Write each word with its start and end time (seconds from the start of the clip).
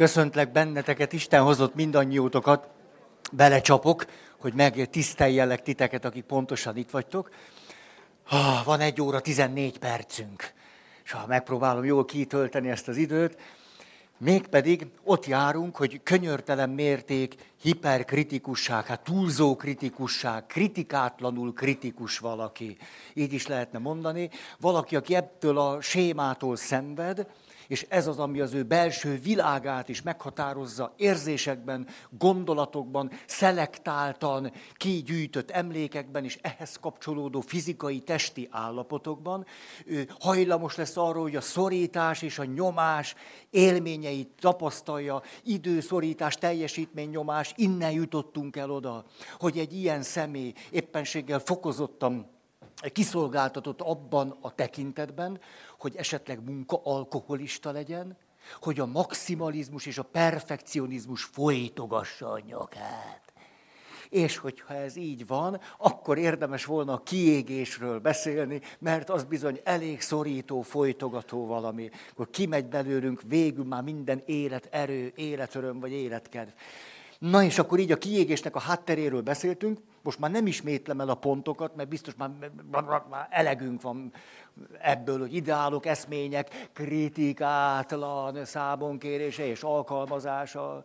Köszöntlek 0.00 0.52
benneteket, 0.52 1.12
Isten 1.12 1.42
hozott 1.42 1.74
mindannyiótokat, 1.74 2.68
belecsapok, 3.32 4.06
hogy 4.38 4.54
megtiszteljelek 4.54 5.62
titeket, 5.62 6.04
akik 6.04 6.24
pontosan 6.24 6.76
itt 6.76 6.90
vagytok. 6.90 7.30
Van 8.64 8.80
egy 8.80 9.00
óra 9.00 9.20
14 9.20 9.78
percünk, 9.78 10.52
és 11.04 11.12
ha 11.12 11.26
megpróbálom 11.26 11.84
jól 11.84 12.04
kitölteni 12.04 12.68
ezt 12.70 12.88
az 12.88 12.96
időt, 12.96 13.40
mégpedig 14.18 14.86
ott 15.04 15.26
járunk, 15.26 15.76
hogy 15.76 16.00
könyörtelen 16.02 16.70
mérték, 16.70 17.34
hiperkritikusság, 17.62 18.86
hát 18.86 19.00
túlzó 19.00 19.56
kritikusság, 19.56 20.46
kritikátlanul 20.46 21.52
kritikus 21.52 22.18
valaki. 22.18 22.76
Így 23.14 23.32
is 23.32 23.46
lehetne 23.46 23.78
mondani. 23.78 24.30
Valaki, 24.60 24.96
aki 24.96 25.14
ebből 25.14 25.58
a 25.58 25.80
sémától 25.80 26.56
szenved, 26.56 27.26
és 27.70 27.86
ez 27.88 28.06
az, 28.06 28.18
ami 28.18 28.40
az 28.40 28.52
ő 28.54 28.62
belső 28.62 29.18
világát 29.18 29.88
is 29.88 30.02
meghatározza 30.02 30.94
érzésekben, 30.96 31.86
gondolatokban, 32.18 33.10
szelektáltan, 33.26 34.52
kigyűjtött 34.74 35.50
emlékekben, 35.50 36.24
és 36.24 36.38
ehhez 36.42 36.76
kapcsolódó 36.80 37.40
fizikai, 37.40 38.00
testi 38.00 38.48
állapotokban. 38.50 39.46
Ő 39.86 40.08
hajlamos 40.20 40.76
lesz 40.76 40.96
arról, 40.96 41.22
hogy 41.22 41.36
a 41.36 41.40
szorítás 41.40 42.22
és 42.22 42.38
a 42.38 42.44
nyomás 42.44 43.14
élményeit 43.50 44.30
tapasztalja, 44.40 45.22
időszorítás, 45.44 46.34
teljesítménynyomás, 46.34 47.52
innen 47.56 47.92
jutottunk 47.92 48.56
el 48.56 48.70
oda, 48.70 49.04
hogy 49.38 49.58
egy 49.58 49.72
ilyen 49.72 50.02
személy 50.02 50.52
éppenséggel 50.70 51.38
fokozottan 51.38 52.39
kiszolgáltatott 52.88 53.80
abban 53.80 54.36
a 54.40 54.54
tekintetben, 54.54 55.40
hogy 55.78 55.96
esetleg 55.96 56.44
munka 56.44 56.80
alkoholista 56.84 57.70
legyen, 57.70 58.16
hogy 58.60 58.80
a 58.80 58.86
maximalizmus 58.86 59.86
és 59.86 59.98
a 59.98 60.02
perfekcionizmus 60.02 61.22
folytogassa 61.22 62.30
a 62.30 62.40
nyakát. 62.46 63.32
És 64.08 64.36
hogyha 64.36 64.74
ez 64.74 64.96
így 64.96 65.26
van, 65.26 65.60
akkor 65.78 66.18
érdemes 66.18 66.64
volna 66.64 66.92
a 66.92 67.02
kiégésről 67.02 67.98
beszélni, 67.98 68.60
mert 68.78 69.10
az 69.10 69.24
bizony 69.24 69.60
elég 69.64 70.00
szorító, 70.00 70.62
folytogató 70.62 71.46
valami. 71.46 71.90
Akkor 72.10 72.30
kimegy 72.30 72.66
belőlünk 72.66 73.22
végül 73.22 73.64
már 73.64 73.82
minden 73.82 74.22
életerő, 74.26 75.12
életöröm 75.14 75.80
vagy 75.80 75.92
életkedv. 75.92 76.48
Na 77.18 77.42
és 77.42 77.58
akkor 77.58 77.78
így 77.78 77.92
a 77.92 77.98
kiégésnek 77.98 78.56
a 78.56 78.60
hátteréről 78.60 79.22
beszéltünk, 79.22 79.80
most 80.02 80.18
már 80.18 80.30
nem 80.30 80.46
ismétlem 80.46 81.00
el 81.00 81.08
a 81.08 81.14
pontokat, 81.14 81.76
mert 81.76 81.88
biztos 81.88 82.14
már, 82.16 82.30
már 83.10 83.26
elegünk 83.30 83.82
van 83.82 84.12
ebből, 84.80 85.18
hogy 85.18 85.34
ideálok, 85.34 85.86
eszmények, 85.86 86.68
kritikátlan 86.72 88.44
számonkérése 88.44 89.46
és 89.46 89.62
alkalmazása, 89.62 90.84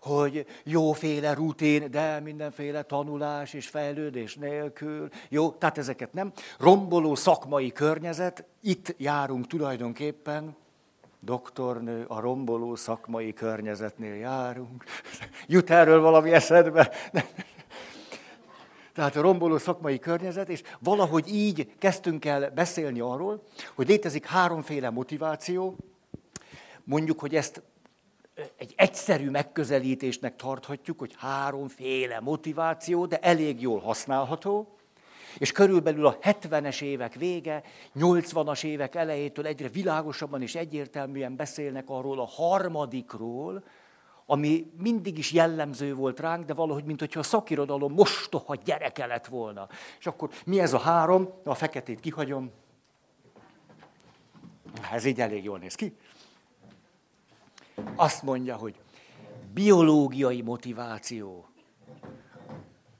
hogy 0.00 0.46
jóféle 0.64 1.34
rutin, 1.34 1.90
de 1.90 2.20
mindenféle 2.20 2.82
tanulás 2.82 3.52
és 3.52 3.68
fejlődés 3.68 4.34
nélkül. 4.34 5.08
Jó, 5.28 5.50
tehát 5.50 5.78
ezeket 5.78 6.12
nem. 6.12 6.32
Romboló 6.58 7.14
szakmai 7.14 7.72
környezet, 7.72 8.44
itt 8.60 8.94
járunk 8.98 9.46
tulajdonképpen, 9.46 10.56
doktornő, 11.20 12.04
a 12.08 12.20
romboló 12.20 12.74
szakmai 12.74 13.32
környezetnél 13.32 14.14
járunk. 14.14 14.84
Jut 15.46 15.70
erről 15.70 16.00
valami 16.00 16.32
eszedbe? 16.32 16.90
Tehát 18.96 19.16
a 19.16 19.20
romboló 19.20 19.58
szakmai 19.58 19.98
környezet, 19.98 20.48
és 20.48 20.62
valahogy 20.78 21.34
így 21.34 21.72
kezdtünk 21.78 22.24
el 22.24 22.50
beszélni 22.50 23.00
arról, 23.00 23.42
hogy 23.74 23.88
létezik 23.88 24.26
háromféle 24.26 24.90
motiváció, 24.90 25.76
mondjuk, 26.84 27.20
hogy 27.20 27.34
ezt 27.34 27.62
egy 28.56 28.74
egyszerű 28.76 29.30
megközelítésnek 29.30 30.36
tarthatjuk, 30.36 30.98
hogy 30.98 31.14
háromféle 31.18 32.20
motiváció, 32.20 33.06
de 33.06 33.18
elég 33.18 33.60
jól 33.60 33.80
használható, 33.80 34.76
és 35.38 35.52
körülbelül 35.52 36.06
a 36.06 36.18
70-es 36.18 36.82
évek 36.82 37.14
vége, 37.14 37.62
80-as 37.98 38.64
évek 38.64 38.94
elejétől 38.94 39.46
egyre 39.46 39.68
világosabban 39.68 40.42
és 40.42 40.54
egyértelműen 40.54 41.36
beszélnek 41.36 41.84
arról 41.86 42.20
a 42.20 42.26
harmadikról, 42.26 43.64
ami 44.26 44.72
mindig 44.78 45.18
is 45.18 45.32
jellemző 45.32 45.94
volt 45.94 46.20
ránk, 46.20 46.44
de 46.44 46.54
valahogy, 46.54 46.84
mint 46.84 47.00
hogyha 47.00 47.20
a 47.20 47.22
szakirodalom 47.22 47.92
mostoha 47.92 48.54
gyereke 48.54 49.06
lett 49.06 49.26
volna. 49.26 49.68
És 49.98 50.06
akkor 50.06 50.30
mi 50.46 50.60
ez 50.60 50.72
a 50.72 50.78
három? 50.78 51.28
A 51.44 51.54
feketét 51.54 52.00
kihagyom. 52.00 52.50
Ez 54.92 55.04
így 55.04 55.20
elég 55.20 55.44
jól 55.44 55.58
néz 55.58 55.74
ki. 55.74 55.96
Azt 57.94 58.22
mondja, 58.22 58.56
hogy 58.56 58.74
biológiai 59.52 60.42
motiváció. 60.42 61.48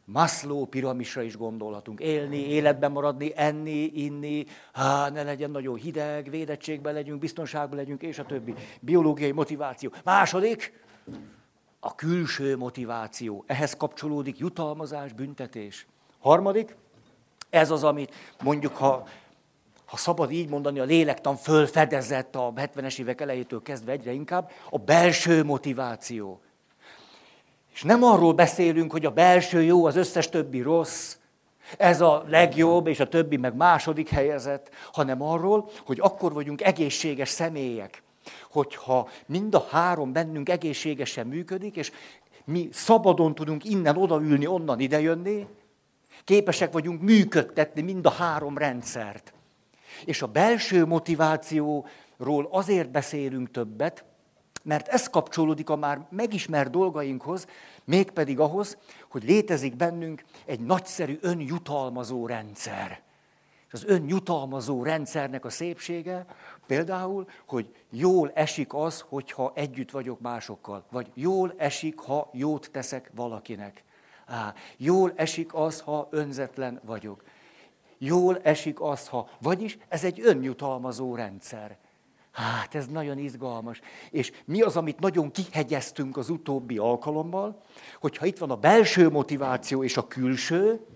Maslow 0.04 0.66
piramisra 0.66 1.22
is 1.22 1.36
gondolhatunk. 1.36 2.00
Élni, 2.00 2.36
életben 2.36 2.92
maradni, 2.92 3.32
enni, 3.34 3.84
inni, 3.94 4.44
há, 4.72 5.10
ne 5.10 5.22
legyen 5.22 5.50
nagyon 5.50 5.76
hideg, 5.76 6.30
védettségben 6.30 6.94
legyünk, 6.94 7.20
biztonságban 7.20 7.76
legyünk, 7.76 8.02
és 8.02 8.18
a 8.18 8.24
többi. 8.24 8.54
Biológiai 8.80 9.32
motiváció. 9.32 9.92
Második, 10.04 10.84
a 11.80 11.94
külső 11.94 12.56
motiváció. 12.56 13.44
Ehhez 13.46 13.76
kapcsolódik 13.76 14.38
jutalmazás, 14.38 15.12
büntetés. 15.12 15.86
Harmadik, 16.20 16.76
ez 17.50 17.70
az, 17.70 17.84
amit 17.84 18.14
mondjuk, 18.42 18.76
ha, 18.76 19.06
ha 19.86 19.96
szabad 19.96 20.30
így 20.30 20.48
mondani, 20.48 20.78
a 20.78 20.84
lélektan 20.84 21.36
fölfedezett 21.36 22.34
a 22.34 22.52
70-es 22.56 22.98
évek 22.98 23.20
elejétől 23.20 23.62
kezdve 23.62 23.92
egyre 23.92 24.12
inkább, 24.12 24.50
a 24.70 24.78
belső 24.78 25.44
motiváció. 25.44 26.40
És 27.72 27.82
nem 27.82 28.02
arról 28.02 28.32
beszélünk, 28.32 28.92
hogy 28.92 29.04
a 29.04 29.10
belső 29.10 29.62
jó, 29.62 29.86
az 29.86 29.96
összes 29.96 30.28
többi 30.28 30.60
rossz, 30.60 31.16
ez 31.78 32.00
a 32.00 32.24
legjobb, 32.28 32.86
és 32.86 33.00
a 33.00 33.08
többi 33.08 33.36
meg 33.36 33.54
második 33.54 34.08
helyezett, 34.08 34.70
hanem 34.92 35.22
arról, 35.22 35.70
hogy 35.86 35.98
akkor 36.00 36.32
vagyunk 36.32 36.62
egészséges 36.62 37.28
személyek, 37.28 38.02
hogyha 38.56 39.08
mind 39.26 39.54
a 39.54 39.66
három 39.70 40.12
bennünk 40.12 40.48
egészségesen 40.48 41.26
működik, 41.26 41.76
és 41.76 41.92
mi 42.44 42.68
szabadon 42.72 43.34
tudunk 43.34 43.64
innen 43.64 43.96
odaülni, 43.96 44.46
onnan 44.46 44.80
idejönni, 44.80 45.46
képesek 46.24 46.72
vagyunk 46.72 47.00
működtetni 47.00 47.82
mind 47.82 48.06
a 48.06 48.10
három 48.10 48.58
rendszert. 48.58 49.32
És 50.04 50.22
a 50.22 50.26
belső 50.26 50.86
motivációról 50.86 52.48
azért 52.50 52.90
beszélünk 52.90 53.50
többet, 53.50 54.04
mert 54.62 54.88
ez 54.88 55.08
kapcsolódik 55.08 55.70
a 55.70 55.76
már 55.76 56.06
megismert 56.10 56.70
dolgainkhoz, 56.70 57.46
mégpedig 57.84 58.40
ahhoz, 58.40 58.78
hogy 59.08 59.24
létezik 59.24 59.76
bennünk 59.76 60.24
egy 60.44 60.60
nagyszerű 60.60 61.18
önjutalmazó 61.20 62.26
rendszer. 62.26 63.00
És 63.66 63.72
az 63.72 63.84
önjutalmazó 63.84 64.82
rendszernek 64.82 65.44
a 65.44 65.50
szépsége 65.50 66.26
például, 66.66 67.28
hogy 67.46 67.74
jól 67.90 68.30
esik 68.34 68.74
az, 68.74 69.04
hogyha 69.08 69.52
együtt 69.54 69.90
vagyok 69.90 70.20
másokkal, 70.20 70.84
vagy 70.90 71.10
jól 71.14 71.54
esik, 71.56 71.98
ha 71.98 72.30
jót 72.32 72.70
teszek 72.72 73.10
valakinek. 73.14 73.84
Á, 74.26 74.54
jól 74.76 75.12
esik 75.16 75.54
az, 75.54 75.80
ha 75.80 76.08
önzetlen 76.10 76.80
vagyok. 76.84 77.22
Jól 77.98 78.38
esik 78.42 78.80
az, 78.80 79.08
ha... 79.08 79.28
Vagyis 79.40 79.78
ez 79.88 80.04
egy 80.04 80.20
önjutalmazó 80.20 81.14
rendszer. 81.14 81.76
Hát 82.36 82.74
ez 82.74 82.86
nagyon 82.86 83.18
izgalmas. 83.18 83.80
És 84.10 84.32
mi 84.44 84.62
az, 84.62 84.76
amit 84.76 85.00
nagyon 85.00 85.30
kihegyeztünk 85.30 86.16
az 86.16 86.30
utóbbi 86.30 86.78
alkalommal, 86.78 87.62
hogyha 88.00 88.26
itt 88.26 88.38
van 88.38 88.50
a 88.50 88.56
belső 88.56 89.10
motiváció 89.10 89.82
és 89.84 89.96
a 89.96 90.06
külső, 90.06 90.86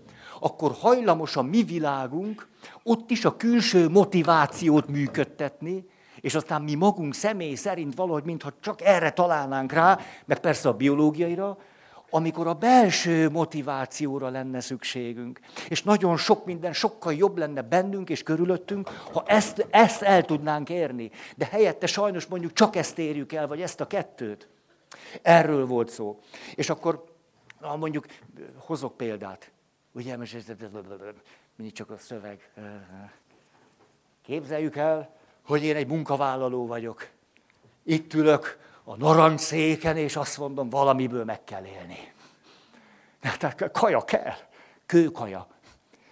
akkor 0.43 0.71
hajlamos 0.79 1.35
a 1.35 1.41
mi 1.41 1.63
világunk 1.63 2.47
ott 2.83 3.11
is 3.11 3.25
a 3.25 3.37
külső 3.37 3.89
motivációt 3.89 4.87
működtetni, 4.87 5.85
és 6.21 6.35
aztán 6.35 6.61
mi 6.61 6.75
magunk 6.75 7.13
személy 7.13 7.55
szerint 7.55 7.95
valahogy, 7.95 8.23
mintha 8.23 8.51
csak 8.59 8.81
erre 8.81 9.11
találnánk 9.11 9.71
rá, 9.71 9.99
meg 10.25 10.39
persze 10.39 10.69
a 10.69 10.73
biológiaira, 10.73 11.57
amikor 12.09 12.47
a 12.47 12.53
belső 12.53 13.29
motivációra 13.29 14.29
lenne 14.29 14.59
szükségünk. 14.59 15.39
És 15.67 15.83
nagyon 15.83 16.17
sok 16.17 16.45
minden 16.45 16.73
sokkal 16.73 17.13
jobb 17.13 17.37
lenne 17.37 17.61
bennünk 17.61 18.09
és 18.09 18.23
körülöttünk, 18.23 18.89
ha 18.89 19.23
ezt, 19.25 19.67
ezt 19.69 20.01
el 20.01 20.25
tudnánk 20.25 20.69
érni. 20.69 21.11
De 21.37 21.45
helyette 21.45 21.87
sajnos 21.87 22.25
mondjuk 22.25 22.53
csak 22.53 22.75
ezt 22.75 22.99
érjük 22.99 23.33
el, 23.33 23.47
vagy 23.47 23.61
ezt 23.61 23.81
a 23.81 23.87
kettőt. 23.87 24.47
Erről 25.21 25.65
volt 25.65 25.89
szó. 25.89 26.19
És 26.55 26.69
akkor 26.69 27.03
mondjuk 27.77 28.05
hozok 28.57 28.97
példát. 28.97 29.51
Ugye, 29.91 30.17
most 30.17 30.55
mindig 31.55 31.75
csak 31.75 31.89
a 31.89 31.97
szöveg. 31.97 32.51
Képzeljük 34.21 34.75
el, 34.75 35.15
hogy 35.45 35.63
én 35.63 35.75
egy 35.75 35.87
munkavállaló 35.87 36.67
vagyok. 36.67 37.09
Itt 37.83 38.13
ülök 38.13 38.57
a 38.83 38.95
narancsszéken, 38.95 39.97
és 39.97 40.15
azt 40.15 40.37
mondom, 40.37 40.69
valamiből 40.69 41.23
meg 41.23 41.43
kell 41.43 41.65
élni. 41.65 42.13
Tehát 43.19 43.71
kaja 43.71 44.03
kell, 44.03 44.33
kőkaja. 44.85 45.47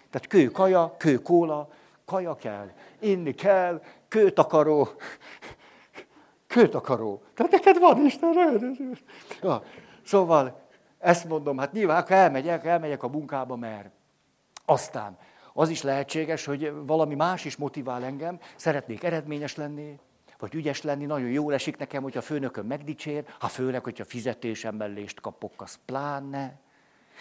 Tehát 0.09 0.27
kőkaja, 0.27 0.95
kőkóla, 0.97 1.69
kaja 2.05 2.35
kell. 2.35 2.71
Inni 2.99 3.33
kell, 3.33 3.83
kőtakaró, 4.07 4.89
Kőtakaró. 6.49 7.21
Tehát 7.33 7.51
neked 7.51 7.79
van 7.79 8.05
Isten. 8.05 8.67
Ja. 9.41 9.63
Szóval 10.05 10.68
ezt 10.99 11.25
mondom, 11.27 11.57
hát 11.57 11.71
nyilván, 11.71 12.05
ha 12.07 12.13
elmegyek, 12.13 12.65
elmegyek 12.65 13.03
a 13.03 13.07
munkába, 13.07 13.55
mert 13.55 13.89
aztán 14.65 15.17
az 15.53 15.69
is 15.69 15.81
lehetséges, 15.81 16.45
hogy 16.45 16.73
valami 16.85 17.15
más 17.15 17.45
is 17.45 17.55
motivál 17.55 18.03
engem, 18.03 18.39
szeretnék 18.55 19.03
eredményes 19.03 19.55
lenni, 19.55 19.99
vagy 20.39 20.53
ügyes 20.53 20.81
lenni, 20.81 21.05
nagyon 21.05 21.29
jól 21.29 21.53
esik 21.53 21.77
nekem, 21.77 22.03
hogy 22.03 22.17
a 22.17 22.21
főnököm 22.21 22.65
megdicsér, 22.65 23.25
ha 23.39 23.47
főleg, 23.47 23.83
hogyha 23.83 24.05
fizetésemben 24.05 24.91
lést 24.91 25.21
kapok, 25.21 25.61
az 25.61 25.79
pláne. 25.85 26.59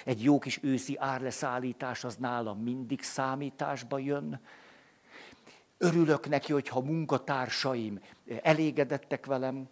Egy 0.04 0.22
jó 0.22 0.38
kis 0.38 0.58
őszi 0.62 0.96
árleszállítás 0.98 2.04
az 2.04 2.16
nálam 2.16 2.58
mindig 2.58 3.02
számításba 3.02 3.98
jön. 3.98 4.40
Örülök 5.78 6.28
neki, 6.28 6.52
hogyha 6.52 6.80
munkatársaim 6.80 8.00
elégedettek 8.42 9.26
velem. 9.26 9.68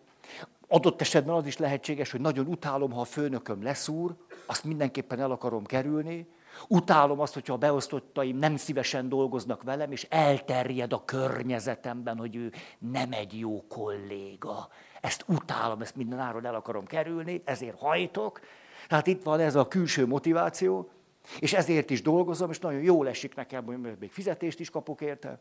Adott 0.69 1.01
esetben 1.01 1.35
az 1.35 1.47
is 1.47 1.57
lehetséges, 1.57 2.11
hogy 2.11 2.21
nagyon 2.21 2.47
utálom, 2.47 2.93
ha 2.93 3.01
a 3.01 3.05
főnököm 3.05 3.63
leszúr, 3.63 4.15
azt 4.47 4.65
mindenképpen 4.65 5.21
el 5.21 5.31
akarom 5.31 5.65
kerülni. 5.65 6.27
Utálom 6.69 7.21
azt, 7.21 7.35
hogyha 7.35 7.53
a 7.55 7.59
beosztottaim 7.59 8.37
nem 8.37 8.57
szívesen 8.57 9.09
dolgoznak 9.09 9.63
velem, 9.63 9.93
és 9.93 10.07
elterjed 10.11 10.93
a 10.93 11.05
környezetemben, 11.05 12.19
hogy 12.19 12.37
ő 12.37 12.53
nem 12.79 13.13
egy 13.13 13.39
jó 13.39 13.65
kolléga. 13.69 14.69
Ezt 15.01 15.25
utálom, 15.29 15.81
ezt 15.81 15.97
minden 15.97 16.19
áron 16.19 16.47
el 16.47 16.55
akarom 16.55 16.87
kerülni, 16.87 17.43
ezért 17.45 17.79
hajtok. 17.79 18.41
Tehát 18.89 19.07
itt 19.07 19.23
van 19.23 19.41
ez 19.41 19.55
a 19.55 19.69
külső 19.69 20.07
motiváció, 20.07 20.91
és 21.39 21.53
ezért 21.53 21.91
is 21.91 22.03
dolgozom, 22.03 22.51
és 22.51 22.59
nagyon 22.59 22.83
jól 22.83 23.09
esik 23.09 23.35
nekem, 23.35 23.65
hogy 23.65 23.79
még 23.81 24.11
fizetést 24.11 24.61
is 24.61 24.71
kapok 24.71 25.01
érte. 25.01 25.39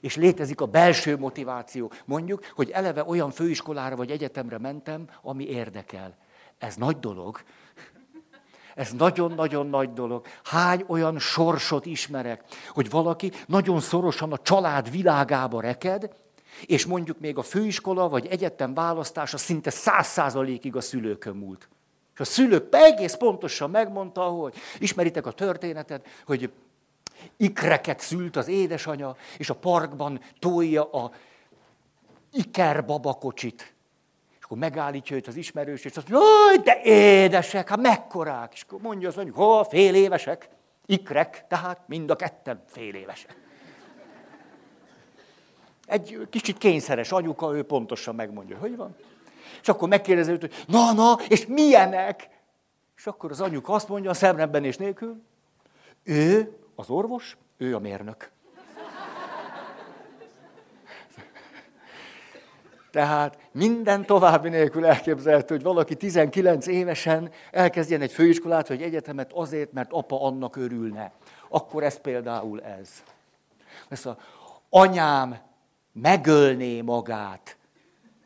És 0.00 0.16
létezik 0.16 0.60
a 0.60 0.66
belső 0.66 1.16
motiváció. 1.16 1.92
Mondjuk, 2.04 2.44
hogy 2.54 2.70
eleve 2.70 3.04
olyan 3.04 3.30
főiskolára 3.30 3.96
vagy 3.96 4.10
egyetemre 4.10 4.58
mentem, 4.58 5.08
ami 5.22 5.48
érdekel. 5.48 6.16
Ez 6.58 6.76
nagy 6.76 6.98
dolog. 6.98 7.40
Ez 8.74 8.92
nagyon-nagyon 8.92 9.66
nagy 9.66 9.92
dolog. 9.92 10.26
Hány 10.44 10.84
olyan 10.86 11.18
sorsot 11.18 11.86
ismerek, 11.86 12.44
hogy 12.68 12.90
valaki 12.90 13.32
nagyon 13.46 13.80
szorosan 13.80 14.32
a 14.32 14.38
család 14.38 14.90
világába 14.90 15.60
reked, 15.60 16.10
és 16.66 16.86
mondjuk 16.86 17.20
még 17.20 17.38
a 17.38 17.42
főiskola 17.42 18.08
vagy 18.08 18.26
egyetem 18.26 18.74
választása 18.74 19.36
szinte 19.36 19.70
száz 19.70 20.06
százalékig 20.06 20.76
a 20.76 20.80
szülőkön 20.80 21.36
múlt. 21.36 21.68
És 22.14 22.20
a 22.20 22.24
szülők 22.24 22.68
egész 22.70 23.14
pontosan 23.14 23.70
megmondta, 23.70 24.22
hogy 24.22 24.54
ismeritek 24.78 25.26
a 25.26 25.32
történetet, 25.32 26.06
hogy 26.26 26.50
ikreket 27.36 28.00
szült 28.00 28.36
az 28.36 28.48
édesanya, 28.48 29.16
és 29.38 29.50
a 29.50 29.54
parkban 29.54 30.20
tolja 30.38 30.90
a 30.90 31.10
iker 32.32 32.84
babakocsit. 32.84 33.74
És 34.38 34.44
akkor 34.44 34.58
megállítja 34.58 35.16
őt 35.16 35.26
az 35.26 35.36
ismerős, 35.36 35.84
és 35.84 35.96
azt 35.96 36.08
mondja, 36.08 36.62
de 36.62 36.80
édesek, 36.82 37.68
hát 37.68 37.80
mekkorák. 37.80 38.52
És 38.54 38.62
akkor 38.62 38.80
mondja 38.80 39.08
az 39.08 39.16
anyuk, 39.16 39.34
ha 39.34 39.64
fél 39.64 39.94
évesek, 39.94 40.48
ikrek, 40.86 41.44
tehát 41.48 41.80
mind 41.86 42.10
a 42.10 42.16
ketten 42.16 42.62
fél 42.66 42.94
évesek. 42.94 43.36
Egy 45.86 46.26
kicsit 46.30 46.58
kényszeres 46.58 47.12
anyuka, 47.12 47.56
ő 47.56 47.62
pontosan 47.62 48.14
megmondja, 48.14 48.58
hogy 48.58 48.76
van. 48.76 48.96
És 49.60 49.68
akkor 49.68 49.88
megkérdezi 49.88 50.30
őt, 50.30 50.40
hogy 50.40 50.64
na, 50.66 50.92
na, 50.92 51.18
és 51.28 51.46
milyenek? 51.46 52.28
És 52.96 53.06
akkor 53.06 53.30
az 53.30 53.40
anyuk 53.40 53.68
azt 53.68 53.88
mondja, 53.88 54.10
a 54.10 54.14
szemrebben 54.14 54.64
és 54.64 54.76
nélkül, 54.76 55.22
ő 56.02 56.56
az 56.76 56.90
orvos, 56.90 57.36
ő 57.56 57.74
a 57.74 57.78
mérnök. 57.78 58.30
Tehát 62.90 63.38
minden 63.52 64.06
további 64.06 64.48
nélkül 64.48 64.86
elképzelhető, 64.86 65.54
hogy 65.54 65.64
valaki 65.64 65.94
19 65.94 66.66
évesen 66.66 67.30
elkezdjen 67.50 68.00
egy 68.00 68.12
főiskolát 68.12 68.68
vagy 68.68 68.82
egyetemet 68.82 69.32
azért, 69.32 69.72
mert 69.72 69.92
apa 69.92 70.22
annak 70.22 70.56
örülne. 70.56 71.12
Akkor 71.48 71.82
ez 71.82 72.00
például 72.00 72.62
ez. 72.62 73.02
Ezt 73.88 74.06
a 74.06 74.18
anyám 74.70 75.36
megölné 75.92 76.80
magát, 76.80 77.56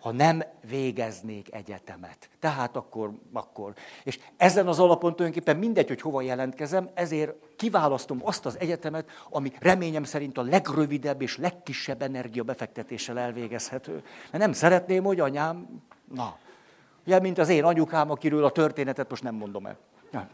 ha 0.01 0.13
nem 0.13 0.43
végeznék 0.69 1.55
egyetemet. 1.55 2.29
Tehát 2.39 2.77
akkor, 2.77 3.13
akkor. 3.33 3.75
És 4.03 4.19
ezen 4.37 4.67
az 4.67 4.79
alapon 4.79 5.17
tulajdonképpen 5.17 5.57
mindegy, 5.57 5.89
hogy 5.89 6.01
hova 6.01 6.21
jelentkezem, 6.21 6.91
ezért 6.95 7.35
kiválasztom 7.57 8.21
azt 8.23 8.47
az 8.47 8.59
egyetemet, 8.59 9.11
ami 9.31 9.53
reményem 9.59 10.05
szerint 10.05 10.39
a 10.39 10.43
legrövidebb 10.43 11.23
és 11.23 11.37
legkisebb 11.37 12.03
energiabefektetéssel 12.03 13.19
elvégezhető. 13.19 13.93
Mert 14.31 14.45
nem 14.45 14.53
szeretném, 14.53 15.05
hogy 15.05 15.21
anyám, 15.21 15.83
na, 16.15 16.37
ugye, 17.07 17.21
mint 17.21 17.39
az 17.39 17.49
én 17.49 17.65
anyukám, 17.65 18.11
akiről 18.11 18.45
a 18.45 18.51
történetet 18.51 19.11
most 19.11 19.23
nem 19.23 19.35
mondom 19.35 19.67
el. 19.67 19.79
Nem. 20.11 20.29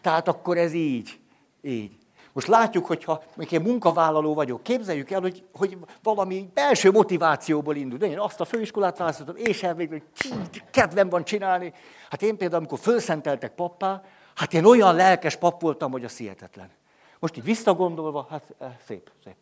Tehát 0.00 0.28
akkor 0.28 0.58
ez 0.58 0.72
így, 0.72 1.18
így. 1.62 2.01
Most 2.32 2.46
látjuk, 2.46 2.86
hogyha 2.86 3.22
még 3.36 3.52
én 3.52 3.60
munkavállaló 3.60 4.34
vagyok, 4.34 4.62
képzeljük 4.62 5.10
el, 5.10 5.20
hogy, 5.20 5.44
hogy 5.52 5.78
valami 6.02 6.50
belső 6.54 6.90
motivációból 6.90 7.76
indul. 7.76 7.98
De 7.98 8.06
én 8.06 8.18
azt 8.18 8.40
a 8.40 8.44
főiskolát 8.44 8.98
választottam, 8.98 9.36
és 9.36 9.62
elvégül, 9.62 10.02
hogy 10.28 10.62
kedvem 10.70 11.08
van 11.08 11.24
csinálni. 11.24 11.72
Hát 12.10 12.22
én 12.22 12.36
például, 12.36 12.58
amikor 12.58 12.78
felszenteltek 12.78 13.54
pappá, 13.54 14.02
hát 14.34 14.54
én 14.54 14.64
olyan 14.64 14.94
lelkes 14.94 15.36
pap 15.36 15.60
voltam, 15.60 15.90
hogy 15.90 16.04
a 16.04 16.08
hihetetlen. 16.16 16.70
Most 17.18 17.36
így 17.36 17.44
visszagondolva, 17.44 18.26
hát 18.30 18.54
eh, 18.58 18.68
szép, 18.86 19.10
szép. 19.24 19.36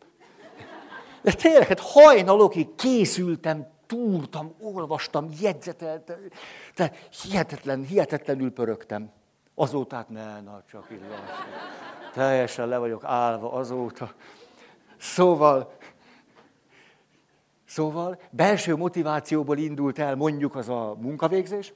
De 1.21 1.33
tényleg, 1.33 1.67
hát 1.67 1.79
hajnalokig 1.79 2.75
készültem, 2.75 3.67
túrtam, 3.87 4.55
olvastam, 4.59 5.29
jegyzeteltem, 5.41 6.17
de 6.75 6.91
hihetetlen, 7.21 7.83
hihetetlenül 7.83 8.51
pörögtem. 8.51 9.11
Azóta 9.55 9.95
hát 9.95 10.09
ne, 10.09 10.41
na 10.41 10.63
csak 10.69 10.87
illas. 10.89 11.19
Teljesen 12.13 12.67
le 12.67 12.77
vagyok 12.77 13.03
állva 13.03 13.51
azóta. 13.51 14.13
Szóval, 14.97 15.73
szóval 17.65 18.19
belső 18.29 18.75
motivációból 18.75 19.57
indult 19.57 19.99
el 19.99 20.15
mondjuk 20.15 20.55
az 20.55 20.69
a 20.69 20.95
munkavégzés. 20.99 21.73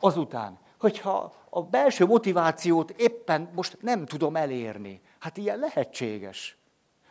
Azután, 0.00 0.58
hogyha 0.78 1.32
a 1.50 1.62
belső 1.62 2.06
motivációt 2.06 2.90
éppen 2.90 3.50
most 3.54 3.78
nem 3.80 4.06
tudom 4.06 4.36
elérni, 4.36 5.00
hát 5.18 5.36
ilyen 5.36 5.58
lehetséges. 5.58 6.56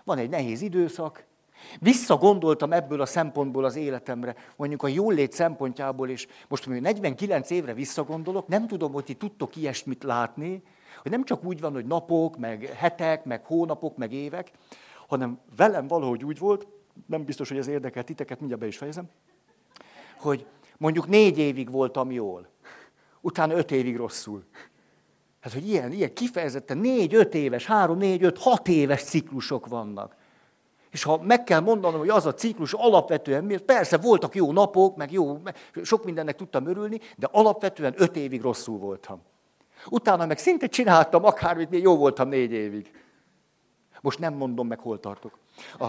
Van 0.04 0.18
egy 0.18 0.30
nehéz 0.30 0.62
időszak, 0.62 1.26
Visszagondoltam 1.80 2.72
ebből 2.72 3.02
a 3.02 3.06
szempontból 3.06 3.64
az 3.64 3.76
életemre, 3.76 4.36
mondjuk 4.56 4.84
a 4.84 4.88
jólét 4.88 5.32
szempontjából, 5.32 6.10
és 6.10 6.28
most 6.48 6.66
mondjuk 6.66 6.88
49 6.88 7.50
évre 7.50 7.74
visszagondolok, 7.74 8.48
nem 8.48 8.68
tudom, 8.68 8.94
hogy 8.94 9.04
ti 9.04 9.14
tudtok 9.14 9.56
ilyesmit 9.56 10.04
látni, 10.04 10.64
hogy 11.02 11.12
nem 11.12 11.24
csak 11.24 11.44
úgy 11.44 11.60
van, 11.60 11.74
hogy 11.74 11.86
napok, 11.86 12.38
meg 12.38 12.64
hetek, 12.76 13.26
meg 13.26 13.46
hónapok, 13.46 13.98
meg 13.98 14.14
évek, 14.14 14.52
hanem 15.08 15.40
velem 15.56 15.88
valahogy 15.88 16.24
úgy 16.24 16.38
volt, 16.38 16.68
nem 17.06 17.26
biztos, 17.26 17.50
hogy 17.50 17.58
ez 17.58 17.68
érdekel 17.68 18.04
titeket, 18.04 18.38
mindjárt 18.38 18.62
be 18.62 18.68
is 18.68 18.78
fejezem, 18.78 19.10
hogy 20.20 20.46
mondjuk 20.78 21.08
négy 21.08 21.38
évig 21.38 21.72
voltam 21.72 22.12
jól, 22.12 22.48
utána 23.22 23.54
öt 23.54 23.72
évig 23.72 23.96
rosszul. 23.96 24.44
Hát, 25.40 25.54
hogy 25.54 25.68
ilyen, 25.68 25.92
ilyen 25.92 26.14
kifejezetten 26.14 26.78
négy-öt 26.78 27.34
éves, 27.34 27.66
három, 27.66 27.98
négy, 27.98 28.24
öt, 28.24 28.38
hat 28.38 28.68
éves 28.68 29.04
ciklusok 29.04 29.68
vannak. 29.68 30.16
És 30.94 31.04
ha 31.04 31.22
meg 31.22 31.44
kell 31.44 31.60
mondanom, 31.60 32.00
hogy 32.00 32.10
az 32.10 32.26
a 32.26 32.34
ciklus 32.34 32.74
alapvetően 32.74 33.44
miért, 33.44 33.64
persze 33.64 33.98
voltak 33.98 34.36
jó 34.36 34.52
napok, 34.52 34.96
meg 34.96 35.12
jó, 35.12 35.42
sok 35.84 36.04
mindennek 36.04 36.36
tudtam 36.36 36.68
örülni, 36.68 37.00
de 37.16 37.28
alapvetően 37.32 37.94
öt 37.98 38.16
évig 38.16 38.42
rosszul 38.42 38.78
voltam. 38.78 39.22
Utána 39.90 40.26
meg 40.26 40.38
szinte 40.38 40.68
csináltam 40.68 41.26
akármit, 41.26 41.70
még 41.70 41.82
jó 41.82 41.98
voltam 41.98 42.28
négy 42.28 42.52
évig. 42.52 42.92
Most 44.02 44.20
nem 44.20 44.34
mondom 44.34 44.68
meg, 44.68 44.80
hol 44.80 45.00
tartok. 45.00 45.38
A... 45.80 45.88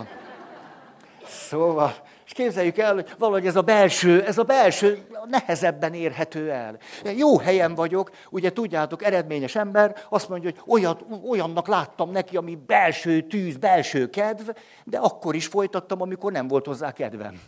Szóval, 1.26 1.94
és 2.24 2.32
képzeljük 2.32 2.78
el, 2.78 2.94
hogy 2.94 3.14
valahogy 3.18 3.46
ez 3.46 3.56
a 3.56 3.62
belső, 3.62 4.22
ez 4.22 4.38
a 4.38 4.42
belső 4.42 5.06
nehezebben 5.28 5.94
érhető 5.94 6.50
el. 6.50 6.78
Jó 7.16 7.38
helyen 7.38 7.74
vagyok, 7.74 8.10
ugye 8.30 8.52
tudjátok, 8.52 9.04
eredményes 9.04 9.56
ember, 9.56 9.96
azt 10.08 10.28
mondja, 10.28 10.50
hogy 10.50 10.62
olyat, 10.66 11.04
olyannak 11.28 11.66
láttam 11.66 12.10
neki, 12.10 12.36
ami 12.36 12.58
belső 12.66 13.20
tűz, 13.20 13.56
belső 13.56 14.10
kedv, 14.10 14.48
de 14.84 14.98
akkor 14.98 15.34
is 15.34 15.46
folytattam, 15.46 16.00
amikor 16.00 16.32
nem 16.32 16.48
volt 16.48 16.66
hozzá 16.66 16.92
kedvem. 16.92 17.40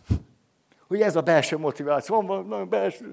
Hogy 0.88 1.00
ez 1.00 1.16
a 1.16 1.20
belső 1.20 1.56
motiváció, 1.56 2.22
van 2.22 2.48
van 2.48 2.68
belső, 2.68 3.12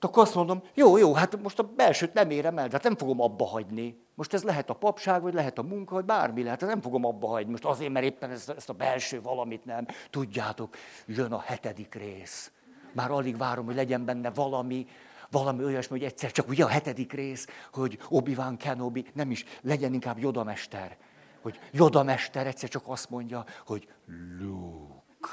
akkor 0.00 0.22
azt 0.22 0.34
mondom, 0.34 0.62
jó, 0.74 0.96
jó, 0.96 1.14
hát 1.14 1.42
most 1.42 1.58
a 1.58 1.62
belsőt 1.62 2.12
nem 2.12 2.30
érem 2.30 2.58
el, 2.58 2.66
de 2.66 2.72
hát 2.72 2.82
nem 2.82 2.96
fogom 2.96 3.20
abba 3.20 3.46
hagyni. 3.46 4.06
Most 4.14 4.34
ez 4.34 4.42
lehet 4.42 4.70
a 4.70 4.74
papság, 4.74 5.22
vagy 5.22 5.34
lehet 5.34 5.58
a 5.58 5.62
munka, 5.62 5.94
vagy 5.94 6.04
bármi 6.04 6.42
lehet, 6.42 6.60
nem 6.60 6.80
fogom 6.80 7.04
abba 7.04 7.26
hagyni. 7.26 7.50
Most 7.50 7.64
azért, 7.64 7.92
mert 7.92 8.06
éppen 8.06 8.30
ezt, 8.30 8.50
ezt 8.50 8.68
a 8.68 8.72
belső 8.72 9.20
valamit 9.22 9.64
nem. 9.64 9.86
Tudjátok, 10.10 10.76
jön 11.06 11.32
a 11.32 11.40
hetedik 11.40 11.94
rész. 11.94 12.52
Már 12.92 13.10
alig 13.10 13.36
várom, 13.36 13.64
hogy 13.64 13.74
legyen 13.74 14.04
benne 14.04 14.30
valami, 14.30 14.86
valami 15.30 15.64
olyasmi, 15.64 15.98
hogy 15.98 16.06
egyszer 16.06 16.32
csak 16.32 16.48
ugye 16.48 16.64
a 16.64 16.68
hetedik 16.68 17.12
rész, 17.12 17.46
hogy 17.72 17.98
Obi-Wan 18.08 18.56
Kenobi, 18.56 19.04
nem 19.14 19.30
is, 19.30 19.44
legyen 19.62 19.92
inkább 19.92 20.18
Jodamester. 20.18 20.96
Hogy 21.42 21.58
Jodamester 21.72 22.46
egyszer 22.46 22.68
csak 22.68 22.82
azt 22.86 23.10
mondja, 23.10 23.44
hogy 23.66 23.88
Luke 24.38 25.28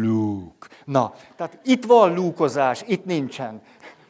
Luke. 0.00 0.68
Na, 0.84 1.14
tehát 1.36 1.58
itt 1.64 1.84
van 1.84 2.14
lúkozás, 2.14 2.82
itt 2.86 3.04
nincsen. 3.04 3.62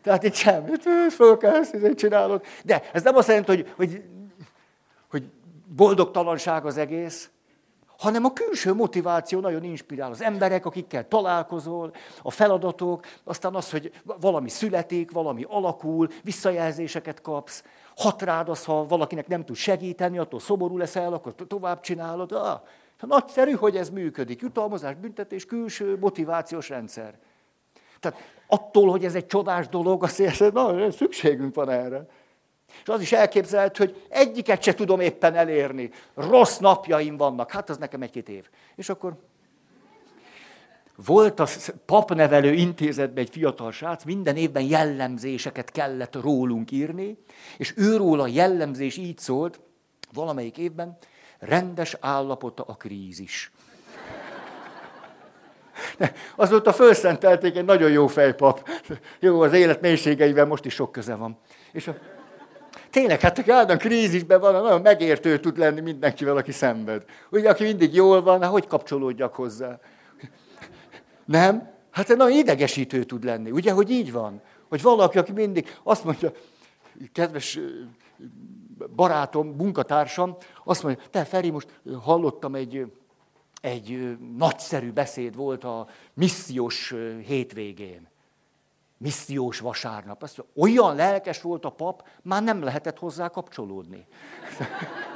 Tehát 0.02 0.22
itt 0.22 0.34
semmi, 0.34 0.70
föl 1.10 1.36
kell 1.36 1.54
ezt 1.54 1.94
csinálod. 1.94 2.42
De 2.64 2.82
ez 2.92 3.02
nem 3.02 3.16
azt 3.16 3.28
jelenti, 3.28 3.50
hogy, 3.50 3.72
hogy, 3.76 4.02
hogy 5.10 5.24
boldogtalanság 5.76 6.66
az 6.66 6.76
egész, 6.76 7.30
hanem 7.98 8.24
a 8.24 8.32
külső 8.32 8.74
motiváció 8.74 9.40
nagyon 9.40 9.64
inspirál. 9.64 10.10
Az 10.10 10.22
emberek, 10.22 10.66
akikkel 10.66 11.08
találkozol, 11.08 11.92
a 12.22 12.30
feladatok, 12.30 13.06
aztán 13.24 13.54
az, 13.54 13.70
hogy 13.70 13.92
valami 14.20 14.48
születik, 14.48 15.10
valami 15.10 15.44
alakul, 15.48 16.08
visszajelzéseket 16.22 17.20
kapsz, 17.20 17.64
hat 17.96 18.22
rád 18.22 18.48
az, 18.48 18.64
ha 18.64 18.84
valakinek 18.84 19.26
nem 19.26 19.44
tud 19.44 19.56
segíteni, 19.56 20.18
attól 20.18 20.40
szoború 20.40 20.76
leszel, 20.76 21.12
akkor 21.12 21.34
tovább 21.34 21.80
csinálod. 21.80 22.32
Ah, 22.32 22.60
nagyszerű, 23.06 23.52
hogy 23.52 23.76
ez 23.76 23.90
működik. 23.90 24.40
Jutalmazás, 24.40 24.94
büntetés, 24.94 25.44
külső 25.44 25.98
motivációs 25.98 26.68
rendszer. 26.68 27.18
Tehát 28.00 28.18
attól, 28.46 28.90
hogy 28.90 29.04
ez 29.04 29.14
egy 29.14 29.26
csodás 29.26 29.68
dolog, 29.68 30.02
azt 30.02 30.20
érzed, 30.20 30.52
na, 30.52 30.90
szükségünk 30.90 31.54
van 31.54 31.70
erre. 31.70 32.06
És 32.82 32.88
az 32.88 33.00
is 33.00 33.12
elképzelhet, 33.12 33.76
hogy 33.76 34.04
egyiket 34.08 34.62
se 34.62 34.74
tudom 34.74 35.00
éppen 35.00 35.34
elérni. 35.34 35.90
Rossz 36.14 36.58
napjaim 36.58 37.16
vannak. 37.16 37.50
Hát 37.50 37.70
az 37.70 37.76
nekem 37.76 38.02
egy-két 38.02 38.28
év. 38.28 38.48
És 38.74 38.88
akkor 38.88 39.16
volt 41.06 41.40
a 41.40 41.46
papnevelő 41.86 42.52
intézetben 42.52 43.24
egy 43.24 43.30
fiatal 43.30 43.72
srác, 43.72 44.04
minden 44.04 44.36
évben 44.36 44.62
jellemzéseket 44.62 45.70
kellett 45.70 46.14
rólunk 46.14 46.70
írni, 46.70 47.16
és 47.56 47.74
őról 47.76 48.20
a 48.20 48.26
jellemzés 48.26 48.96
így 48.96 49.18
szólt, 49.18 49.60
valamelyik 50.12 50.58
évben, 50.58 50.98
rendes 51.40 51.96
állapota 52.00 52.62
a 52.66 52.74
krízis. 52.74 53.52
Azóta 56.36 56.72
felszentelték 56.72 57.56
egy 57.56 57.64
nagyon 57.64 57.90
jó 57.90 58.06
fejpap. 58.06 58.68
Jó, 59.18 59.40
az 59.40 59.52
élet 59.52 59.80
mélységeivel 59.80 60.46
most 60.46 60.64
is 60.64 60.74
sok 60.74 60.92
köze 60.92 61.14
van. 61.14 61.38
És 61.72 61.86
a, 61.86 61.96
tényleg, 62.90 63.20
hát 63.20 63.38
aki 63.38 63.50
állandóan 63.50 63.78
krízisben 63.78 64.40
van, 64.40 64.62
nagyon 64.62 64.80
megértő 64.80 65.38
tud 65.38 65.58
lenni 65.58 65.80
mindenkivel, 65.80 66.36
aki 66.36 66.52
szenved. 66.52 67.04
Ugye, 67.30 67.50
aki 67.50 67.64
mindig 67.64 67.94
jól 67.94 68.22
van, 68.22 68.42
hát 68.42 68.50
hogy 68.50 68.66
kapcsolódjak 68.66 69.34
hozzá? 69.34 69.78
Nem? 71.24 71.70
Hát 71.90 72.08
nagyon 72.08 72.38
idegesítő 72.38 73.04
tud 73.04 73.24
lenni. 73.24 73.50
Ugye, 73.50 73.72
hogy 73.72 73.90
így 73.90 74.12
van? 74.12 74.42
Hogy 74.68 74.82
valaki, 74.82 75.18
aki 75.18 75.32
mindig 75.32 75.76
azt 75.82 76.04
mondja, 76.04 76.32
kedves 77.12 77.58
barátom, 78.96 79.48
munkatársam, 79.48 80.36
azt 80.64 80.82
mondja, 80.82 81.04
te 81.10 81.24
Feri, 81.24 81.50
most 81.50 81.80
hallottam 82.02 82.54
egy, 82.54 82.92
egy 83.60 84.18
nagyszerű 84.36 84.92
beszéd 84.92 85.36
volt 85.36 85.64
a 85.64 85.86
missziós 86.14 86.94
hétvégén. 87.26 88.08
Missziós 88.96 89.58
vasárnap. 89.58 90.22
Azt 90.22 90.36
mondja, 90.36 90.62
olyan 90.62 90.96
lelkes 90.96 91.42
volt 91.42 91.64
a 91.64 91.70
pap, 91.70 92.08
már 92.22 92.42
nem 92.42 92.62
lehetett 92.62 92.98
hozzá 92.98 93.28
kapcsolódni. 93.28 94.06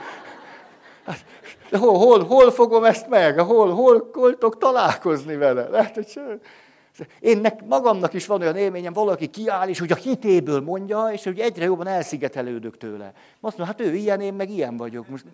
Hát, 1.04 1.24
hol, 1.70 1.98
hol, 1.98 2.24
hol 2.24 2.50
fogom 2.50 2.84
ezt 2.84 3.08
meg? 3.08 3.38
Hol, 3.40 3.74
hol, 3.74 4.10
tudok 4.10 4.58
találkozni 4.58 5.36
vele? 5.36 5.68
Lehet, 5.68 5.94
hogy 5.94 6.40
én 7.20 7.38
nek, 7.38 7.64
magamnak 7.66 8.12
is 8.12 8.26
van 8.26 8.40
olyan 8.40 8.56
élményem, 8.56 8.92
valaki 8.92 9.26
kiáll, 9.26 9.68
és 9.68 9.78
hogy 9.78 9.92
a 9.92 9.96
hitéből 9.96 10.60
mondja, 10.60 11.08
és 11.12 11.24
hogy 11.24 11.38
egyre 11.38 11.64
jobban 11.64 11.86
elszigetelődök 11.86 12.76
tőle. 12.76 13.12
Azt 13.40 13.56
mondja, 13.58 13.64
hát 13.64 13.80
ő 13.80 13.94
ilyen, 13.94 14.20
én 14.20 14.34
meg 14.34 14.50
ilyen 14.50 14.76
vagyok. 14.76 15.08
Most... 15.08 15.24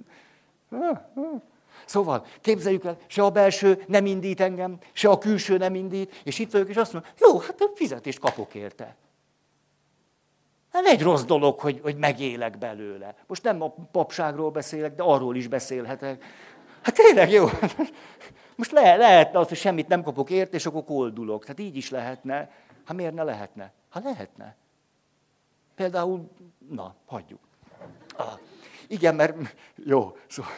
Szóval 1.84 2.26
képzeljük 2.40 2.84
el, 2.84 2.96
se 3.06 3.22
a 3.22 3.30
belső 3.30 3.84
nem 3.86 4.06
indít 4.06 4.40
engem, 4.40 4.78
se 4.92 5.08
a 5.08 5.18
külső 5.18 5.56
nem 5.56 5.74
indít, 5.74 6.20
és 6.24 6.38
itt 6.38 6.52
vagyok, 6.52 6.68
és 6.68 6.76
azt 6.76 6.92
mondom, 6.92 7.10
jó, 7.20 7.38
hát 7.38 7.70
fizetést 7.74 8.18
kapok 8.18 8.54
érte. 8.54 8.96
Nem 10.72 10.86
egy 10.86 11.02
rossz 11.02 11.22
dolog, 11.22 11.60
hogy, 11.60 11.80
hogy 11.82 11.96
megélek 11.96 12.58
belőle. 12.58 13.14
Most 13.26 13.42
nem 13.42 13.62
a 13.62 13.74
papságról 13.92 14.50
beszélek, 14.50 14.94
de 14.94 15.02
arról 15.02 15.36
is 15.36 15.48
beszélhetek. 15.48 16.24
Hát 16.82 16.94
tényleg 16.94 17.30
jó. 17.30 17.46
Most 18.60 18.72
le, 18.72 18.96
lehetne 18.96 19.38
az, 19.38 19.48
hogy 19.48 19.56
semmit 19.56 19.88
nem 19.88 20.02
kapok 20.02 20.30
ért, 20.30 20.54
és 20.54 20.66
akkor 20.66 20.84
koldulok. 20.84 21.42
Tehát 21.42 21.60
így 21.60 21.76
is 21.76 21.90
lehetne. 21.90 22.50
Hát 22.84 22.96
miért 22.96 23.14
ne 23.14 23.22
lehetne? 23.22 23.72
Ha 23.88 24.00
lehetne. 24.04 24.56
Például, 25.74 26.30
na, 26.68 26.94
hagyjuk. 27.06 27.40
Ah, 28.16 28.38
igen, 28.86 29.14
mert 29.14 29.56
jó, 29.76 30.16
szóval, 30.26 30.52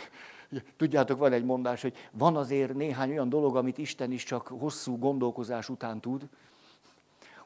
tudjátok, 0.77 1.19
van 1.19 1.33
egy 1.33 1.45
mondás, 1.45 1.83
hogy 1.83 1.97
van 2.13 2.37
azért 2.37 2.75
néhány 2.75 3.11
olyan 3.11 3.29
dolog, 3.29 3.57
amit 3.57 3.79
Isten 3.79 4.13
is 4.13 4.25
csak 4.25 4.47
hosszú 4.47 4.99
gondolkozás 4.99 5.69
után 5.69 6.01
tud, 6.01 6.29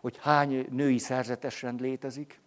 hogy 0.00 0.18
hány 0.20 0.66
női 0.70 0.98
szerzetes 0.98 1.62
rend 1.62 1.80
létezik, 1.80 2.40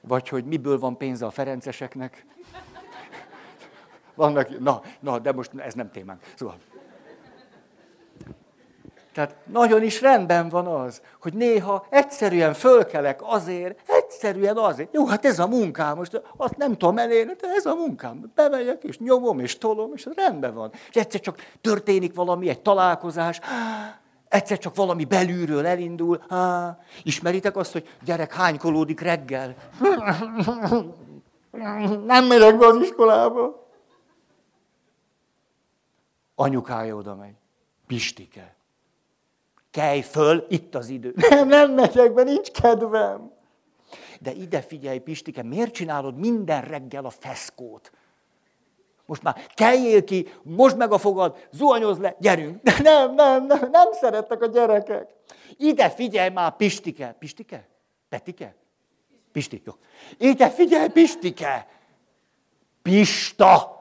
vagy 0.00 0.28
hogy 0.28 0.44
miből 0.44 0.78
van 0.78 0.96
pénze 0.96 1.26
a 1.26 1.30
ferenceseknek, 1.30 2.26
vannak, 4.14 4.58
na, 4.58 4.82
na, 5.00 5.18
de 5.18 5.32
most 5.32 5.50
ez 5.56 5.74
nem 5.74 5.90
témánk. 5.90 6.20
Szóval. 6.34 6.56
Tehát 9.12 9.36
nagyon 9.46 9.82
is 9.82 10.00
rendben 10.00 10.48
van 10.48 10.66
az, 10.66 11.02
hogy 11.20 11.34
néha 11.34 11.86
egyszerűen 11.90 12.54
fölkelek 12.54 13.20
azért, 13.22 13.80
egyszerűen 13.86 14.56
azért. 14.56 14.94
Jó, 14.94 15.06
hát 15.06 15.24
ez 15.24 15.38
a 15.38 15.46
munkám, 15.46 15.96
most 15.96 16.22
azt 16.36 16.56
nem 16.56 16.72
tudom 16.72 16.98
elérni, 16.98 17.32
de 17.40 17.48
ez 17.48 17.66
a 17.66 17.74
munkám. 17.74 18.32
Bemegyek, 18.34 18.84
és 18.84 18.98
nyomom, 18.98 19.38
és 19.38 19.58
tolom, 19.58 19.90
és 19.94 20.08
rendben 20.16 20.54
van. 20.54 20.70
És 20.90 20.94
egyszer 20.94 21.20
csak 21.20 21.36
történik 21.60 22.14
valami, 22.14 22.48
egy 22.48 22.60
találkozás, 22.60 23.40
egyszer 24.28 24.58
csak 24.58 24.74
valami 24.74 25.04
belülről 25.04 25.66
elindul. 25.66 26.22
Há, 26.28 26.78
ismeritek 27.02 27.56
azt, 27.56 27.72
hogy 27.72 27.88
gyerek 28.04 28.34
hánykolódik 28.34 29.00
reggel? 29.00 29.54
Nem 32.06 32.26
megyek 32.26 32.58
be 32.58 32.66
az 32.66 32.76
iskolába. 32.80 33.61
Anyukája 36.42 36.96
oda 36.96 37.14
megy. 37.14 37.34
Pistike. 37.86 38.54
Kelj 39.70 40.00
föl, 40.00 40.46
itt 40.48 40.74
az 40.74 40.88
idő. 40.88 41.14
Nem, 41.28 41.48
nem 41.48 41.72
megyek 41.72 42.12
be, 42.12 42.22
nincs 42.22 42.50
kedvem. 42.50 43.32
De 44.20 44.32
ide 44.32 44.60
figyelj, 44.60 44.98
Pistike, 44.98 45.42
miért 45.42 45.72
csinálod 45.72 46.16
minden 46.16 46.62
reggel 46.62 47.04
a 47.04 47.10
feszkót? 47.10 47.92
Most 49.06 49.22
már 49.22 49.46
keljél 49.54 50.04
ki, 50.04 50.28
most 50.42 50.76
meg 50.76 50.92
a 50.92 50.98
fogad, 50.98 51.36
zuhanyoz 51.50 51.98
le, 51.98 52.16
gyerünk. 52.18 52.62
De 52.62 52.78
nem, 52.90 53.14
nem, 53.14 53.46
nem, 53.46 53.68
nem 53.70 53.92
szerettek 53.92 54.42
a 54.42 54.46
gyerekek. 54.46 55.08
Ide 55.56 55.90
figyelj 55.90 56.30
már, 56.30 56.56
Pistike. 56.56 57.16
Pistike? 57.18 57.68
Petike? 58.08 58.54
Pisti, 59.32 59.62
jó. 59.64 59.72
Ide 60.18 60.50
figyelj, 60.50 60.88
Pistike. 60.88 61.66
Pista. 62.82 63.71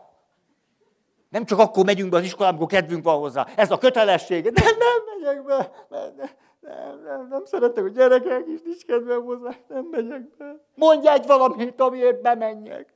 Nem 1.32 1.46
csak 1.46 1.60
akkor 1.60 1.86
megyünk 1.86 2.10
be 2.10 2.18
az 2.18 2.24
iskolába, 2.24 2.58
amikor 2.58 2.80
kedvünk 2.80 3.04
van 3.04 3.20
hozzá. 3.20 3.48
Ez 3.56 3.72
a 3.72 3.78
kötelesség. 3.78 4.44
Nem, 4.44 4.54
nem 4.54 5.20
megyek 5.20 5.46
be. 5.46 5.72
Nem, 5.90 6.14
nem, 6.18 7.02
nem, 7.06 7.28
nem, 7.30 7.46
szeretek 7.46 7.84
a 7.84 7.88
gyerekek 7.88 8.44
is, 8.48 8.60
nincs 8.64 8.86
kedvem 8.86 9.24
hozzá. 9.24 9.50
Nem 9.68 9.88
megyek 9.92 10.38
be. 10.38 10.56
Mondj 10.76 11.08
egy 11.08 11.26
valamit, 11.26 11.82
amiért 11.82 12.22
bemenjek. 12.22 12.94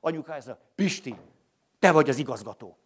Anyuka 0.00 0.34
ez 0.34 0.48
a 0.48 0.58
Pisti, 0.74 1.14
te 1.78 1.92
vagy 1.92 2.08
az 2.08 2.18
igazgató. 2.18 2.76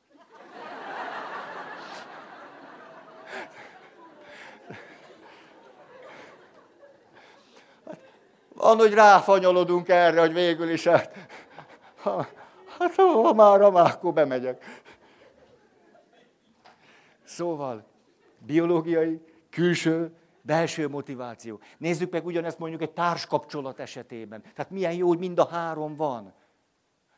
Van, 8.54 8.76
hogy 8.76 8.92
ráfanyolodunk 8.92 9.88
erre, 9.88 10.20
hogy 10.20 10.32
végül 10.32 10.70
is 10.70 10.86
hát, 10.86 11.14
ha, 12.02 12.26
hát 12.78 12.94
ha 12.94 13.32
már, 13.32 13.60
ha 13.60 13.70
már, 13.70 13.86
akkor 13.86 14.12
bemegyek. 14.12 14.86
Szóval 17.28 17.84
biológiai, 18.46 19.20
külső, 19.50 20.12
belső 20.42 20.88
motiváció. 20.88 21.60
Nézzük 21.78 22.10
meg 22.12 22.26
ugyanezt 22.26 22.58
mondjuk 22.58 22.82
egy 22.82 22.90
társkapcsolat 22.90 23.80
esetében. 23.80 24.42
Tehát 24.42 24.70
milyen 24.70 24.92
jó, 24.92 25.08
hogy 25.08 25.18
mind 25.18 25.38
a 25.38 25.46
három 25.46 25.96
van. 25.96 26.32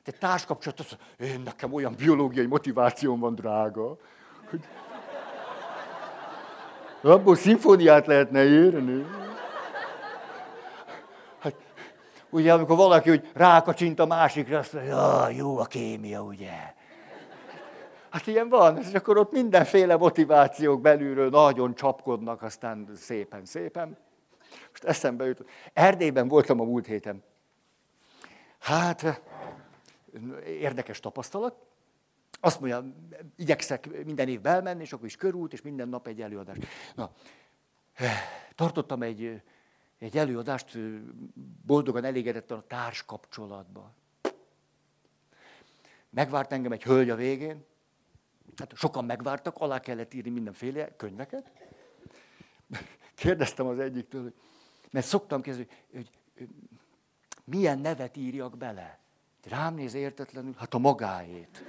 Egy 0.05 0.19
társkapcsolat, 0.19 0.81
az, 0.81 0.97
én 1.19 1.41
nekem 1.41 1.73
olyan 1.73 1.95
biológiai 1.95 2.47
motivációm 2.47 3.21
van, 3.21 3.35
drága, 3.35 3.97
hogy 4.51 4.61
abból 7.03 7.37
szimfóniát 7.37 8.07
lehetne 8.07 8.45
írni. 8.45 9.05
Hát, 11.39 11.55
ugye, 12.31 12.53
amikor 12.53 12.77
valaki 12.77 13.09
hogy 13.09 13.31
rákacsint 13.33 13.99
a 13.99 14.07
másikra, 14.07 14.59
azt 14.59 14.73
mondja, 14.73 15.29
jó 15.29 15.59
a 15.59 15.65
kémia, 15.65 16.23
ugye? 16.23 16.79
Hát 18.11 18.27
ilyen 18.27 18.49
van, 18.49 18.79
és 18.79 18.95
akkor 18.95 19.19
ott 19.19 19.33
mindenféle 19.33 19.97
motivációk 19.97 20.81
belülről 20.81 21.29
nagyon 21.29 21.75
csapkodnak, 21.75 22.43
aztán 22.43 22.89
szépen, 22.95 23.45
szépen. 23.45 23.99
Most 24.69 24.85
eszembe 24.85 25.25
jutott. 25.25 25.49
Erdélyben 25.73 26.29
voltam 26.29 26.61
a 26.61 26.65
múlt 26.65 26.87
héten. 26.87 27.23
Hát, 28.59 29.23
érdekes 30.45 31.01
tapasztalat. 31.01 31.55
azt 32.41 32.61
mondja, 32.61 32.95
igyekszek 33.37 34.05
minden 34.05 34.29
év 34.29 34.41
belmenni, 34.41 34.83
és 34.83 34.93
akkor 34.93 35.07
is 35.07 35.17
körút, 35.17 35.53
és 35.53 35.63
minden 35.63 35.89
nap 35.89 36.07
egy 36.07 36.21
előadás. 36.21 36.57
Na, 36.95 37.11
tartottam 38.55 39.03
egy, 39.03 39.43
egy 39.99 40.17
előadást, 40.17 40.79
boldogan 41.67 42.05
elégedetten 42.05 42.59
a 42.59 42.67
társkapcsolatban. 42.67 43.95
Megvárt 46.11 46.53
engem 46.53 46.73
egy 46.73 46.83
hölgy 46.83 47.11
a 47.11 47.17
végén, 47.17 47.65
hát 48.57 48.73
sokan 48.75 49.05
megvártak, 49.05 49.57
alá 49.59 49.81
kellett 49.81 50.15
írni 50.15 50.31
mindenféle 50.31 50.97
könyveket. 50.97 51.51
Kérdeztem 53.15 53.67
az 53.67 53.79
egyiktől, 53.79 54.23
hogy, 54.23 54.35
mert 54.91 55.07
szoktam 55.07 55.43
kezdeni, 55.43 55.69
hogy, 55.93 56.11
hogy 56.39 56.49
milyen 57.45 57.79
nevet 57.79 58.17
írjak 58.17 58.57
bele. 58.57 58.99
Rám 59.49 59.75
néz 59.75 59.95
értetlenül, 59.95 60.55
hát 60.59 60.75
a 60.75 60.79
magáét. 60.79 61.65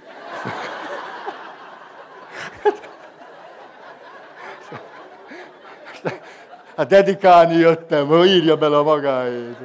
Hát 6.75 6.87
dedikálni 6.87 7.55
jöttem, 7.55 8.07
hogy 8.07 8.27
írja 8.27 8.57
bele 8.57 8.77
a 8.77 8.83
magáét. 8.83 9.57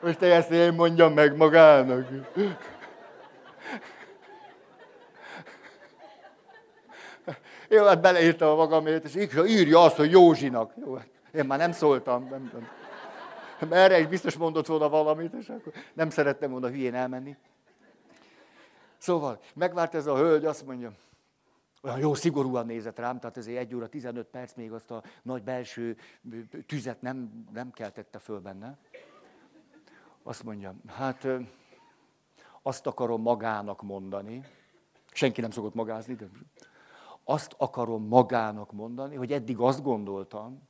Most 0.00 0.22
ezt 0.22 0.50
én 0.50 0.72
mondjam 0.72 1.12
meg 1.12 1.36
magának. 1.36 2.08
Jó, 7.72 7.84
hát 7.84 8.00
beleírtam 8.00 8.48
a 8.48 8.54
magamét, 8.54 9.04
és 9.04 9.14
írja 9.46 9.82
azt, 9.82 9.96
hogy 9.96 10.10
Józsinak. 10.10 10.72
Jó, 10.76 10.94
hát 10.94 11.08
én 11.32 11.44
már 11.44 11.58
nem 11.58 11.72
szóltam. 11.72 12.28
Nem, 12.28 12.50
nem. 12.52 13.72
Erre 13.72 14.00
is 14.00 14.06
biztos 14.06 14.36
mondott 14.36 14.66
volna 14.66 14.88
valamit, 14.88 15.32
és 15.32 15.48
akkor 15.48 15.72
nem 15.92 16.10
szerettem 16.10 16.50
volna 16.50 16.68
hülyén 16.68 16.94
elmenni. 16.94 17.36
Szóval 18.98 19.40
megvárt 19.54 19.94
ez 19.94 20.06
a 20.06 20.16
hölgy, 20.16 20.44
azt 20.44 20.66
mondja, 20.66 20.92
olyan 21.82 21.98
jó 21.98 22.14
szigorúan 22.14 22.66
nézett 22.66 22.98
rám, 22.98 23.20
tehát 23.20 23.36
ezért 23.36 23.58
egy 23.58 23.74
óra 23.74 23.88
15 23.88 24.26
perc 24.26 24.54
még 24.54 24.72
azt 24.72 24.90
a 24.90 25.02
nagy 25.22 25.42
belső 25.42 25.96
tüzet 26.66 27.02
nem, 27.02 27.46
nem 27.52 27.70
keltette 27.70 28.18
föl 28.18 28.40
benne. 28.40 28.78
Azt 30.22 30.42
mondja, 30.42 30.74
hát 30.86 31.26
azt 32.62 32.86
akarom 32.86 33.22
magának 33.22 33.82
mondani, 33.82 34.44
senki 35.12 35.40
nem 35.40 35.50
szokott 35.50 35.74
magázni, 35.74 36.14
de 36.14 36.26
azt 37.24 37.54
akarom 37.58 38.06
magának 38.06 38.72
mondani, 38.72 39.16
hogy 39.16 39.32
eddig 39.32 39.58
azt 39.58 39.82
gondoltam, 39.82 40.68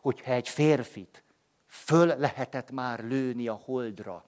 hogy 0.00 0.22
ha 0.22 0.32
egy 0.32 0.48
férfit 0.48 1.22
föl 1.66 2.06
lehetett 2.06 2.70
már 2.70 3.00
lőni 3.00 3.48
a 3.48 3.60
holdra, 3.64 4.24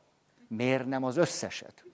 miért 0.49 0.87
nem 0.87 1.05
az 1.05 1.17
összeset? 1.17 1.85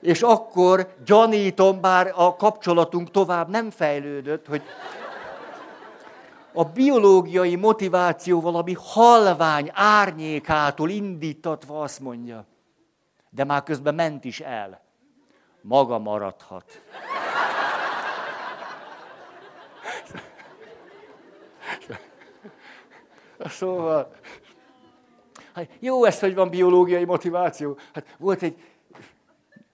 És 0.00 0.22
akkor 0.22 0.94
gyanítom, 1.04 1.80
bár 1.80 2.12
a 2.14 2.36
kapcsolatunk 2.36 3.10
tovább 3.10 3.48
nem 3.48 3.70
fejlődött, 3.70 4.46
hogy 4.46 4.62
a 6.56 6.64
biológiai 6.64 7.56
motiváció 7.56 8.40
valami 8.40 8.76
halvány 8.78 9.70
árnyékától 9.72 10.90
indítatva 10.90 11.82
azt 11.82 12.00
mondja, 12.00 12.46
de 13.30 13.44
már 13.44 13.62
közben 13.62 13.94
ment 13.94 14.24
is 14.24 14.40
el. 14.40 14.82
Maga 15.60 15.98
maradhat. 15.98 16.80
Szóval, 23.38 24.10
hát 25.54 25.70
jó 25.78 26.04
ez, 26.04 26.20
hogy 26.20 26.34
van 26.34 26.50
biológiai 26.50 27.04
motiváció. 27.04 27.78
Hát 27.94 28.16
volt 28.18 28.42
egy 28.42 28.62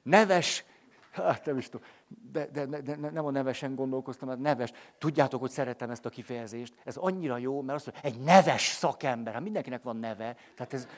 neves, 0.02 0.64
hát 1.10 1.44
nem 1.44 1.58
is 1.58 1.68
tudom, 1.68 1.86
de, 2.32 2.46
de, 2.46 2.66
de, 2.66 2.96
nem 2.96 3.26
a 3.26 3.30
nevesen 3.30 3.74
gondolkoztam, 3.74 4.28
hát 4.28 4.38
neves. 4.38 4.72
Tudjátok, 4.98 5.40
hogy 5.40 5.50
szeretem 5.50 5.90
ezt 5.90 6.06
a 6.06 6.10
kifejezést. 6.10 6.74
Ez 6.84 6.96
annyira 6.96 7.36
jó, 7.36 7.62
mert 7.62 7.78
azt 7.78 7.86
mondja, 7.92 8.10
egy 8.10 8.24
neves 8.24 8.66
szakember. 8.66 9.32
Hát 9.32 9.42
mindenkinek 9.42 9.82
van 9.82 9.96
neve. 9.96 10.36
Tehát 10.56 10.74
ez 10.74 10.88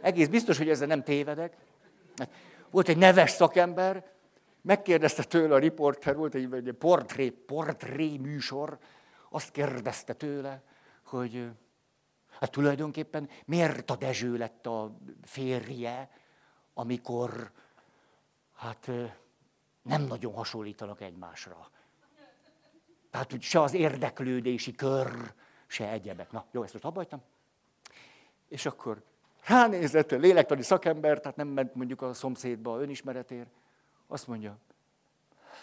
egész 0.00 0.28
biztos, 0.28 0.58
hogy 0.58 0.68
ezzel 0.68 0.86
nem 0.86 1.02
tévedek. 1.02 1.56
Volt 2.70 2.88
egy 2.88 2.96
neves 2.96 3.30
szakember, 3.30 4.04
megkérdezte 4.62 5.24
tőle 5.24 5.54
a 5.54 5.58
riporter, 5.58 6.16
volt 6.16 6.34
egy, 6.34 6.52
egy 6.52 6.72
portré, 6.72 7.30
portré 7.30 8.16
műsor, 8.16 8.78
azt 9.30 9.50
kérdezte 9.50 10.12
tőle, 10.12 10.62
hogy 11.04 11.48
hát 12.40 12.50
tulajdonképpen 12.50 13.28
miért 13.44 13.90
a 13.90 13.96
Dezső 13.96 14.36
lett 14.36 14.66
a 14.66 14.96
férje, 15.22 16.10
amikor 16.74 17.52
hát 18.56 18.90
nem 19.82 20.02
nagyon 20.02 20.34
hasonlítanak 20.34 21.00
egymásra. 21.00 21.70
Tehát, 23.10 23.30
hogy 23.30 23.42
se 23.42 23.60
az 23.60 23.74
érdeklődési 23.74 24.74
kör, 24.74 25.32
se 25.66 25.88
egyebek. 25.88 26.32
Na, 26.32 26.44
jó, 26.50 26.62
ezt 26.62 26.72
most 26.72 26.84
abbajtam. 26.84 27.22
És 28.48 28.66
akkor 28.66 29.02
ránézett, 29.46 30.10
lélektani 30.10 30.62
szakember, 30.62 31.20
tehát 31.20 31.36
nem 31.36 31.48
ment 31.48 31.74
mondjuk 31.74 32.02
a 32.02 32.12
szomszédba 32.12 32.80
önismeretér, 32.80 33.46
azt 34.06 34.26
mondja, 34.26 34.58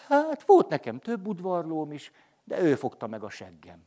hát 0.08 0.42
volt 0.42 0.68
nekem 0.68 0.98
több 0.98 1.26
udvarlóm 1.26 1.92
is, 1.92 2.12
de 2.44 2.60
ő 2.60 2.74
fogta 2.74 3.06
meg 3.06 3.22
a 3.22 3.30
seggem. 3.30 3.86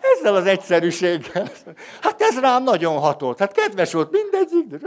Ezzel 0.00 0.34
az 0.34 0.46
egyszerűséggel. 0.46 1.48
Hát 2.00 2.20
ez 2.20 2.40
rám 2.40 2.62
nagyon 2.62 2.98
hatolt. 2.98 3.38
Hát 3.38 3.52
kedves 3.52 3.92
volt 3.92 4.10
mindegyik, 4.10 4.66
de 4.66 4.78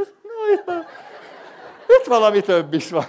itt 1.88 2.06
valami 2.06 2.42
több 2.42 2.74
is 2.74 2.90
van. 2.90 3.06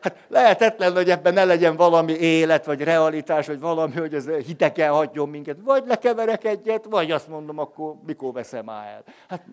Hát 0.00 0.18
lehetetlen, 0.28 0.92
hogy 0.94 1.10
ebben 1.10 1.34
ne 1.34 1.44
legyen 1.44 1.76
valami 1.76 2.12
élet, 2.12 2.64
vagy 2.64 2.82
realitás, 2.82 3.46
vagy 3.46 3.60
valami, 3.60 3.94
hogy 3.94 4.14
ez 4.14 4.28
hiteken 4.28 4.92
hagyjon 4.92 5.28
minket. 5.28 5.56
Vagy 5.60 5.86
lekeverek 5.86 6.44
egyet, 6.44 6.84
vagy 6.84 7.10
azt 7.10 7.28
mondom, 7.28 7.58
akkor 7.58 7.94
mikor 8.06 8.32
veszem 8.32 8.64
már 8.64 8.86
el. 8.86 9.04
Hát 9.28 9.44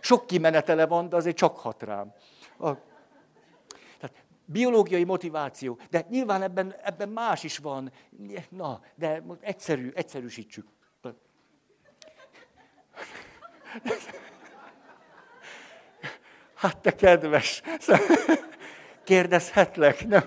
sok 0.00 0.26
kimenetele 0.26 0.86
van, 0.86 1.08
de 1.08 1.16
azért 1.16 1.36
csak 1.36 1.56
hat 1.58 1.82
rám. 1.82 2.12
A, 2.58 2.70
tehát 4.00 4.16
biológiai 4.44 5.04
motiváció, 5.04 5.78
de 5.90 6.06
nyilván 6.10 6.42
ebben, 6.42 6.74
ebben 6.82 7.08
más 7.08 7.42
is 7.42 7.58
van. 7.58 7.92
Na, 8.48 8.80
de 8.94 9.22
egyszerű, 9.40 9.92
egyszerűsítsük. 9.94 10.66
Hát 16.58 16.78
te 16.78 16.94
kedves, 16.94 17.62
kérdezhetlek, 19.04 20.06
nem? 20.06 20.22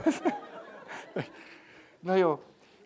Na 2.00 2.16
jó, 2.16 2.44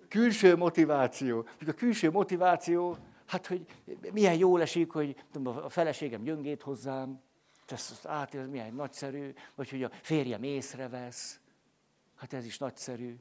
külső 0.10 0.56
motiváció. 0.56 1.48
A 1.68 1.72
külső 1.72 2.12
motiváció, 2.12 2.98
hát 3.26 3.48
hogy 3.48 3.66
milyen 4.12 4.34
jól 4.34 4.62
esik, 4.62 4.92
hogy 4.92 5.16
tudom, 5.32 5.58
a 5.58 5.70
feleségem 5.70 6.24
gyöngét 6.24 6.62
hozzám, 6.62 7.22
ez 7.68 8.00
át, 8.04 8.36
ez 8.36 8.48
milyen 8.48 8.74
nagyszerű, 8.74 9.34
vagy 9.56 9.70
hogy 9.70 9.84
a 9.84 9.90
férjem 10.02 10.44
észrevesz, 10.44 11.40
hát 12.16 12.34
ez 12.34 12.46
is 12.46 12.58
nagyszerű. 12.58 13.16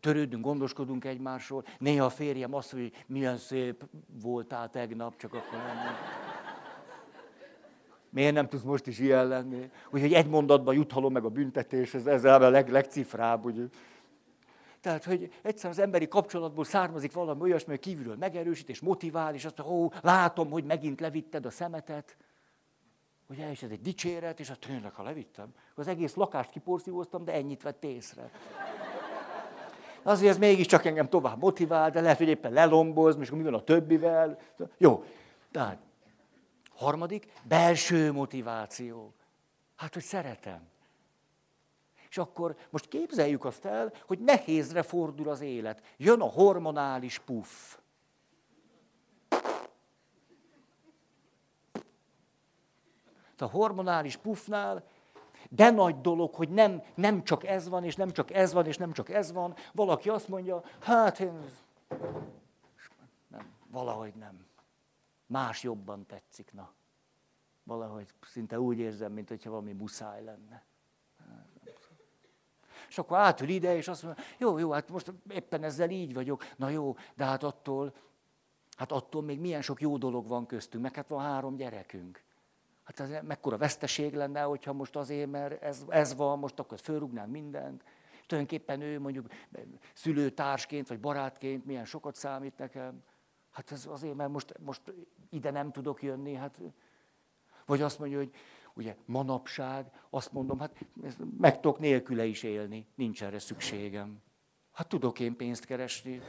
Törődünk, 0.00 0.44
gondoskodunk 0.44 1.04
egymásról. 1.04 1.64
Néha 1.78 2.04
a 2.04 2.10
férjem 2.10 2.54
azt 2.54 2.70
hogy 2.70 3.04
milyen 3.06 3.36
szép 3.36 3.84
voltál 4.06 4.70
tegnap, 4.70 5.16
csak 5.16 5.34
akkor 5.34 5.58
nem. 5.58 5.94
Miért 8.14 8.34
nem 8.34 8.48
tudsz 8.48 8.62
most 8.62 8.86
is 8.86 8.98
ilyen 8.98 9.26
lenni? 9.26 9.70
Úgyhogy 9.90 10.12
egy 10.12 10.26
mondatban 10.26 10.74
juthalom 10.74 11.12
meg 11.12 11.24
a 11.24 11.28
büntetés, 11.28 11.94
ez, 11.94 12.24
a 12.24 12.50
leg, 12.50 12.70
legcifrább. 12.70 13.44
Ugye? 13.44 13.62
Tehát, 14.80 15.04
hogy 15.04 15.32
egyszer 15.42 15.70
az 15.70 15.78
emberi 15.78 16.08
kapcsolatból 16.08 16.64
származik 16.64 17.12
valami 17.12 17.40
olyasmi, 17.40 17.70
hogy 17.70 17.80
kívülről 17.80 18.16
megerősít 18.16 18.68
és 18.68 18.80
motivál, 18.80 19.34
és 19.34 19.44
azt 19.44 19.58
mondja, 19.58 19.76
ó, 19.76 19.92
látom, 20.00 20.50
hogy 20.50 20.64
megint 20.64 21.00
levitted 21.00 21.46
a 21.46 21.50
szemetet. 21.50 22.16
Ugye, 23.28 23.50
és 23.50 23.62
ez 23.62 23.70
egy 23.70 23.80
dicséret, 23.80 24.40
és 24.40 24.50
azt 24.50 24.60
tényleg, 24.60 24.92
ha 24.92 25.02
levittem, 25.02 25.48
az 25.74 25.88
egész 25.88 26.14
lakást 26.14 26.50
kiporszívoztam, 26.50 27.24
de 27.24 27.32
ennyit 27.32 27.62
vett 27.62 27.84
észre. 27.84 28.30
Azért 30.02 30.30
ez 30.30 30.38
mégiscsak 30.38 30.84
engem 30.84 31.08
tovább 31.08 31.40
motivál, 31.40 31.90
de 31.90 32.00
lehet, 32.00 32.18
hogy 32.18 32.28
éppen 32.28 32.52
lelomboz, 32.52 33.16
és 33.20 33.30
mi 33.30 33.42
van 33.42 33.54
a 33.54 33.64
többivel. 33.64 34.38
Jó, 34.78 35.04
tehát 35.50 35.78
Harmadik, 36.74 37.32
belső 37.42 38.12
motiváció. 38.12 39.12
Hát, 39.76 39.94
hogy 39.94 40.02
szeretem. 40.02 40.68
És 42.08 42.18
akkor 42.18 42.56
most 42.70 42.88
képzeljük 42.88 43.44
azt 43.44 43.64
el, 43.64 43.92
hogy 44.06 44.18
nehézre 44.18 44.82
fordul 44.82 45.28
az 45.28 45.40
élet. 45.40 45.82
Jön 45.96 46.20
a 46.20 46.28
hormonális 46.28 47.18
puff. 47.18 47.76
A 53.38 53.44
hormonális 53.44 54.16
puffnál 54.16 54.84
De 55.50 55.70
nagy 55.70 56.00
dolog, 56.00 56.34
hogy 56.34 56.48
nem, 56.48 56.82
nem 56.94 57.24
csak 57.24 57.44
ez 57.44 57.68
van, 57.68 57.84
és 57.84 57.96
nem 57.96 58.10
csak 58.10 58.30
ez 58.30 58.52
van, 58.52 58.66
és 58.66 58.76
nem 58.76 58.92
csak 58.92 59.08
ez 59.10 59.32
van. 59.32 59.54
Valaki 59.72 60.08
azt 60.08 60.28
mondja, 60.28 60.62
hát 60.80 61.20
én 61.20 61.44
nem, 63.28 63.52
valahogy 63.70 64.14
nem. 64.14 64.46
Más 65.34 65.62
jobban 65.62 66.06
tetszik, 66.06 66.52
na. 66.52 66.72
Valahogy 67.62 68.08
szinte 68.20 68.60
úgy 68.60 68.78
érzem, 68.78 69.12
mint 69.12 69.28
hogyha 69.28 69.50
valami 69.50 69.72
muszáj 69.72 70.24
lenne. 70.24 70.64
És 72.88 72.98
akkor 72.98 73.18
átül 73.18 73.48
ide, 73.48 73.76
és 73.76 73.88
azt 73.88 74.02
mondja, 74.02 74.24
jó, 74.38 74.58
jó, 74.58 74.70
hát 74.70 74.88
most 74.88 75.12
éppen 75.28 75.62
ezzel 75.62 75.90
így 75.90 76.14
vagyok. 76.14 76.44
Na 76.56 76.68
jó, 76.68 76.96
de 77.14 77.24
hát 77.24 77.42
attól, 77.42 77.94
hát 78.76 78.92
attól 78.92 79.22
még 79.22 79.40
milyen 79.40 79.62
sok 79.62 79.80
jó 79.80 79.96
dolog 79.96 80.28
van 80.28 80.46
köztünk, 80.46 80.82
meg 80.82 80.94
hát 80.94 81.08
van 81.08 81.22
három 81.22 81.56
gyerekünk. 81.56 82.22
Hát 82.84 83.00
ez 83.00 83.22
mekkora 83.22 83.56
veszteség 83.56 84.14
lenne, 84.14 84.42
hogyha 84.42 84.72
most 84.72 84.96
azért, 84.96 85.30
mert 85.30 85.62
ez, 85.62 85.84
ez 85.88 86.14
van, 86.14 86.38
most 86.38 86.58
akkor 86.58 86.78
fölrugnám 86.78 87.30
mindent. 87.30 87.84
Tulajdonképpen 88.26 88.80
ő 88.80 89.00
mondjuk 89.00 89.26
szülőtársként, 89.94 90.88
vagy 90.88 91.00
barátként 91.00 91.64
milyen 91.64 91.84
sokat 91.84 92.14
számít 92.14 92.58
nekem. 92.58 93.02
Hát 93.54 93.72
ez 93.72 93.86
azért, 93.86 94.14
mert 94.14 94.30
most, 94.30 94.54
most 94.58 94.80
ide 95.30 95.50
nem 95.50 95.72
tudok 95.72 96.02
jönni. 96.02 96.34
Hát, 96.34 96.60
vagy 97.66 97.82
azt 97.82 97.98
mondja, 97.98 98.18
hogy 98.18 98.34
ugye 98.74 98.96
manapság, 99.04 99.90
azt 100.10 100.32
mondom, 100.32 100.58
hát 100.58 100.84
meg 101.38 101.60
tudok 101.60 101.78
nélküle 101.78 102.24
is 102.24 102.42
élni, 102.42 102.86
nincs 102.94 103.22
erre 103.22 103.38
szükségem. 103.38 104.22
Hát 104.72 104.88
tudok 104.88 105.20
én 105.20 105.36
pénzt 105.36 105.64
keresni, 105.64 106.20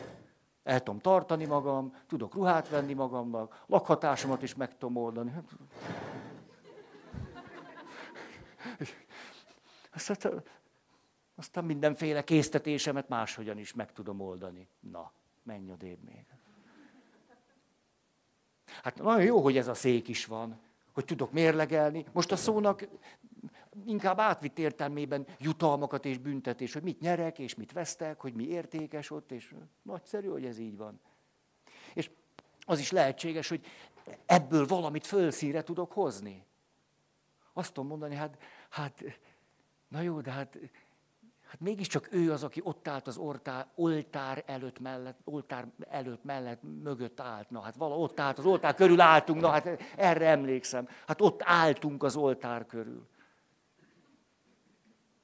el 0.63 0.83
tudom 0.83 0.99
tartani 0.99 1.45
magam, 1.45 1.95
tudok 2.07 2.33
ruhát 2.33 2.69
venni 2.69 2.93
magamnak, 2.93 3.63
lakhatásomat 3.67 4.41
is 4.41 4.55
meg 4.55 4.77
tudom 4.77 4.95
oldani. 4.95 5.31
Hát... 5.31 5.57
Aztán, 9.93 10.43
aztán 11.35 11.65
mindenféle 11.65 12.23
késztetésemet 12.23 13.09
máshogyan 13.09 13.57
is 13.57 13.73
meg 13.73 13.93
tudom 13.93 14.19
oldani. 14.19 14.67
Na, 14.79 15.11
menj 15.43 15.71
odébb 15.71 16.03
még. 16.03 16.34
Hát 18.83 19.01
nagyon 19.01 19.23
jó, 19.23 19.41
hogy 19.41 19.57
ez 19.57 19.67
a 19.67 19.73
szék 19.73 20.07
is 20.07 20.25
van 20.25 20.63
hogy 20.95 21.05
tudok 21.05 21.31
mérlegelni. 21.31 22.05
Most 22.11 22.31
a 22.31 22.35
szónak 22.35 22.87
inkább 23.85 24.19
átvitt 24.19 24.59
értelmében 24.59 25.27
jutalmakat 25.39 26.05
és 26.05 26.17
büntetés, 26.17 26.73
hogy 26.73 26.83
mit 26.83 26.99
nyerek 26.99 27.39
és 27.39 27.55
mit 27.55 27.71
vesztek, 27.71 28.21
hogy 28.21 28.33
mi 28.33 28.47
értékes 28.47 29.11
ott, 29.11 29.31
és 29.31 29.53
nagyszerű, 29.81 30.27
hogy 30.27 30.45
ez 30.45 30.57
így 30.57 30.77
van. 30.77 30.99
És 31.93 32.09
az 32.59 32.79
is 32.79 32.91
lehetséges, 32.91 33.47
hogy 33.47 33.65
ebből 34.25 34.65
valamit 34.65 35.05
fölszíre 35.05 35.63
tudok 35.63 35.91
hozni. 35.91 36.45
Azt 37.53 37.73
tudom 37.73 37.89
mondani, 37.89 38.15
hát, 38.15 38.37
hát 38.69 39.03
na 39.87 40.01
jó, 40.01 40.21
de 40.21 40.31
hát 40.31 40.57
Hát 41.55 41.63
mégiscsak 41.63 42.13
ő 42.13 42.31
az, 42.31 42.43
aki 42.43 42.61
ott 42.63 42.87
állt 42.87 43.07
az 43.07 43.17
oltár, 43.17 43.67
oltár 43.75 44.43
előtt 44.45 44.79
mellett, 44.79 45.19
oltár 45.23 45.67
előtt 45.79 46.23
mellett 46.23 46.61
mögött 46.83 47.19
állt. 47.19 47.49
Na 47.49 47.59
hát 47.59 47.75
vala 47.75 47.97
ott 47.97 48.19
állt, 48.19 48.37
az 48.37 48.45
oltár 48.45 48.73
körül 48.73 49.01
álltunk, 49.01 49.41
na 49.41 49.49
hát 49.49 49.65
erre 49.97 50.27
emlékszem. 50.27 50.87
Hát 51.07 51.21
ott 51.21 51.41
álltunk 51.43 52.03
az 52.03 52.15
oltár 52.15 52.65
körül. 52.65 53.07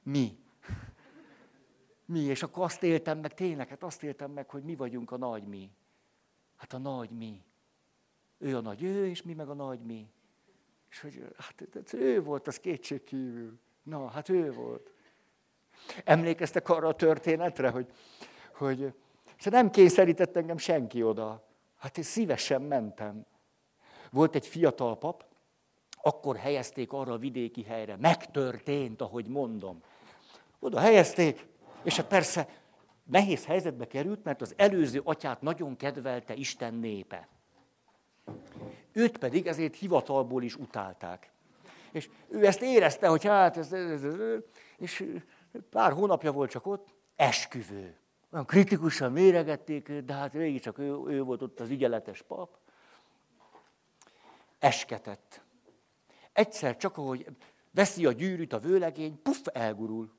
Mi? 0.04 0.38
Mi? 2.06 2.20
És 2.20 2.44
akkor 2.44 2.64
azt 2.64 2.84
éltem 2.84 3.20
meg, 3.20 3.34
tényleg, 3.34 3.68
hát 3.68 3.84
azt 3.84 4.04
éltem 4.04 4.32
meg, 4.32 4.50
hogy 4.50 4.64
mi 4.64 4.76
vagyunk 4.76 5.12
a 5.12 5.18
nagy 5.18 5.44
mi. 5.44 5.72
Hát 6.56 6.74
a 6.74 6.78
nagy 6.78 7.10
mi. 7.10 7.44
Ő 8.38 8.58
a 8.58 8.62
nagy 8.62 8.84
ő, 8.84 9.08
és 9.08 9.22
mi 9.22 9.34
meg 9.34 9.50
a 9.50 9.54
nagy 9.54 9.80
mi. 9.80 10.08
És 10.90 11.00
hogy 11.02 11.24
hát, 11.38 11.68
hát 11.74 11.94
ő 11.94 12.24
volt, 12.24 12.48
az 12.48 12.60
kétség 12.60 13.04
kívül. 13.04 13.60
Na, 13.84 14.08
hát 14.08 14.30
ő 14.30 14.52
volt. 14.52 14.92
Emlékeztek 16.04 16.70
arra 16.70 16.88
a 16.88 16.96
történetre, 16.96 17.70
hogy, 17.70 17.88
hogy 18.54 18.94
nem 19.44 19.70
kényszerített 19.70 20.36
engem 20.36 20.58
senki 20.58 21.04
oda. 21.04 21.48
Hát 21.78 21.98
én 21.98 22.04
szívesen 22.04 22.62
mentem. 22.62 23.26
Volt 24.12 24.36
egy 24.36 24.48
fiatal 24.48 24.98
pap, 24.98 25.26
akkor 26.02 26.36
helyezték 26.36 26.94
arra 26.94 27.14
a 27.14 27.18
vidéki 27.18 27.64
helyre. 27.64 27.96
Megtörtént, 28.00 29.02
ahogy 29.02 29.28
mondom. 29.28 29.82
Oda 30.60 30.80
helyezték, 30.80 31.48
és 31.84 31.96
hát 31.96 32.08
persze 32.08 32.48
nehéz 33.04 33.46
helyzetbe 33.46 33.88
került, 33.88 34.24
mert 34.24 34.42
az 34.42 34.54
előző 34.58 35.02
atyát 35.04 35.42
nagyon 35.42 35.76
kedvelte 35.76 36.34
Isten 36.34 36.74
népe. 36.74 37.28
Őt 38.92 39.18
pedig 39.18 39.48
ezért 39.48 39.76
hivatalból 39.76 40.44
is 40.44 40.56
utálták. 40.56 41.32
És 41.92 42.10
ő 42.30 42.46
ezt 42.46 42.62
érezte, 42.62 43.08
hogy 43.08 43.26
hát 43.26 43.58
ez, 43.58 43.74
ez, 43.74 44.04
ez, 44.04 44.14
és 44.78 45.06
Pár 45.70 45.92
hónapja 45.92 46.32
volt 46.32 46.50
csak 46.50 46.66
ott, 46.66 46.94
esküvő. 47.16 47.98
Olyan 48.32 48.46
kritikusan 48.46 49.12
méregették 49.12 49.92
de 49.92 50.14
hát 50.14 50.60
csak 50.60 50.78
ő, 50.78 51.04
ő 51.08 51.24
volt 51.24 51.42
ott 51.42 51.60
az 51.60 51.70
ügyeletes 51.70 52.22
pap. 52.22 52.58
Esketett. 54.60 55.42
Egyszer 56.34 56.78
csak, 56.78 56.98
ahogy 56.98 57.26
veszi 57.72 58.06
a 58.06 58.12
gyűrűt 58.12 58.54
a 58.54 58.60
vőlegény, 58.60 59.22
puff, 59.22 59.46
elgurul. 59.54 60.12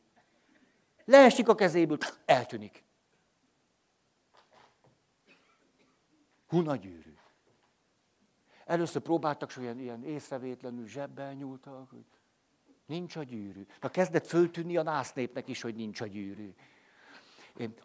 Leesik 1.05 1.49
a 1.49 1.55
kezéből, 1.55 1.99
eltűnik. 2.25 2.85
Huna 6.47 6.77
gyűrű. 6.77 7.15
Először 8.65 9.03
próbáltak, 9.03 9.53
hogy 9.53 9.63
ilyen, 9.63 9.79
ilyen 9.79 10.05
észrevétlenül 10.05 10.87
zsebbel 10.87 11.33
nyúltak, 11.33 11.91
hogy 11.91 12.05
Nincs 12.87 13.17
a 13.17 13.23
gyűrű. 13.23 13.67
Na 13.81 13.89
kezdett 13.89 14.27
föltűnni 14.27 14.77
a 14.77 14.83
násznépnek 14.83 15.49
is, 15.49 15.63
hogy 15.63 15.75
nincs 15.75 16.01
a 16.01 16.07
gyűrű. 16.07 16.55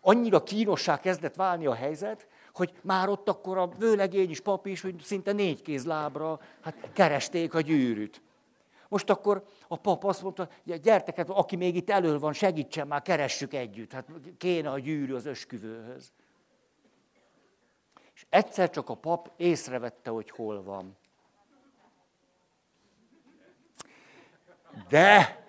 Annyira 0.01 0.43
kínossá 0.43 0.99
kezdett 0.99 1.36
válni 1.36 1.65
a 1.65 1.73
helyzet, 1.73 2.27
hogy 2.53 2.73
már 2.81 3.10
ott 3.10 3.29
akkor 3.29 3.57
a 3.57 3.67
vőlegény 3.67 4.29
is, 4.29 4.39
pap 4.39 4.65
is, 4.65 4.81
hogy 4.81 4.99
szinte 4.99 5.31
négy 5.31 5.62
kéz 5.62 5.86
lábra, 5.86 6.39
hát 6.62 6.89
keresték 6.93 7.53
a 7.53 7.62
gyűrűt. 7.62 8.21
Most 8.89 9.10
akkor 9.10 9.47
a 9.67 9.75
pap 9.77 10.03
azt 10.03 10.21
mondta, 10.21 10.49
gyertek, 10.63 11.15
hát, 11.15 11.29
aki 11.29 11.55
még 11.55 11.75
itt 11.75 11.89
elől 11.89 12.19
van, 12.19 12.33
segítsen 12.33 12.88
már, 12.88 13.01
keressük 13.01 13.53
együtt. 13.53 13.91
Hát 13.91 14.10
kéne 14.38 14.69
a 14.69 14.79
gyűrű 14.79 15.13
az 15.13 15.25
ösküvőhöz. 15.25 16.12
És 18.13 18.25
egyszer 18.29 18.69
csak 18.69 18.89
a 18.89 18.95
pap 18.95 19.31
észrevette, 19.36 20.10
hogy 20.10 20.29
hol 20.29 20.63
van. 20.63 20.97
De 24.89 25.45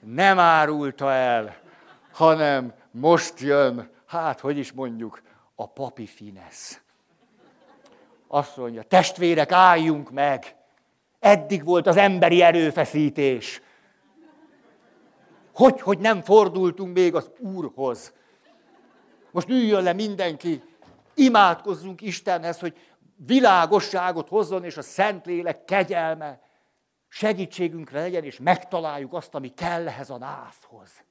nem 0.00 0.38
árulta 0.38 1.12
el, 1.12 1.56
hanem 2.12 2.74
most 2.90 3.40
jön, 3.40 3.90
hát 4.06 4.40
hogy 4.40 4.58
is 4.58 4.72
mondjuk, 4.72 5.22
a 5.54 5.66
papi 5.66 6.06
finesz. 6.06 6.80
Azt 8.28 8.56
mondja, 8.56 8.82
testvérek, 8.82 9.52
álljunk 9.52 10.10
meg! 10.10 10.54
Eddig 11.18 11.64
volt 11.64 11.86
az 11.86 11.96
emberi 11.96 12.42
erőfeszítés. 12.42 13.62
Hogy, 15.54 15.80
hogy 15.80 15.98
nem 15.98 16.22
fordultunk 16.22 16.94
még 16.94 17.14
az 17.14 17.30
Úrhoz. 17.38 18.12
Most 19.30 19.48
üljön 19.48 19.82
le 19.82 19.92
mindenki, 19.92 20.62
imádkozzunk 21.14 22.00
Istenhez, 22.00 22.60
hogy 22.60 22.76
világosságot 23.16 24.28
hozzon, 24.28 24.64
és 24.64 24.76
a 24.76 24.82
Szentlélek 24.82 25.64
kegyelme 25.64 26.40
segítségünkre 27.10 28.00
legyen, 28.00 28.24
és 28.24 28.38
megtaláljuk 28.38 29.12
azt, 29.12 29.34
ami 29.34 29.54
kell 29.54 29.88
ehhez 29.88 30.10
a 30.10 30.18
nászhoz. 30.18 31.04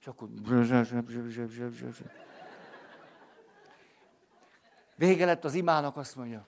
És 0.00 0.06
akkor... 0.06 0.28
Vége 4.94 5.24
lett 5.24 5.44
az 5.44 5.54
imának, 5.54 5.96
azt 5.96 6.16
mondja, 6.16 6.46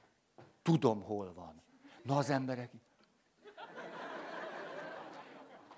tudom, 0.63 1.03
hol 1.03 1.33
van. 1.35 1.63
Na 2.03 2.17
az 2.17 2.31
emberek... 2.31 2.71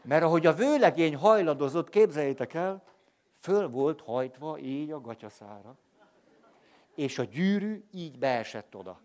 Mert 0.03 0.23
ahogy 0.23 0.47
a 0.47 0.55
vőlegény 0.55 1.17
hajladozott, 1.17 1.89
képzeljétek 1.89 2.55
el, 2.55 2.83
föl 3.41 3.69
volt 3.69 4.01
hajtva 4.01 4.59
így 4.59 4.91
a 4.91 5.01
gatyaszára. 5.01 5.79
És 6.95 7.19
a 7.19 7.25
gyűrű 7.25 7.85
így 7.91 8.19
beesett 8.19 8.77
oda. 8.77 9.01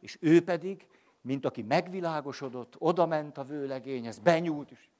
És 0.00 0.18
ő 0.20 0.44
pedig 0.44 0.86
mint 1.22 1.44
aki 1.44 1.62
megvilágosodott, 1.62 2.74
oda 2.78 3.06
ment 3.06 3.38
a 3.38 3.44
vőlegényhez, 3.44 4.18
benyúlt 4.18 4.70
is. 4.70 4.90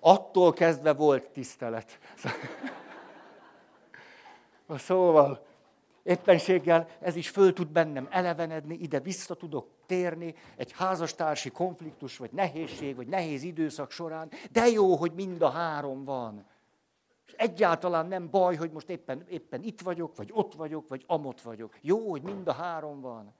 Attól 0.00 0.52
kezdve 0.52 0.92
volt 0.92 1.30
tisztelet. 1.30 1.98
Szóval 4.76 5.46
éppenséggel 6.02 6.88
ez 7.00 7.16
is 7.16 7.28
föl 7.28 7.52
tud 7.52 7.68
bennem 7.68 8.08
elevenedni, 8.10 8.74
ide 8.74 9.00
vissza 9.00 9.34
tudok 9.34 9.68
térni 9.86 10.34
egy 10.56 10.72
házastársi 10.72 11.50
konfliktus, 11.50 12.16
vagy 12.16 12.32
nehézség, 12.32 12.96
vagy 12.96 13.06
nehéz 13.06 13.42
időszak 13.42 13.90
során, 13.90 14.30
de 14.50 14.66
jó, 14.66 14.96
hogy 14.96 15.12
mind 15.12 15.42
a 15.42 15.50
három 15.50 16.04
van. 16.04 16.46
És 17.30 17.36
egyáltalán 17.36 18.06
nem 18.06 18.30
baj, 18.30 18.56
hogy 18.56 18.70
most 18.70 18.88
éppen, 18.88 19.26
éppen 19.28 19.62
itt 19.62 19.80
vagyok, 19.80 20.16
vagy 20.16 20.30
ott 20.32 20.54
vagyok, 20.54 20.88
vagy 20.88 21.04
amott 21.06 21.40
vagyok. 21.40 21.78
Jó, 21.80 22.10
hogy 22.10 22.22
mind 22.22 22.48
a 22.48 22.52
három 22.52 23.00
van. 23.00 23.34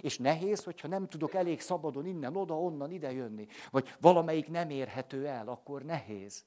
És 0.00 0.18
nehéz, 0.18 0.64
hogyha 0.64 0.88
nem 0.88 1.08
tudok 1.08 1.34
elég 1.34 1.60
szabadon 1.60 2.06
innen, 2.06 2.36
oda, 2.36 2.60
onnan, 2.60 2.90
ide 2.90 3.12
jönni. 3.12 3.46
Vagy 3.70 3.94
valamelyik 4.00 4.48
nem 4.48 4.70
érhető 4.70 5.26
el, 5.26 5.48
akkor 5.48 5.82
nehéz. 5.82 6.44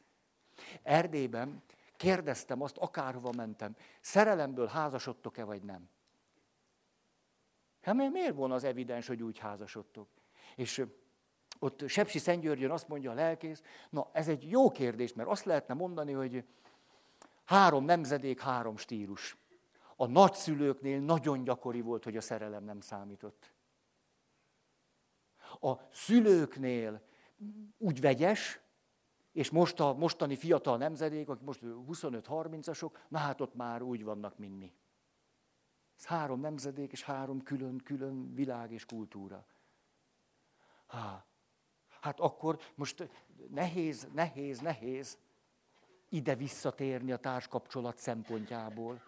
Erdélyben 0.84 1.64
kérdeztem 1.96 2.62
azt, 2.62 2.78
akárhova 2.78 3.32
mentem, 3.36 3.76
szerelemből 4.02 4.68
házasodtok-e, 4.68 5.44
vagy 5.44 5.64
nem? 5.64 5.90
Hát 7.82 7.96
miért 7.96 8.36
volna 8.36 8.54
az 8.56 8.64
evidens, 8.64 9.08
hogy 9.08 9.24
úgy 9.24 9.38
házasodtok? 9.38 10.08
És 10.56 10.86
ott 11.60 11.88
Sepsi 11.88 12.20
Szentgyörgyön 12.20 12.72
azt 12.72 12.88
mondja 12.88 13.12
a 13.12 13.14
lelkész, 13.14 13.62
na 13.90 14.10
ez 14.12 14.28
egy 14.28 14.50
jó 14.50 14.72
kérdés, 14.72 15.14
mert 15.14 15.30
azt 15.30 15.46
lehetne 15.46 15.74
mondani, 15.74 16.12
hogy 16.12 16.44
három 17.50 17.86
nemzedék, 17.86 18.42
három 18.42 18.78
stílus. 18.78 19.38
A 19.96 20.06
nagyszülőknél 20.06 21.00
nagyon 21.00 21.44
gyakori 21.44 21.82
volt, 21.82 22.04
hogy 22.04 22.18
a 22.18 22.22
szerelem 22.22 22.64
nem 22.64 22.80
számított. 22.80 23.54
A 25.60 25.74
szülőknél 25.92 27.02
úgy 27.78 28.02
vegyes, 28.02 28.60
és 29.32 29.50
most 29.50 29.80
a 29.80 29.94
mostani 29.94 30.36
fiatal 30.36 30.78
nemzedék, 30.78 31.30
akik 31.30 31.46
most 31.46 31.60
25-30-asok, 31.64 32.92
na 33.08 33.18
hát 33.18 33.42
ott 33.42 33.56
már 33.56 33.82
úgy 33.82 34.04
vannak, 34.04 34.38
mint 34.38 34.58
mi. 34.58 34.74
Ez 35.98 36.06
három 36.06 36.40
nemzedék 36.40 36.92
és 36.92 37.04
három 37.04 37.42
külön-külön 37.42 38.34
világ 38.34 38.72
és 38.72 38.86
kultúra. 38.86 39.46
Há, 40.88 41.26
hát 42.00 42.20
akkor 42.20 42.60
most 42.76 43.10
nehéz, 43.50 44.08
nehéz, 44.14 44.60
nehéz 44.60 45.18
ide 46.10 46.36
visszatérni 46.36 47.12
a 47.12 47.18
társkapcsolat 47.18 47.98
szempontjából. 47.98 49.02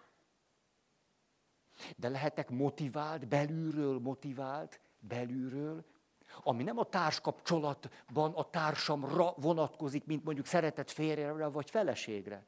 De 1.96 2.08
lehetek 2.08 2.50
motivált, 2.50 3.28
belülről 3.28 3.98
motivált, 3.98 4.80
belülről, 4.98 5.84
ami 6.42 6.62
nem 6.62 6.78
a 6.78 6.84
társkapcsolatban 6.84 8.34
a 8.34 8.50
társamra 8.50 9.32
vonatkozik, 9.36 10.04
mint 10.04 10.24
mondjuk 10.24 10.46
szeretett 10.46 10.90
férjre 10.90 11.46
vagy 11.48 11.70
feleségre, 11.70 12.44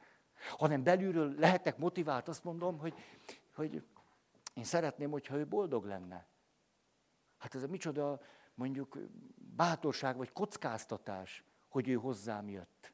hanem 0.57 0.83
belülről 0.83 1.35
lehetek 1.37 1.77
motivált, 1.77 2.27
azt 2.27 2.43
mondom, 2.43 2.77
hogy, 2.77 2.93
hogy 3.55 3.83
én 4.53 4.63
szeretném, 4.63 5.11
hogyha 5.11 5.37
ő 5.37 5.47
boldog 5.47 5.85
lenne. 5.85 6.27
Hát 7.37 7.55
ez 7.55 7.63
a 7.63 7.67
micsoda, 7.67 8.21
mondjuk 8.53 8.97
bátorság 9.55 10.17
vagy 10.17 10.31
kockáztatás, 10.31 11.43
hogy 11.67 11.87
ő 11.87 11.93
hozzám 11.93 12.49
jött. 12.49 12.93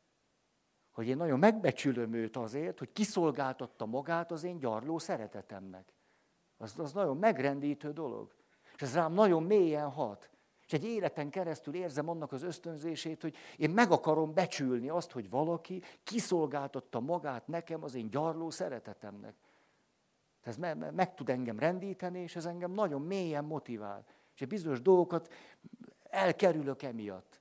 Hogy 0.91 1.07
én 1.07 1.17
nagyon 1.17 1.39
megbecsülöm 1.39 2.13
őt 2.13 2.37
azért, 2.37 2.79
hogy 2.79 2.91
kiszolgáltatta 2.91 3.85
magát 3.85 4.31
az 4.31 4.43
én 4.43 4.59
gyarló 4.59 4.99
szeretetemnek. 4.99 5.93
Az, 6.57 6.79
az 6.79 6.93
nagyon 6.93 7.17
megrendítő 7.17 7.91
dolog. 7.91 8.33
És 8.75 8.81
ez 8.81 8.93
rám 8.93 9.13
nagyon 9.13 9.43
mélyen 9.43 9.89
hat. 9.89 10.29
És 10.65 10.73
egy 10.73 10.83
életen 10.83 11.29
keresztül 11.29 11.75
érzem 11.75 12.09
annak 12.09 12.31
az 12.31 12.43
ösztönzését, 12.43 13.21
hogy 13.21 13.35
én 13.57 13.69
meg 13.69 13.91
akarom 13.91 14.33
becsülni 14.33 14.89
azt, 14.89 15.11
hogy 15.11 15.29
valaki 15.29 15.81
kiszolgáltatta 16.03 16.99
magát 16.99 17.47
nekem 17.47 17.83
az 17.83 17.95
én 17.95 18.09
gyarló 18.09 18.49
szeretetemnek. 18.49 19.35
Ez 20.41 20.57
meg, 20.57 20.93
meg 20.93 21.13
tud 21.13 21.29
engem 21.29 21.59
rendíteni, 21.59 22.19
és 22.19 22.35
ez 22.35 22.45
engem 22.45 22.71
nagyon 22.71 23.01
mélyen 23.01 23.45
motivál. 23.45 24.05
És 24.35 24.41
egy 24.41 24.47
bizonyos 24.47 24.81
dolgokat 24.81 25.33
elkerülök 26.03 26.81
emiatt. 26.81 27.40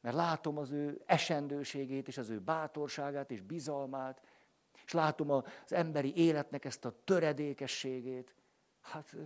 Mert 0.00 0.16
látom 0.16 0.58
az 0.58 0.70
ő 0.70 1.02
esendőségét, 1.06 2.08
és 2.08 2.18
az 2.18 2.28
ő 2.28 2.40
bátorságát, 2.40 3.30
és 3.30 3.40
bizalmát, 3.40 4.22
és 4.84 4.92
látom 4.92 5.30
az 5.30 5.72
emberi 5.72 6.16
életnek 6.16 6.64
ezt 6.64 6.84
a 6.84 6.94
töredékességét. 7.04 8.34
Hát, 8.80 9.16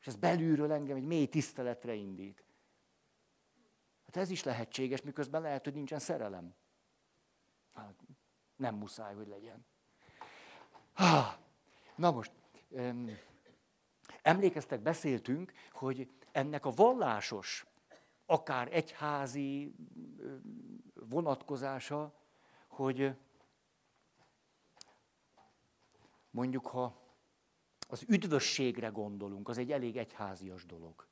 és 0.00 0.06
ez 0.06 0.16
belülről 0.16 0.72
engem 0.72 0.96
egy 0.96 1.06
mély 1.06 1.26
tiszteletre 1.26 1.94
indít. 1.94 2.44
Hát 4.06 4.16
ez 4.16 4.30
is 4.30 4.42
lehetséges, 4.42 5.02
miközben 5.02 5.42
lehet, 5.42 5.64
hogy 5.64 5.74
nincsen 5.74 5.98
szerelem. 5.98 6.54
Hát, 7.74 7.94
nem 8.56 8.74
muszáj, 8.74 9.14
hogy 9.14 9.28
legyen. 9.28 9.66
Na 11.96 12.10
most, 12.10 12.32
emlékeztek, 14.22 14.80
beszéltünk, 14.80 15.52
hogy 15.72 16.10
ennek 16.32 16.66
a 16.66 16.70
vallásos, 16.70 17.66
akár 18.30 18.68
egyházi 18.72 19.74
vonatkozása, 20.94 22.14
hogy 22.66 23.14
mondjuk, 26.30 26.66
ha 26.66 27.00
az 27.88 28.04
üdvösségre 28.08 28.88
gondolunk, 28.88 29.48
az 29.48 29.58
egy 29.58 29.72
elég 29.72 29.96
egyházias 29.96 30.66
dolog. 30.66 31.06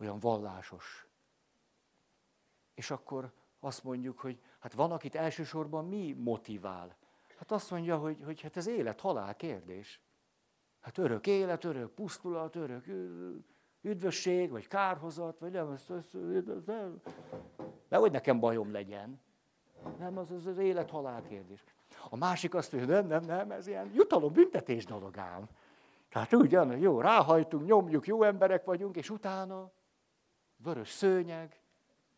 Olyan 0.00 0.18
vallásos. 0.18 1.06
És 2.74 2.90
akkor 2.90 3.32
azt 3.60 3.84
mondjuk, 3.84 4.18
hogy 4.18 4.40
hát 4.58 4.72
van, 4.72 4.92
akit 4.92 5.14
elsősorban 5.14 5.88
mi 5.88 6.12
motivál? 6.12 6.96
Hát 7.36 7.52
azt 7.52 7.70
mondja, 7.70 7.98
hogy, 7.98 8.22
hogy 8.24 8.40
hát 8.40 8.56
ez 8.56 8.66
élet-halál 8.66 9.36
kérdés. 9.36 10.00
Hát 10.80 10.98
örök 10.98 11.26
élet, 11.26 11.64
örök 11.64 11.90
pusztulat, 11.90 12.56
örök 12.56 12.86
üdvösség, 13.82 14.50
vagy 14.50 14.68
kárhozat, 14.68 15.38
vagy 15.38 15.50
nem, 15.50 15.70
ez, 15.70 15.84
ez, 15.88 16.20
ez, 16.34 16.68
ez, 16.68 16.90
de 17.88 17.96
hogy 17.96 18.12
nekem 18.12 18.40
bajom 18.40 18.72
legyen. 18.72 19.20
Nem, 19.98 20.18
az 20.18 20.30
az, 20.30 20.46
az 20.46 20.58
élet-halál 20.58 21.22
kérdés. 21.22 21.64
A 22.10 22.16
másik 22.16 22.54
azt 22.54 22.72
mondja, 22.72 22.94
nem, 22.94 23.06
nem, 23.06 23.24
nem, 23.24 23.50
ez 23.50 23.66
ilyen 23.66 23.90
jutalom 23.94 24.32
büntetés 24.32 24.84
dolog 24.84 25.18
ám. 25.18 25.48
Tehát 26.08 26.32
ugyan, 26.32 26.78
jó, 26.78 27.00
ráhajtunk, 27.00 27.66
nyomjuk, 27.66 28.06
jó 28.06 28.22
emberek 28.22 28.64
vagyunk, 28.64 28.96
és 28.96 29.10
utána 29.10 29.70
vörös 30.56 30.88
szőnyeg, 30.88 31.60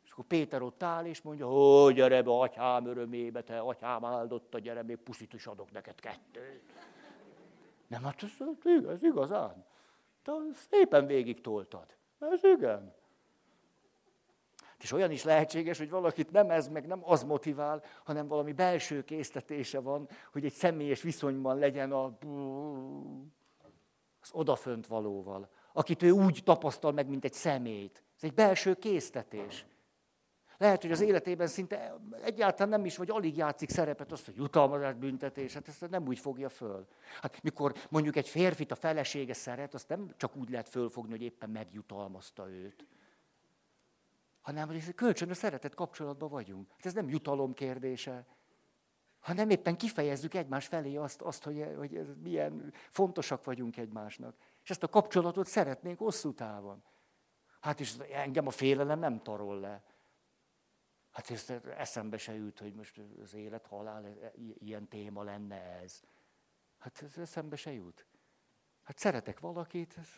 és 0.05 0.11
akkor 0.11 0.25
Péter 0.25 0.63
ott 0.63 0.83
áll, 0.83 1.05
és 1.05 1.23
mondja, 1.23 1.53
ó, 1.53 1.91
gyere 1.91 2.23
be, 2.23 2.31
atyám 2.31 2.87
örömébe, 2.87 3.43
te 3.43 3.59
atyám 3.59 4.05
áldotta, 4.05 4.59
gyere, 4.59 4.83
még 4.83 4.97
puszit 4.97 5.33
is 5.35 5.47
adok 5.47 5.73
neked 5.73 6.01
kettőt. 6.01 6.73
Nem, 7.87 8.03
hát 8.03 8.23
ez, 8.23 8.87
ez 8.89 9.03
igazán. 9.03 9.65
Te 10.25 10.33
szépen 10.71 11.07
végig 11.07 11.41
toltad. 11.41 11.87
Ez 12.19 12.45
igen. 12.45 12.95
És 14.79 14.93
olyan 14.93 15.11
is 15.11 15.25
lehetséges, 15.25 15.79
hogy 15.79 15.91
valakit 15.91 16.31
nem 16.31 16.51
ez 16.51 16.69
meg 16.69 16.87
nem 16.87 17.01
az 17.05 17.23
motivál, 17.23 17.83
hanem 18.05 18.29
valami 18.29 18.53
belső 18.53 19.05
késztetése 19.05 19.81
van, 19.81 20.09
hogy 20.33 20.45
egy 20.45 20.53
személyes 20.53 21.03
viszonyban 21.03 21.59
legyen 21.59 21.93
a, 21.93 22.05
az 24.21 24.31
odafönt 24.33 24.87
valóval, 24.87 25.49
akit 25.73 26.03
ő 26.03 26.11
úgy 26.11 26.41
tapasztal 26.45 26.93
meg, 26.93 27.09
mint 27.09 27.25
egy 27.25 27.33
szemét. 27.33 28.03
Ez 28.17 28.25
egy 28.25 28.35
belső 28.35 28.75
késztetés. 28.75 29.67
Lehet, 30.59 30.83
hogy 30.83 30.91
az 30.93 31.01
életében 31.01 31.47
szinte 31.47 31.97
egyáltalán 32.23 32.69
nem 32.69 32.85
is, 32.85 32.97
vagy 32.97 33.11
alig 33.11 33.37
játszik 33.37 33.71
szerepet 33.71 34.13
azt, 34.13 34.25
hogy 34.25 34.37
jutalmazás, 34.37 34.95
büntetés, 34.95 35.55
hát 35.55 35.69
ezt 35.69 35.91
nem 35.91 36.07
úgy 36.07 36.19
fogja 36.19 36.49
föl. 36.49 36.87
Hát 37.21 37.43
mikor 37.43 37.75
mondjuk 37.91 38.17
egy 38.17 38.29
férfit 38.29 38.71
a 38.71 38.75
felesége 38.75 39.35
szeret, 39.35 39.75
azt 39.75 39.89
nem 39.89 40.11
csak 40.17 40.37
úgy 40.37 40.51
lehet 40.51 40.69
fölfogni, 40.69 41.11
hogy 41.11 41.23
éppen 41.23 41.51
megjutalmazta 41.51 42.51
őt. 42.51 42.87
Hanem, 44.41 44.67
hogy 44.67 44.95
kölcsönös 44.95 45.37
szeretet 45.37 45.75
kapcsolatban 45.75 46.29
vagyunk. 46.29 46.71
Hát 46.71 46.87
ez 46.87 46.93
nem 46.93 47.09
jutalom 47.09 47.53
kérdése, 47.53 48.27
hanem 49.21 49.51
éppen 49.51 49.77
kifejezzük 49.77 50.35
egymás 50.35 50.67
felé 50.67 50.97
azt, 50.97 51.23
azt 51.23 51.45
hogy, 51.45 51.67
hogy 51.77 52.17
milyen 52.23 52.73
fontosak 52.91 53.45
vagyunk 53.45 53.77
egymásnak. 53.77 54.37
És 54.63 54.71
ezt 54.71 54.83
a 54.83 54.89
kapcsolatot 54.89 55.47
szeretnénk 55.47 55.99
hosszú 55.99 56.33
távon. 56.33 56.83
Hát 57.61 57.81
és 57.81 57.97
engem 58.13 58.47
a 58.47 58.51
félelem 58.51 58.99
nem 58.99 59.23
tarol 59.23 59.61
le. 59.61 59.83
Hát 61.15 61.31
ezt 61.31 61.51
eszembe 61.51 62.17
se 62.17 62.35
jut, 62.35 62.59
hogy 62.59 62.75
most 62.75 63.01
az 63.23 63.35
élet, 63.35 63.67
halál, 63.67 64.05
e, 64.05 64.33
ilyen 64.59 64.89
téma 64.89 65.23
lenne 65.23 65.61
ez. 65.61 66.03
Hát 66.79 67.03
ez 67.03 67.19
eszembe 67.19 67.57
se 67.57 67.73
jut. 67.73 68.07
Hát 68.83 68.99
szeretek 68.99 69.41
valakit. 69.41 69.95
Ez... 69.99 70.17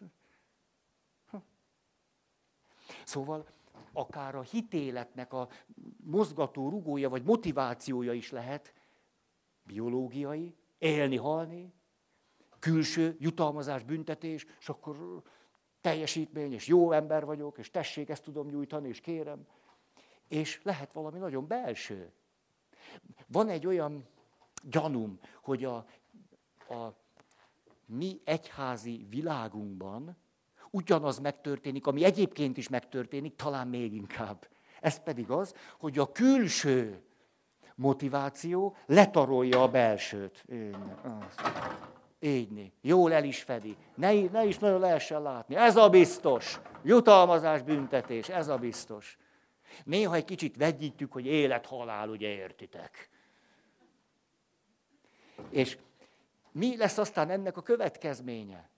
Szóval 3.04 3.46
akár 3.92 4.34
a 4.34 4.42
hitéletnek 4.42 5.32
a 5.32 5.48
mozgató 5.96 6.68
rugója 6.68 7.08
vagy 7.08 7.22
motivációja 7.22 8.12
is 8.12 8.30
lehet 8.30 8.74
biológiai, 9.62 10.56
élni, 10.78 11.16
halni, 11.16 11.74
külső 12.58 13.16
jutalmazás, 13.18 13.82
büntetés, 13.82 14.46
és 14.58 14.68
akkor 14.68 15.22
teljesítmény, 15.80 16.52
és 16.52 16.66
jó 16.66 16.92
ember 16.92 17.24
vagyok, 17.24 17.58
és 17.58 17.70
tessék, 17.70 18.08
ezt 18.08 18.22
tudom 18.22 18.48
nyújtani, 18.48 18.88
és 18.88 19.00
kérem 19.00 19.46
és 20.28 20.60
lehet 20.62 20.92
valami 20.92 21.18
nagyon 21.18 21.46
belső. 21.46 22.12
Van 23.26 23.48
egy 23.48 23.66
olyan 23.66 24.06
gyanúm, 24.62 25.18
hogy 25.42 25.64
a, 25.64 25.76
a 26.68 26.92
mi 27.86 28.20
egyházi 28.24 29.06
világunkban 29.08 30.16
ugyanaz 30.70 31.18
megtörténik, 31.18 31.86
ami 31.86 32.04
egyébként 32.04 32.56
is 32.56 32.68
megtörténik, 32.68 33.36
talán 33.36 33.68
még 33.68 33.92
inkább. 33.92 34.48
Ez 34.80 35.02
pedig 35.02 35.30
az, 35.30 35.54
hogy 35.78 35.98
a 35.98 36.12
külső 36.12 37.02
motiváció 37.74 38.76
letarolja 38.86 39.62
a 39.62 39.68
belsőt. 39.68 40.44
Így 42.20 42.72
Jól 42.80 43.12
el 43.12 43.24
is 43.24 43.42
fedi. 43.42 43.76
Ne, 43.94 44.12
ne 44.12 44.44
is 44.44 44.58
nagyon 44.58 44.80
lehessen 44.80 45.22
látni. 45.22 45.56
Ez 45.56 45.76
a 45.76 45.88
biztos. 45.88 46.60
Jutalmazás, 46.82 47.62
büntetés, 47.62 48.28
ez 48.28 48.48
a 48.48 48.56
biztos. 48.56 49.18
Néha 49.84 50.14
egy 50.14 50.24
kicsit 50.24 50.56
vegyítjük, 50.56 51.12
hogy 51.12 51.26
élet-halál, 51.26 52.08
ugye 52.08 52.28
értitek. 52.28 53.10
És 55.50 55.78
mi 56.52 56.76
lesz 56.76 56.98
aztán 56.98 57.30
ennek 57.30 57.56
a 57.56 57.62
következménye? 57.62 58.70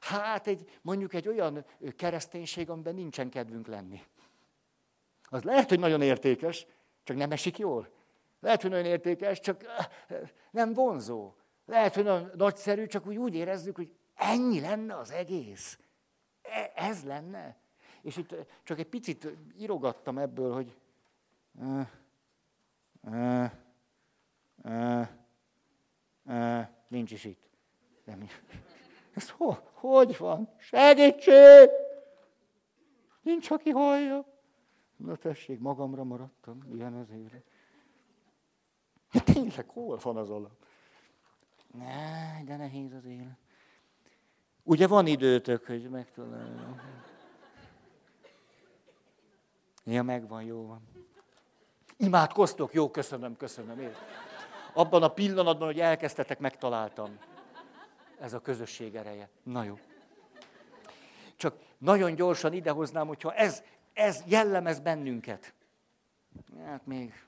Hát 0.00 0.46
egy, 0.46 0.78
mondjuk 0.82 1.14
egy 1.14 1.28
olyan 1.28 1.64
kereszténység, 1.96 2.70
amiben 2.70 2.94
nincsen 2.94 3.30
kedvünk 3.30 3.66
lenni. 3.66 4.02
Az 5.24 5.42
lehet, 5.42 5.68
hogy 5.68 5.78
nagyon 5.78 6.02
értékes, 6.02 6.66
csak 7.04 7.16
nem 7.16 7.30
esik 7.30 7.58
jól. 7.58 7.92
Lehet, 8.40 8.62
hogy 8.62 8.70
nagyon 8.70 8.84
értékes, 8.84 9.40
csak 9.40 9.64
nem 10.50 10.72
vonzó. 10.72 11.34
Lehet, 11.66 11.94
hogy 11.94 12.04
nagyon 12.04 12.30
nagyszerű, 12.36 12.86
csak 12.86 13.06
úgy, 13.06 13.16
úgy 13.16 13.34
érezzük, 13.34 13.76
hogy 13.76 13.94
ennyi 14.14 14.60
lenne 14.60 14.96
az 14.96 15.10
egész. 15.10 15.78
E, 16.42 16.72
ez 16.74 17.04
lenne. 17.04 17.56
És 18.02 18.16
itt 18.16 18.34
csak 18.62 18.78
egy 18.78 18.88
picit 18.88 19.28
írogattam 19.58 20.18
ebből, 20.18 20.52
hogy 20.52 20.76
uh, 21.52 21.86
uh, 23.00 23.50
uh, 24.64 25.08
uh, 26.24 26.66
nincs 26.88 27.12
is 27.12 27.24
itt. 27.24 27.48
Nem. 28.04 28.28
Ez 29.14 29.30
ho, 29.30 29.54
hogy 29.72 30.16
van? 30.18 30.48
Segítség! 30.58 31.68
Nincs, 33.22 33.50
aki 33.50 33.70
hallja. 33.70 34.24
Na 34.96 35.16
tessék, 35.16 35.58
magamra 35.58 36.04
maradtam, 36.04 36.62
ilyen 36.72 36.94
az. 36.94 37.08
De 39.12 39.20
tényleg, 39.20 39.68
hol 39.68 39.98
van 40.02 40.16
az 40.16 40.30
alap? 40.30 40.64
Ne, 41.72 42.44
de 42.44 42.56
nehéz 42.56 42.92
az 42.92 43.04
élet. 43.04 43.38
Ugye 44.62 44.86
van 44.86 45.06
időtök, 45.06 45.66
hogy 45.66 45.88
megtalálja. 45.90 46.76
Ja, 49.90 50.02
megvan, 50.02 50.42
jó 50.42 50.66
van. 50.66 50.88
Imádkoztok? 51.96 52.72
Jó, 52.72 52.90
köszönöm, 52.90 53.36
köszönöm. 53.36 53.80
Én. 53.80 53.94
Abban 54.72 55.02
a 55.02 55.08
pillanatban, 55.08 55.66
hogy 55.66 55.80
elkezdtetek, 55.80 56.38
megtaláltam. 56.38 57.18
Ez 58.20 58.32
a 58.32 58.40
közösség 58.40 58.94
ereje. 58.94 59.28
Na 59.42 59.64
jó. 59.64 59.78
Csak 61.36 61.56
nagyon 61.78 62.14
gyorsan 62.14 62.52
idehoznám, 62.52 63.06
hogyha 63.06 63.34
ez, 63.34 63.62
ez 63.92 64.22
jellemez 64.26 64.80
bennünket. 64.80 65.54
Hát 66.64 66.86
még... 66.86 67.24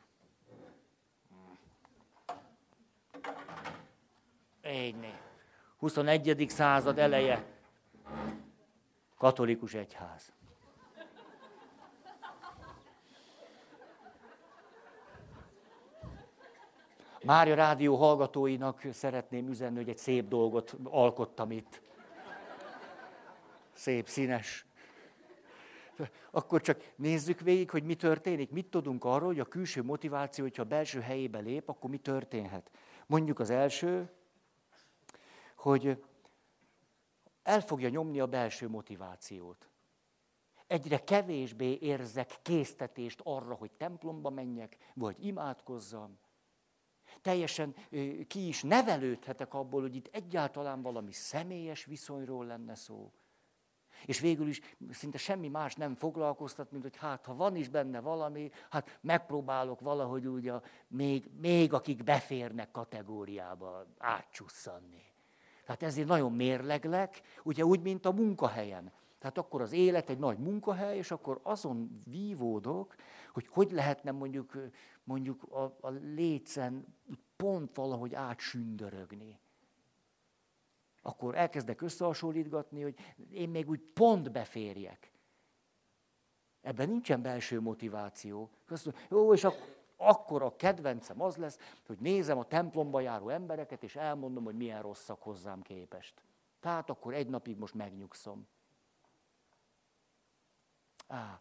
Így 4.66 5.14
21. 5.77 6.46
század 6.48 6.98
eleje. 6.98 7.44
Katolikus 9.18 9.75
egyház. 9.75 10.33
Mária 17.24 17.54
rádió 17.54 17.96
hallgatóinak 17.96 18.87
szeretném 18.92 19.48
üzenni, 19.48 19.76
hogy 19.76 19.88
egy 19.88 19.98
szép 19.98 20.28
dolgot 20.28 20.76
alkottam 20.85 21.50
itt. 21.50 21.82
Szép, 23.72 24.08
színes. 24.08 24.66
Akkor 26.30 26.61
csak 26.61 26.92
nézzük 26.96 27.40
végig, 27.40 27.70
hogy 27.70 27.85
mi 27.85 27.94
történik. 27.94 28.50
Mit 28.50 28.66
tudunk 28.66 29.04
arról, 29.04 29.26
hogy 29.26 29.40
a 29.40 29.44
külső 29.44 29.82
motiváció, 29.82 30.44
hogyha 30.44 30.62
a 30.62 30.66
belső 30.66 31.00
helyébe 31.00 31.38
lép, 31.38 31.68
akkor 31.68 31.90
mi 31.90 31.98
történhet. 31.98 32.70
Mondjuk 33.06 33.38
az 33.38 33.50
első, 33.50 34.11
hogy 35.56 36.02
el 37.42 37.61
fogja 37.61 37.88
nyomni 37.88 38.20
a 38.20 38.26
belső 38.26 38.68
motivációt. 38.68 39.68
Egyre 40.66 40.98
kevésbé 40.98 41.78
érzek 41.80 42.38
késztetést 42.42 43.20
arra, 43.24 43.54
hogy 43.54 43.70
templomba 43.70 44.30
menjek, 44.30 44.76
vagy 44.94 45.26
imádkozzam. 45.26 46.18
Teljesen 47.20 47.75
ki 48.27 48.46
is 48.46 48.62
nevelődhetek 48.62 49.55
abból, 49.55 49.81
hogy 49.81 49.96
itt 49.96 50.09
egyáltalán 50.12 50.83
valami 50.83 51.12
személyes 51.12 51.85
viszonyról 51.85 52.46
lenne 52.46 52.75
szó. 52.75 53.12
És 54.07 54.20
végül 54.20 54.48
is 54.48 54.61
szinte 54.90 55.18
semmi 55.18 55.48
más 55.48 55.75
nem 55.75 55.94
foglalkoztat, 55.94 56.70
mint 56.70 56.83
hogy 56.83 56.96
hát, 56.96 57.25
ha 57.25 57.35
van 57.35 57.57
is 57.57 57.68
benne 57.68 58.01
valami, 58.01 58.51
hát 58.70 58.98
megpróbálok 59.01 59.81
valahogy 59.81 60.27
úgy 60.27 60.48
a, 60.48 60.62
még, 60.88 61.31
még 61.40 61.72
akik 61.72 62.03
beférnek 62.03 62.70
kategóriába 62.70 63.87
átcsusszanni. 63.98 65.03
Tehát 65.64 65.83
ezért 65.83 66.09
nagyon 66.09 66.33
mérleglek, 66.33 67.20
ugye 67.42 67.64
úgy, 67.64 67.81
mint 67.81 68.07
a 68.07 68.12
munkahelyen. 68.12 68.92
Tehát 69.18 69.38
akkor 69.38 69.61
az 69.61 69.72
élet 69.72 70.11
egy 70.11 70.18
nagy 70.18 70.38
munkahely, 70.38 70.96
és 70.96 71.11
akkor 71.11 71.40
azon 71.42 71.98
vívódok, 72.05 72.94
hogy 73.33 73.46
hogy 73.51 73.70
lehetne 73.70 74.11
mondjuk, 74.11 74.59
mondjuk 75.04 75.42
a, 75.42 75.76
a 75.80 75.88
lécen 75.90 76.96
pont 77.36 77.76
valahogy 77.76 78.14
átsündörögni 78.14 79.40
akkor 81.02 81.34
elkezdek 81.34 81.80
összehasonlítgatni, 81.80 82.82
hogy 82.82 82.98
én 83.30 83.48
még 83.48 83.68
úgy 83.68 83.80
pont 83.80 84.32
beférjek. 84.32 85.12
Ebben 86.60 86.88
nincsen 86.88 87.22
belső 87.22 87.60
motiváció. 87.60 88.50
Azt 88.68 88.84
mondja, 88.84 89.06
jó, 89.10 89.32
és 89.32 89.46
akkor 89.96 90.42
a 90.42 90.56
kedvencem 90.56 91.22
az 91.22 91.36
lesz, 91.36 91.58
hogy 91.86 91.98
nézem 91.98 92.38
a 92.38 92.44
templomba 92.44 93.00
járó 93.00 93.28
embereket, 93.28 93.82
és 93.82 93.96
elmondom, 93.96 94.44
hogy 94.44 94.56
milyen 94.56 94.82
rosszak 94.82 95.22
hozzám 95.22 95.62
képest. 95.62 96.22
Tehát 96.60 96.90
akkor 96.90 97.14
egy 97.14 97.28
napig 97.28 97.58
most 97.58 97.74
megnyugszom. 97.74 98.46
Á, 101.06 101.40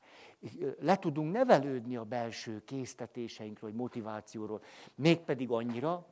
le 0.79 0.97
tudunk 0.97 1.33
nevelődni 1.33 1.95
a 1.95 2.03
belső 2.03 2.63
késztetéseinkről, 2.63 3.69
vagy 3.69 3.79
motivációról. 3.79 4.61
Mégpedig 4.95 5.51
annyira, 5.51 6.05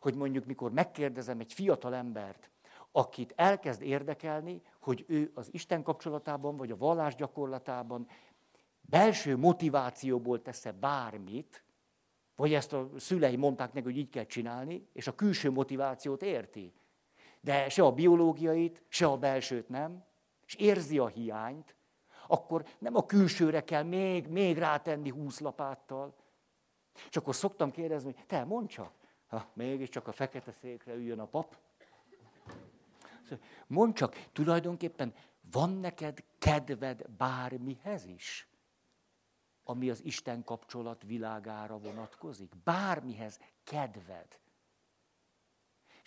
hogy 0.00 0.14
mondjuk 0.14 0.44
mikor 0.44 0.72
megkérdezem 0.72 1.40
egy 1.40 1.52
fiatal 1.52 1.94
embert, 1.94 2.50
akit 2.92 3.32
elkezd 3.36 3.82
érdekelni, 3.82 4.62
hogy 4.80 5.04
ő 5.08 5.30
az 5.34 5.48
Isten 5.50 5.82
kapcsolatában, 5.82 6.56
vagy 6.56 6.70
a 6.70 6.76
vallás 6.76 7.14
gyakorlatában 7.14 8.06
belső 8.80 9.36
motivációból 9.36 10.42
tesz 10.42 10.66
bármit, 10.80 11.62
vagy 12.36 12.54
ezt 12.54 12.72
a 12.72 12.90
szülei 12.96 13.36
mondták 13.36 13.72
neki, 13.72 13.86
hogy 13.86 13.96
így 13.96 14.10
kell 14.10 14.26
csinálni, 14.26 14.88
és 14.92 15.06
a 15.06 15.14
külső 15.14 15.50
motivációt 15.50 16.22
érti. 16.22 16.72
De 17.40 17.68
se 17.68 17.82
a 17.82 17.92
biológiait, 17.92 18.84
se 18.88 19.06
a 19.06 19.16
belsőt 19.16 19.68
nem, 19.68 20.04
és 20.46 20.54
érzi 20.54 20.98
a 20.98 21.06
hiányt, 21.06 21.76
akkor 22.28 22.64
nem 22.78 22.96
a 22.96 23.06
külsőre 23.06 23.64
kell 23.64 23.82
még, 23.82 24.26
még 24.26 24.58
rátenni 24.58 25.10
húsz 25.10 25.40
lapáttal. 25.40 26.14
És 27.08 27.16
akkor 27.16 27.34
szoktam 27.34 27.70
kérdezni, 27.70 28.12
hogy 28.12 28.26
te 28.26 28.44
mondd 28.44 28.66
csak, 28.66 28.92
ha 29.26 29.46
mégiscsak 29.52 30.08
a 30.08 30.12
fekete 30.12 30.52
székre 30.52 30.94
üljön 30.94 31.18
a 31.18 31.26
pap, 31.26 31.56
Mondd 33.66 33.92
csak, 33.92 34.14
tulajdonképpen 34.32 35.14
van 35.50 35.70
neked 35.70 36.24
kedved 36.38 37.10
bármihez 37.16 38.04
is, 38.04 38.48
ami 39.64 39.90
az 39.90 40.04
Isten 40.04 40.44
kapcsolat 40.44 41.02
világára 41.02 41.78
vonatkozik? 41.78 42.56
Bármihez 42.64 43.40
kedved. 43.64 44.38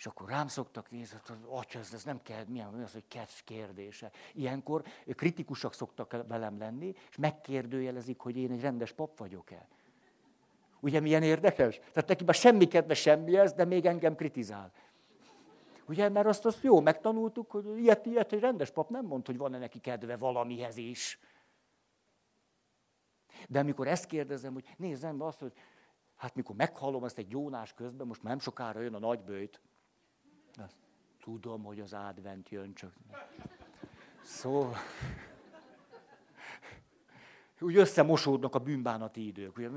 És 0.02 0.08
akkor 0.08 0.28
rám 0.28 0.46
szoktak 0.46 0.90
nézni, 0.90 1.18
hogy 1.26 1.36
atya, 1.48 1.78
ez, 1.78 1.92
ez 1.92 2.04
nem 2.04 2.22
kell, 2.22 2.44
milyen 2.48 2.74
az, 2.74 2.92
hogy 2.92 3.04
kedv 3.08 3.32
kérdése. 3.44 4.10
Ilyenkor 4.34 4.82
kritikusak 5.06 5.74
szoktak 5.74 6.16
velem 6.28 6.58
lenni, 6.58 6.94
és 7.10 7.16
megkérdőjelezik, 7.16 8.20
hogy 8.20 8.36
én 8.36 8.50
egy 8.50 8.60
rendes 8.60 8.92
pap 8.92 9.18
vagyok-e. 9.18 9.68
Ugye 10.80 11.00
milyen 11.00 11.22
érdekes? 11.22 11.78
Tehát 11.78 12.08
neki 12.08 12.24
már 12.24 12.34
semmi 12.34 12.66
kedve 12.66 12.94
semmihez, 12.94 13.52
de 13.52 13.64
még 13.64 13.86
engem 13.86 14.14
kritizál. 14.14 14.72
Ugye, 15.86 16.08
mert 16.08 16.26
azt, 16.26 16.44
azt 16.46 16.62
jó 16.62 16.80
megtanultuk, 16.80 17.50
hogy 17.50 17.78
ilyet, 17.78 18.06
ilyet 18.06 18.32
egy 18.32 18.40
rendes 18.40 18.70
pap 18.70 18.90
nem 18.90 19.04
mond, 19.04 19.26
hogy 19.26 19.36
van-e 19.36 19.58
neki 19.58 19.78
kedve 19.78 20.16
valamihez 20.16 20.76
is. 20.76 21.18
De 23.48 23.58
amikor 23.58 23.88
ezt 23.88 24.06
kérdezem, 24.06 24.52
hogy 24.52 24.74
nézzem 24.76 25.18
be 25.18 25.24
azt, 25.24 25.40
hogy 25.40 25.52
hát 26.16 26.34
mikor 26.34 26.56
meghallom 26.56 27.04
ezt 27.04 27.18
egy 27.18 27.28
gyónás 27.28 27.72
közben, 27.72 28.06
most 28.06 28.22
már 28.22 28.32
nem 28.32 28.42
sokára 28.42 28.80
jön 28.80 28.94
a 28.94 28.98
nagybőjt. 28.98 29.60
Azt 30.56 30.76
tudom, 31.20 31.62
hogy 31.62 31.80
az 31.80 31.92
advent 31.92 32.48
jön, 32.48 32.74
csak... 32.74 32.92
Szóval... 34.22 34.76
Úgy 37.60 37.76
összemosódnak 37.76 38.54
a 38.54 38.58
bűnbánati 38.58 39.26
idők. 39.26 39.56
Ugye? 39.56 39.68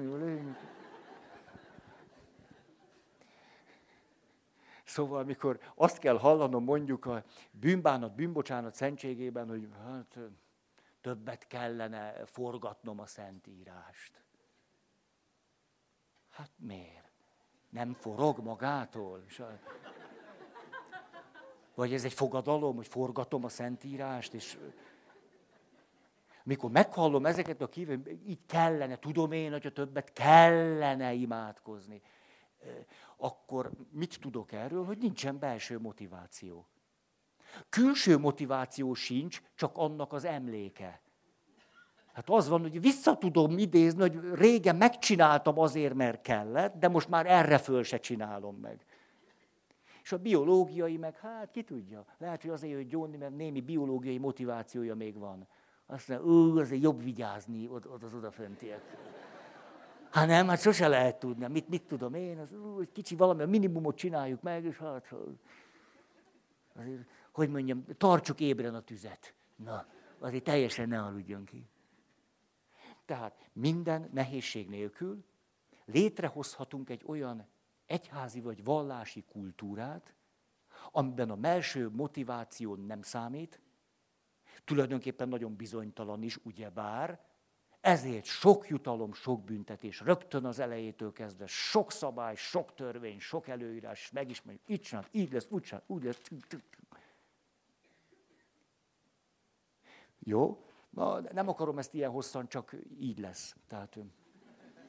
Szóval, 4.84 5.20
amikor 5.20 5.60
azt 5.76 5.98
kell 5.98 6.18
hallanom 6.18 6.64
mondjuk 6.64 7.06
a 7.06 7.24
bűnbánat, 7.52 8.16
bűnbocsánat 8.16 8.76
szentségében, 8.76 9.48
hogy 9.48 9.70
hát, 9.84 10.18
többet 11.02 11.48
kellene 11.48 12.26
forgatnom 12.26 13.00
a 13.00 13.06
Szentírást. 13.06 14.24
Hát 16.30 16.52
miért? 16.58 17.12
Nem 17.70 17.94
forog 17.94 18.40
magától? 18.40 19.24
Vagy 21.76 21.94
ez 21.94 22.04
egy 22.04 22.14
fogadalom, 22.14 22.76
hogy 22.76 22.88
forgatom 22.88 23.44
a 23.44 23.50
Szentírást, 23.50 24.34
és 24.34 24.58
mikor 26.44 26.72
meghallom 26.72 27.26
ezeket 27.26 27.62
a 27.62 27.70
kívül, 27.70 28.02
így 28.28 28.46
kellene, 28.46 29.00
tudom 29.00 29.32
én, 29.32 29.52
hogy 29.52 29.66
a 29.66 29.72
többet 29.72 30.14
kellene 30.14 31.14
imádkozni, 31.14 32.02
akkor 33.18 33.72
mit 33.92 34.20
tudok 34.20 34.52
erről, 34.52 34.86
hogy 34.86 34.98
nincsen 34.98 35.40
belső 35.40 35.80
motiváció. 35.80 36.68
Külső 37.70 38.18
motiváció 38.18 38.94
sincs, 38.94 39.42
csak 39.56 39.78
annak 39.78 40.14
az 40.14 40.26
emléke. 40.26 41.02
Hát 42.14 42.30
az 42.30 42.48
van, 42.48 42.62
hogy 42.62 42.82
vissza 42.82 43.18
tudom 43.18 43.58
idézni, 43.58 44.02
hogy 44.02 44.20
régen 44.34 44.76
megcsináltam 44.76 45.60
azért, 45.60 45.94
mert 45.94 46.22
kellett, 46.22 46.76
de 46.80 46.88
most 46.88 47.10
már 47.10 47.26
erre 47.26 47.58
föl 47.58 47.84
se 47.84 48.00
csinálom 48.00 48.56
meg. 48.56 48.85
És 50.06 50.12
a 50.12 50.18
biológiai 50.18 50.98
meg, 50.98 51.16
hát 51.16 51.52
ki 51.52 51.64
tudja, 51.64 52.06
lehet, 52.18 52.42
hogy 52.42 52.52
azért, 52.52 52.76
hogy 52.76 52.88
gyónni, 52.88 53.18
mert 53.18 53.36
némi 53.36 53.62
biológiai 53.62 54.18
motivációja 54.18 54.96
még 54.96 55.18
van. 55.18 55.48
Azt 55.86 56.08
mondja, 56.08 56.28
ú, 56.28 56.60
azért 56.60 56.82
jobb 56.82 57.04
vigyázni 57.04 57.68
ott, 57.68 57.90
ott 57.90 58.04
az 58.04 58.14
odaföntiek. 58.14 58.82
Hát 60.10 60.28
nem, 60.28 60.48
hát 60.48 60.62
sose 60.62 60.88
lehet 60.88 61.20
tudni. 61.20 61.48
Mit, 61.48 61.70
mit 61.70 61.84
tudom 61.84 62.14
én, 62.14 62.40
az, 62.40 62.52
ú, 62.52 62.80
egy 62.80 62.92
kicsi 62.92 63.16
valami, 63.16 63.42
a 63.42 63.48
minimumot 63.48 63.96
csináljuk 63.96 64.42
meg, 64.42 64.64
és 64.64 64.78
hát, 64.78 65.14
azért, 66.76 67.08
hogy 67.32 67.50
mondjam, 67.50 67.86
tartsuk 67.98 68.40
ébren 68.40 68.76
a 68.76 68.82
tüzet. 68.82 69.34
Na, 69.56 69.86
azért 70.20 70.44
teljesen 70.44 70.88
ne 70.88 71.02
aludjon 71.02 71.46
ki. 71.46 71.70
Tehát 73.06 73.50
minden 73.54 74.10
nehézség 74.14 74.70
nélkül 74.70 75.24
létrehozhatunk 75.86 76.90
egy 76.90 77.04
olyan 77.06 77.48
egyházi 77.86 78.42
vagy 78.42 78.64
vallási 78.64 79.24
kultúrát, 79.32 80.14
amiben 80.92 81.30
a 81.30 81.36
melső 81.36 81.90
motiváció 81.90 82.76
nem 82.76 83.02
számít, 83.02 83.60
tulajdonképpen 84.64 85.30
nagyon 85.30 85.56
bizonytalan 85.56 86.24
is, 86.24 86.38
ugyebár, 86.44 87.20
ezért 87.82 88.26
sok 88.26 88.70
jutalom, 88.70 89.14
sok 89.14 89.44
büntetés, 89.44 90.00
rögtön 90.00 90.46
az 90.46 90.60
elejétől 90.60 91.12
kezdve, 91.12 91.46
sok 91.48 91.92
szabály, 91.92 92.36
sok 92.36 92.74
törvény, 92.74 93.20
sok 93.20 93.48
előírás, 93.48 94.12
megismerjük, 94.12 94.64
így 94.68 94.82
csinál, 94.82 95.06
így 95.12 95.32
lesz, 95.32 95.48
úgy 95.50 95.64
csinál, 95.64 95.84
úgy 95.88 96.04
lesz. 96.04 96.22
Jó? 100.20 100.66
Na, 100.90 101.20
nem 101.20 101.48
akarom 101.48 101.78
ezt 101.78 101.94
ilyen 101.94 102.12
hosszan, 102.12 102.48
csak 102.48 102.76
így 103.00 103.20
lesz. 103.20 103.56
Tehát, 103.68 103.98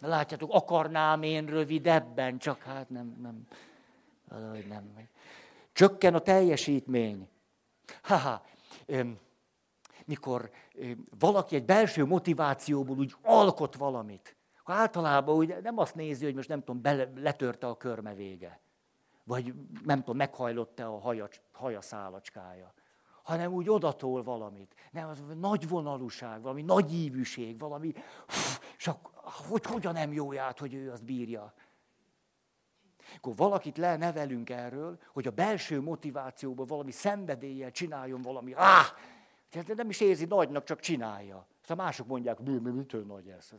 látjátok, 0.01 0.53
akarnám 0.53 1.23
én 1.23 1.47
rövidebben, 1.47 2.39
csak 2.39 2.63
hát 2.63 2.91
nem, 2.91 3.17
nem, 3.23 3.47
valahogy 4.29 4.67
nem. 4.67 5.09
Csökken 5.73 6.15
a 6.15 6.19
teljesítmény. 6.19 7.29
Haha, 8.03 8.45
mikor 10.05 10.51
valaki 11.19 11.55
egy 11.55 11.65
belső 11.65 12.05
motivációból 12.05 12.97
úgy 12.97 13.15
alkot 13.23 13.77
valamit, 13.77 14.37
akkor 14.59 14.75
általában 14.75 15.37
úgy 15.37 15.57
nem 15.63 15.79
azt 15.79 15.95
nézi, 15.95 16.25
hogy 16.25 16.35
most 16.35 16.49
nem 16.49 16.59
tudom, 16.59 16.83
bele, 16.83 17.11
letörte 17.17 17.67
a 17.67 17.77
körme 17.77 18.15
vége, 18.15 18.61
vagy 19.25 19.55
nem 19.85 19.99
tudom, 19.99 20.17
meghajlott-e 20.17 20.87
a 20.87 20.99
haja, 20.99 21.29
haja 21.53 21.81
szálacskája 21.81 22.75
hanem 23.27 23.53
úgy 23.53 23.71
odatol 23.71 24.23
valamit. 24.23 24.75
Nem, 24.91 25.09
az 25.09 25.23
nagy 25.41 25.69
vonalúság, 25.69 26.43
valami 26.43 26.63
nagy 26.63 26.93
ívűség, 26.93 27.59
valami, 27.59 27.93
és 28.79 28.91
hogy 29.31 29.65
hogyan 29.65 29.93
nem 29.93 30.13
jó 30.13 30.33
ját, 30.33 30.59
hogy 30.59 30.75
ő 30.75 30.91
azt 30.91 31.05
bírja. 31.05 31.55
Akkor 33.17 33.37
valakit 33.37 33.79
lenevelünk 33.79 34.51
erről, 34.51 34.99
hogy 35.13 35.27
a 35.27 35.31
belső 35.31 35.81
motivációból 35.81 36.67
valami 36.67 36.91
szenvedéllyel 36.91 37.71
csináljon 37.71 38.23
valami, 38.23 38.53
áh, 38.55 38.87
tehát 39.49 39.75
nem 39.75 39.89
is 39.89 40.01
érzi 40.01 40.25
nagynak, 40.25 40.65
csak 40.65 40.81
csinálja. 40.81 41.47
Aztán 41.61 41.77
mások 41.77 42.07
mondják, 42.07 42.39
mi, 42.41 42.59
mi, 42.59 42.71
mitől 42.71 43.05
nagy 43.05 43.29
ez? 43.29 43.51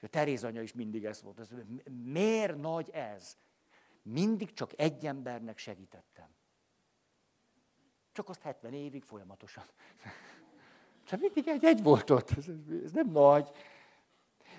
A 0.00 0.06
Teréz 0.06 0.44
anya 0.44 0.62
is 0.62 0.72
mindig 0.72 1.04
ezt 1.04 1.20
volt. 1.20 1.48
Miért 2.04 2.56
nagy 2.56 2.90
ez? 2.90 3.36
Mindig 4.02 4.52
csak 4.52 4.70
egy 4.76 5.06
embernek 5.06 5.58
segítettem. 5.58 6.28
Csak 8.12 8.28
azt 8.28 8.42
70 8.42 8.72
évig 8.72 9.02
folyamatosan. 9.02 9.64
Csak 11.04 11.20
mindig 11.24 11.48
egy, 11.48 11.64
egy 11.64 11.82
volt 11.82 12.10
ott. 12.10 12.30
Ez, 12.30 12.44
ez 12.84 12.92
nem 12.92 13.10
nagy. 13.10 13.50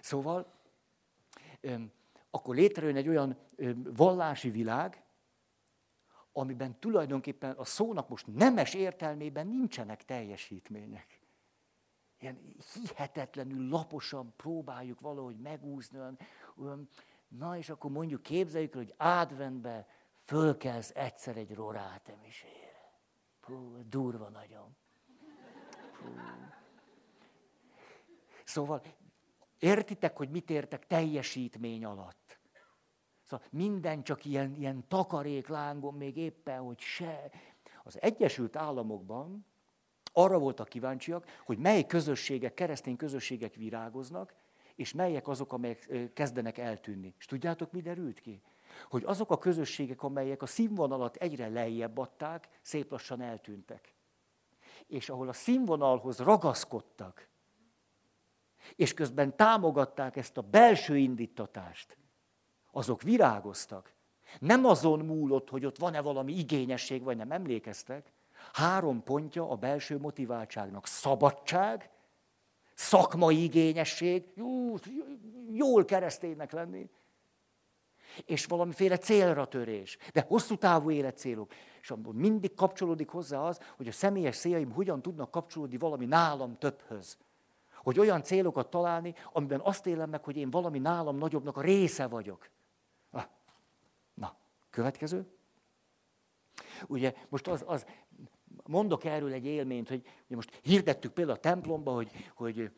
Szóval, 0.05 0.53
akkor 2.29 2.55
létrejön 2.55 2.95
egy 2.95 3.07
olyan 3.07 3.37
vallási 3.83 4.49
világ, 4.49 5.03
amiben 6.31 6.79
tulajdonképpen 6.79 7.51
a 7.51 7.63
szónak 7.63 8.09
most 8.09 8.27
nemes 8.27 8.73
értelmében 8.73 9.47
nincsenek 9.47 10.05
teljesítmények. 10.05 11.21
Ilyen 12.19 12.55
hihetetlenül 12.73 13.69
laposan 13.69 14.33
próbáljuk 14.35 14.99
valahogy 14.99 15.37
megúszni. 15.37 15.99
Olyan, 16.55 16.89
na 17.27 17.57
és 17.57 17.69
akkor 17.69 17.91
mondjuk 17.91 18.21
képzeljük, 18.23 18.73
hogy 18.73 18.93
adventbe 18.97 19.87
fölkelsz 20.23 20.91
egyszer 20.95 21.37
egy 21.37 21.53
rorát 21.53 22.09
emisére. 22.09 22.93
Durva 23.89 24.29
nagyon. 24.29 24.75
Hú. 26.01 26.09
Szóval 28.43 28.81
értitek, 29.59 30.17
hogy 30.17 30.29
mit 30.29 30.49
értek 30.49 30.87
teljesítmény 30.87 31.85
alatt? 31.85 32.39
Szóval 33.23 33.45
minden 33.51 34.03
csak 34.03 34.25
ilyen, 34.25 34.55
ilyen 34.55 34.87
takaréklángon 34.87 35.93
még 35.93 36.17
éppen, 36.17 36.59
hogy 36.59 36.79
se. 36.79 37.31
Az 37.83 38.01
Egyesült 38.01 38.55
Államokban 38.55 39.45
arra 40.13 40.39
voltak 40.39 40.69
kíváncsiak, 40.69 41.25
hogy 41.45 41.57
mely 41.57 41.85
közösségek, 41.85 42.53
keresztény 42.53 42.95
közösségek 42.95 43.55
virágoznak, 43.55 44.33
és 44.75 44.93
melyek 44.93 45.27
azok, 45.27 45.53
amelyek 45.53 46.11
kezdenek 46.13 46.57
eltűnni. 46.57 47.13
És 47.17 47.25
tudjátok, 47.25 47.71
mi 47.71 47.81
derült 47.81 48.19
ki? 48.19 48.41
hogy 48.89 49.03
azok 49.05 49.31
a 49.31 49.37
közösségek, 49.37 50.03
amelyek 50.03 50.41
a 50.41 50.45
színvonalat 50.45 51.15
egyre 51.15 51.47
lejjebb 51.47 51.97
adták, 51.97 52.47
szép 52.61 52.91
lassan 52.91 53.21
eltűntek. 53.21 53.93
És 54.87 55.09
ahol 55.09 55.27
a 55.27 55.33
színvonalhoz 55.33 56.19
ragaszkodtak, 56.19 57.27
és 58.75 58.93
közben 58.93 59.35
támogatták 59.35 60.15
ezt 60.15 60.37
a 60.37 60.41
belső 60.41 60.97
indítatást, 60.97 61.97
azok 62.71 63.01
virágoztak. 63.01 63.93
Nem 64.39 64.65
azon 64.65 64.99
múlott, 64.99 65.49
hogy 65.49 65.65
ott 65.65 65.77
van-e 65.77 66.01
valami 66.01 66.37
igényesség, 66.37 67.03
vagy 67.03 67.17
nem 67.17 67.31
emlékeztek. 67.31 68.13
Három 68.53 69.03
pontja 69.03 69.49
a 69.49 69.55
belső 69.55 69.97
motiváltságnak. 69.97 70.87
Szabadság, 70.87 71.89
szakmai 72.73 73.43
igényesség, 73.43 74.23
jó, 74.35 74.75
jól 75.51 75.85
kereszténynek 75.85 76.51
lenni, 76.51 76.89
és 78.25 78.45
valamiféle 78.45 78.97
célra 78.97 79.47
törés, 79.47 79.97
de 80.13 80.25
hosszú 80.27 80.55
távú 80.55 80.91
életcélok. 80.91 81.53
És 81.81 81.93
mindig 82.11 82.53
kapcsolódik 82.53 83.09
hozzá 83.09 83.39
az, 83.39 83.59
hogy 83.77 83.87
a 83.87 83.91
személyes 83.91 84.37
céljaim 84.37 84.71
hogyan 84.71 85.01
tudnak 85.01 85.31
kapcsolódni 85.31 85.77
valami 85.77 86.05
nálam 86.05 86.57
többhöz. 86.57 87.17
Hogy 87.85 87.99
olyan 87.99 88.23
célokat 88.23 88.69
találni, 88.69 89.13
amiben 89.33 89.59
azt 89.63 89.85
élem 89.87 90.09
meg, 90.09 90.23
hogy 90.23 90.37
én 90.37 90.49
valami 90.49 90.79
nálam 90.79 91.17
nagyobbnak 91.17 91.57
a 91.57 91.61
része 91.61 92.07
vagyok. 92.07 92.49
Ah. 93.11 93.23
Na, 94.13 94.37
következő. 94.69 95.27
Ugye 96.87 97.13
most 97.29 97.47
az, 97.47 97.63
az, 97.67 97.85
mondok 98.63 99.03
erről 99.03 99.33
egy 99.33 99.45
élményt, 99.45 99.87
hogy 99.87 100.01
ugye 100.25 100.35
most 100.35 100.59
hirdettük 100.63 101.11
például 101.11 101.37
a 101.37 101.41
templomba, 101.41 101.93
hogy, 101.93 102.11
hogy 102.35 102.71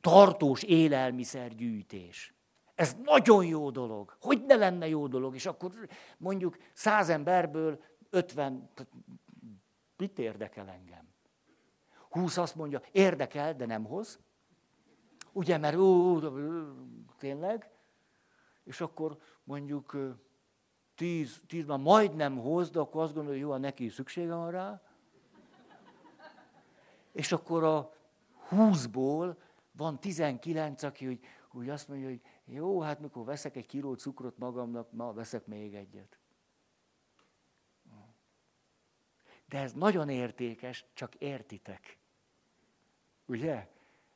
tartós 0.00 0.62
élelmiszergyűjtés. 0.62 2.34
Ez 2.74 2.96
nagyon 3.02 3.44
jó 3.44 3.70
dolog. 3.70 4.16
Hogy 4.20 4.44
ne 4.44 4.54
lenne 4.54 4.88
jó 4.88 5.06
dolog? 5.06 5.34
És 5.34 5.46
akkor 5.46 5.72
mondjuk 6.16 6.56
száz 6.72 7.08
emberből 7.08 7.82
ötven, 8.10 8.70
mit 9.96 10.18
érdekel 10.18 10.68
engem? 10.68 11.07
Húsz 12.10 12.36
azt 12.36 12.54
mondja, 12.54 12.80
érdekel, 12.92 13.54
de 13.54 13.66
nem 13.66 13.84
hoz. 13.84 14.20
Ugye, 15.32 15.58
mert 15.58 15.76
ó, 15.76 16.18
tényleg. 17.18 17.70
És 18.64 18.80
akkor 18.80 19.18
mondjuk 19.44 19.96
tíz, 20.94 21.42
tíz 21.46 21.64
már 21.66 21.78
majdnem 21.78 22.38
hoz, 22.38 22.70
de 22.70 22.78
akkor 22.78 23.02
azt 23.02 23.14
gondolja, 23.14 23.40
jó, 23.40 23.56
neki 23.56 23.88
szüksége 23.88 24.34
van 24.34 24.50
rá. 24.50 24.82
És 27.12 27.32
akkor 27.32 27.64
a 27.64 27.92
húszból 28.48 29.42
van 29.72 30.00
tizenkilenc, 30.00 30.82
aki 30.82 31.06
úgy, 31.06 31.20
úgy 31.52 31.68
azt 31.68 31.88
mondja, 31.88 32.08
hogy 32.08 32.20
jó, 32.44 32.80
hát 32.80 33.00
mikor 33.00 33.24
veszek 33.24 33.56
egy 33.56 33.66
kiló 33.66 33.94
cukrot 33.94 34.38
magamnak, 34.38 34.92
ma 34.92 35.12
veszek 35.12 35.46
még 35.46 35.74
egyet. 35.74 36.18
De 39.46 39.58
ez 39.58 39.72
nagyon 39.72 40.08
értékes, 40.08 40.86
csak 40.94 41.14
értitek. 41.14 41.97
Ugye? 43.28 43.68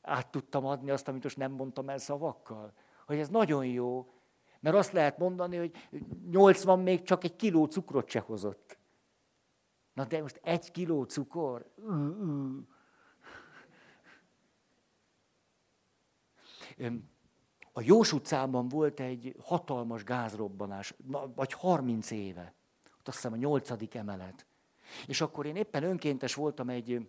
Át 0.03 0.31
tudtam 0.31 0.67
adni 0.67 0.91
azt, 0.91 1.09
amit 1.09 1.23
most 1.23 1.37
nem 1.37 1.53
mondtam 1.53 1.89
el 1.89 1.99
szavakkal. 1.99 2.73
Hogy 3.07 3.19
ez 3.19 3.29
nagyon 3.29 3.67
jó, 3.67 4.13
mert 4.61 4.77
azt 4.77 4.93
lehet 4.93 5.19
mondani, 5.19 5.57
hogy 5.57 5.89
80 6.31 6.79
még 6.79 7.03
csak 7.03 7.25
egy 7.25 7.37
kiló 7.37 7.65
cukrot 7.65 8.09
se 8.09 8.21
hozott. 8.21 8.79
Na 9.93 10.05
de 10.05 10.21
most 10.21 10.41
egy 10.43 10.71
kiló 10.71 11.05
cukor? 11.05 11.71
A 17.73 17.81
Jós 17.81 18.13
utcában 18.13 18.69
volt 18.69 19.01
egy 19.01 19.37
hatalmas 19.41 20.05
gázrobbanás, 20.05 20.95
vagy 21.35 21.53
30 21.53 22.11
éve. 22.11 22.55
Ott 22.99 23.09
azt 23.09 23.17
hiszem 23.17 23.33
a 23.33 23.37
nyolcadik 23.37 23.95
emelet. 23.95 24.47
És 25.07 25.21
akkor 25.21 25.47
én 25.47 25.57
éppen 25.57 25.83
önkéntes 25.83 26.35
voltam 26.35 26.69
egy 26.69 27.09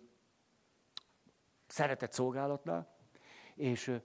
szeretett 1.74 2.12
szolgálatnál, 2.12 2.94
és 3.54 4.00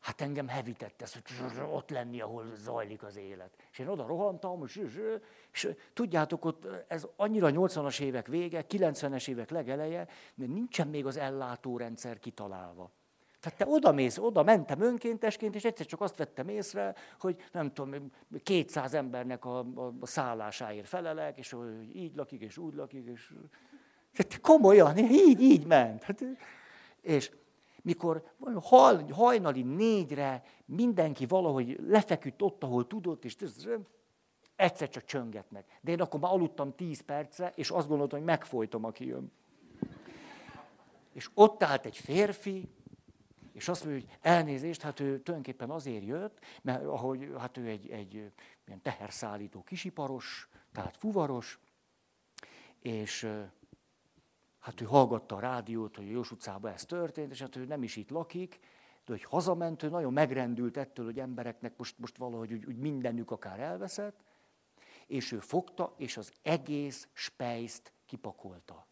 hát 0.00 0.20
engem 0.20 0.48
hevített 0.48 1.02
ez, 1.02 1.12
hogy 1.12 1.22
ott 1.70 1.90
lenni, 1.90 2.20
ahol 2.20 2.44
zajlik 2.54 3.02
az 3.02 3.16
élet. 3.16 3.50
És 3.72 3.78
én 3.78 3.88
oda 3.88 4.06
rohantam, 4.06 4.62
és, 4.64 4.76
és, 4.76 5.00
és 5.52 5.74
tudjátok, 5.92 6.44
ott 6.44 6.66
ez 6.88 7.06
annyira 7.16 7.48
80-as 7.50 8.00
évek 8.00 8.26
vége, 8.26 8.64
90-es 8.68 9.28
évek 9.28 9.50
legeleje, 9.50 10.08
mert 10.34 10.50
nincsen 10.50 10.88
még 10.88 11.06
az 11.06 11.16
ellátórendszer 11.16 12.18
kitalálva. 12.18 12.90
Tehát 13.40 13.58
te 13.58 13.66
oda 13.66 13.92
mész, 13.92 14.18
oda 14.18 14.42
mentem 14.42 14.80
önkéntesként, 14.80 15.54
és 15.54 15.64
egyszer 15.64 15.86
csak 15.86 16.00
azt 16.00 16.16
vettem 16.16 16.48
észre, 16.48 16.94
hogy 17.18 17.48
nem 17.52 17.72
tudom, 17.72 18.12
200 18.42 18.94
embernek 18.94 19.44
a, 19.44 19.58
a, 19.58 19.92
a 20.00 20.06
szállásáért 20.06 20.88
felelek, 20.88 21.38
és 21.38 21.50
hogy 21.50 21.96
így 21.96 22.14
lakik, 22.14 22.40
és 22.40 22.58
úgy 22.58 22.74
lakik, 22.74 23.06
és... 23.06 23.32
Tehát 24.16 24.40
komolyan, 24.40 24.98
így, 24.98 25.40
így 25.40 25.66
ment. 25.66 26.02
Hát, 26.02 26.24
és 27.00 27.30
mikor 27.82 28.32
hajnali 29.10 29.62
négyre 29.62 30.42
mindenki 30.64 31.26
valahogy 31.26 31.78
lefeküdt 31.86 32.42
ott, 32.42 32.62
ahol 32.62 32.86
tudott, 32.86 33.24
és 33.24 33.36
egyszer 34.56 34.88
csak 34.88 35.04
csöngetnek. 35.04 35.78
De 35.80 35.90
én 35.90 36.00
akkor 36.00 36.20
már 36.20 36.32
aludtam 36.32 36.74
tíz 36.74 37.00
perce, 37.00 37.52
és 37.54 37.70
azt 37.70 37.88
gondoltam, 37.88 38.18
hogy 38.18 38.28
megfojtom, 38.28 38.84
aki 38.84 39.06
jön. 39.06 39.32
És 41.12 41.30
ott 41.34 41.62
állt 41.62 41.86
egy 41.86 41.96
férfi, 41.96 42.68
és 43.52 43.68
azt 43.68 43.84
mondja, 43.84 44.02
hogy 44.02 44.18
elnézést, 44.20 44.82
hát 44.82 45.00
ő 45.00 45.04
tulajdonképpen 45.04 45.70
azért 45.70 46.04
jött, 46.04 46.38
mert 46.62 46.84
ahogy, 46.84 47.32
hát 47.38 47.56
ő 47.56 47.66
egy, 47.66 47.90
egy 47.90 48.14
ilyen 48.66 48.82
teherszállító 48.82 49.62
kisiparos, 49.62 50.48
tehát 50.72 50.96
fuvaros, 50.96 51.58
és 52.78 53.28
hát 54.66 54.80
ő 54.80 54.84
hallgatta 54.84 55.36
a 55.36 55.40
rádiót, 55.40 55.96
hogy 55.96 56.06
a 56.06 56.10
Jós 56.10 56.30
utcában 56.30 56.72
ez 56.72 56.84
történt, 56.84 57.32
és 57.32 57.40
hát 57.40 57.56
ő 57.56 57.64
nem 57.64 57.82
is 57.82 57.96
itt 57.96 58.10
lakik, 58.10 58.58
de 59.04 59.12
hogy 59.12 59.24
hazament, 59.24 59.82
ő 59.82 59.88
nagyon 59.88 60.12
megrendült 60.12 60.76
ettől, 60.76 61.04
hogy 61.04 61.18
embereknek 61.18 61.76
most, 61.76 61.98
most 61.98 62.16
valahogy 62.16 62.52
úgy, 62.52 62.64
úgy 62.66 62.76
mindenük 62.76 63.30
akár 63.30 63.60
elveszett, 63.60 64.24
és 65.06 65.32
ő 65.32 65.38
fogta, 65.38 65.94
és 65.96 66.16
az 66.16 66.32
egész 66.42 67.08
spejzt 67.12 67.92
kipakolta. 68.06 68.86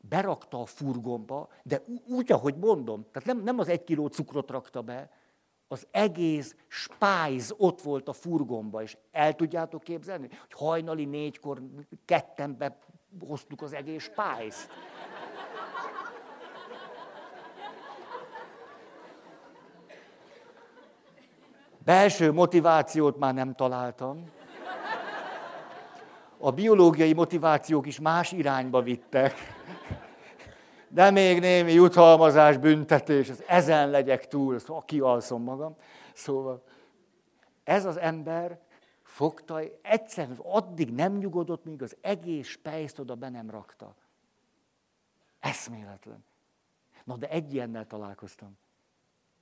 Berakta 0.00 0.60
a 0.60 0.66
furgonba, 0.66 1.48
de 1.62 1.82
úgy, 2.06 2.32
ahogy 2.32 2.56
mondom, 2.56 3.06
tehát 3.12 3.28
nem, 3.28 3.42
nem 3.42 3.58
az 3.58 3.68
egy 3.68 3.84
kiló 3.84 4.06
cukrot 4.06 4.50
rakta 4.50 4.82
be, 4.82 5.10
az 5.68 5.86
egész 5.90 6.56
spájz 6.68 7.54
ott 7.56 7.80
volt 7.80 8.08
a 8.08 8.12
furgonba, 8.12 8.82
és 8.82 8.96
el 9.10 9.34
tudjátok 9.34 9.82
képzelni, 9.82 10.28
hogy 10.28 10.52
hajnali 10.52 11.04
négykor 11.04 11.62
ketten 12.04 12.56
behoztuk 13.18 13.62
az 13.62 13.72
egész 13.72 14.02
spájzt. 14.02 14.70
Belső 21.84 22.32
motivációt 22.32 23.18
már 23.18 23.34
nem 23.34 23.54
találtam. 23.54 24.30
A 26.38 26.50
biológiai 26.50 27.12
motivációk 27.12 27.86
is 27.86 28.00
más 28.00 28.32
irányba 28.32 28.82
vittek 28.82 29.34
de 30.92 31.10
még 31.10 31.40
némi 31.40 31.72
jutalmazás, 31.72 32.56
büntetés, 32.56 33.28
az 33.28 33.42
ezen 33.46 33.90
legyek 33.90 34.28
túl, 34.28 34.58
szóval 34.58 34.84
kialszom 34.84 35.42
magam. 35.42 35.76
Szóval 36.12 36.62
ez 37.64 37.84
az 37.84 37.96
ember 37.98 38.58
fogta, 39.12 39.60
egyszerűen 39.82 40.38
addig 40.42 40.92
nem 40.92 41.16
nyugodott, 41.16 41.64
míg 41.64 41.82
az 41.82 41.96
egész 42.00 42.46
spejzt 42.46 42.98
oda 42.98 43.14
be 43.14 43.28
nem 43.28 43.50
rakta. 43.50 43.94
Eszméletlen. 45.40 46.24
Na, 47.04 47.16
de 47.16 47.28
egy 47.28 47.52
ilyennel 47.52 47.86
találkoztam. 47.86 48.58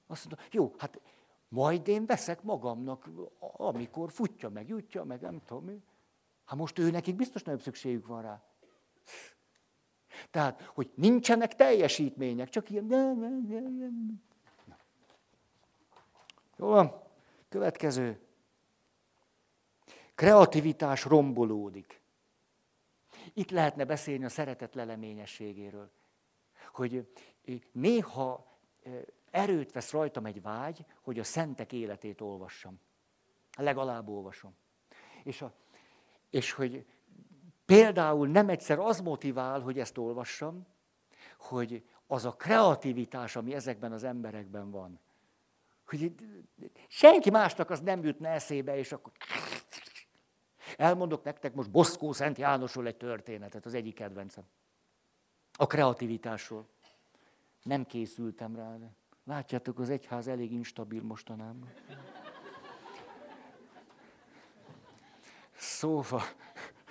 Azt 0.06 0.26
mondta, 0.26 0.44
jó, 0.50 0.74
hát 0.78 1.00
majd 1.48 1.88
én 1.88 2.06
veszek 2.06 2.42
magamnak, 2.42 3.08
amikor 3.56 4.12
futja 4.12 4.48
meg, 4.48 4.68
jutja 4.68 5.04
meg, 5.04 5.20
nem 5.20 5.40
tudom 5.44 5.64
mi. 5.64 5.82
Hát 6.44 6.58
most 6.58 6.78
ő 6.78 6.90
nekik 6.90 7.16
biztos 7.16 7.42
nagyobb 7.42 7.62
szükségük 7.62 8.06
van 8.06 8.22
rá. 8.22 8.42
Tehát, 10.30 10.62
hogy 10.62 10.90
nincsenek 10.94 11.54
teljesítmények, 11.54 12.48
csak 12.48 12.70
ilyen... 12.70 12.86
Jó 16.56 16.66
van, 16.66 17.02
következő. 17.48 18.29
Kreativitás 20.20 21.04
rombolódik. 21.04 22.00
Itt 23.34 23.50
lehetne 23.50 23.84
beszélni 23.84 24.24
a 24.24 24.28
szeretet 24.28 24.74
leleményességéről. 24.74 25.90
Hogy 26.72 27.12
néha 27.72 28.58
erőt 29.30 29.72
vesz 29.72 29.90
rajtam 29.90 30.26
egy 30.26 30.42
vágy, 30.42 30.84
hogy 31.00 31.18
a 31.18 31.24
szentek 31.24 31.72
életét 31.72 32.20
olvassam. 32.20 32.80
Legalább 33.56 34.08
olvasom. 34.08 34.56
És, 35.22 35.42
a, 35.42 35.52
és 36.30 36.52
hogy 36.52 36.86
Például 37.64 38.28
nem 38.28 38.48
egyszer 38.48 38.78
az 38.78 39.00
motivál, 39.00 39.60
hogy 39.60 39.78
ezt 39.78 39.98
olvassam, 39.98 40.66
hogy 41.38 41.84
az 42.06 42.24
a 42.24 42.32
kreativitás, 42.32 43.36
ami 43.36 43.54
ezekben 43.54 43.92
az 43.92 44.04
emberekben 44.04 44.70
van. 44.70 45.00
Hogy 45.86 46.14
senki 46.88 47.30
másnak 47.30 47.70
az 47.70 47.80
nem 47.80 48.04
jutna 48.04 48.28
eszébe, 48.28 48.76
és 48.76 48.92
akkor 48.92 49.12
elmondok 50.80 51.24
nektek 51.24 51.54
most 51.54 51.70
Boszkó 51.70 52.12
Szent 52.12 52.38
Jánosról 52.38 52.86
egy 52.86 52.96
történetet, 52.96 53.66
az 53.66 53.74
egyik 53.74 53.94
kedvencem. 53.94 54.44
A 55.58 55.66
kreativitásról. 55.66 56.66
Nem 57.62 57.86
készültem 57.86 58.56
rá, 58.56 58.76
de 58.76 58.94
látjátok, 59.24 59.78
az 59.78 59.90
egyház 59.90 60.28
elég 60.28 60.52
instabil 60.52 61.02
mostanában. 61.02 61.72
Szóval, 65.52 66.22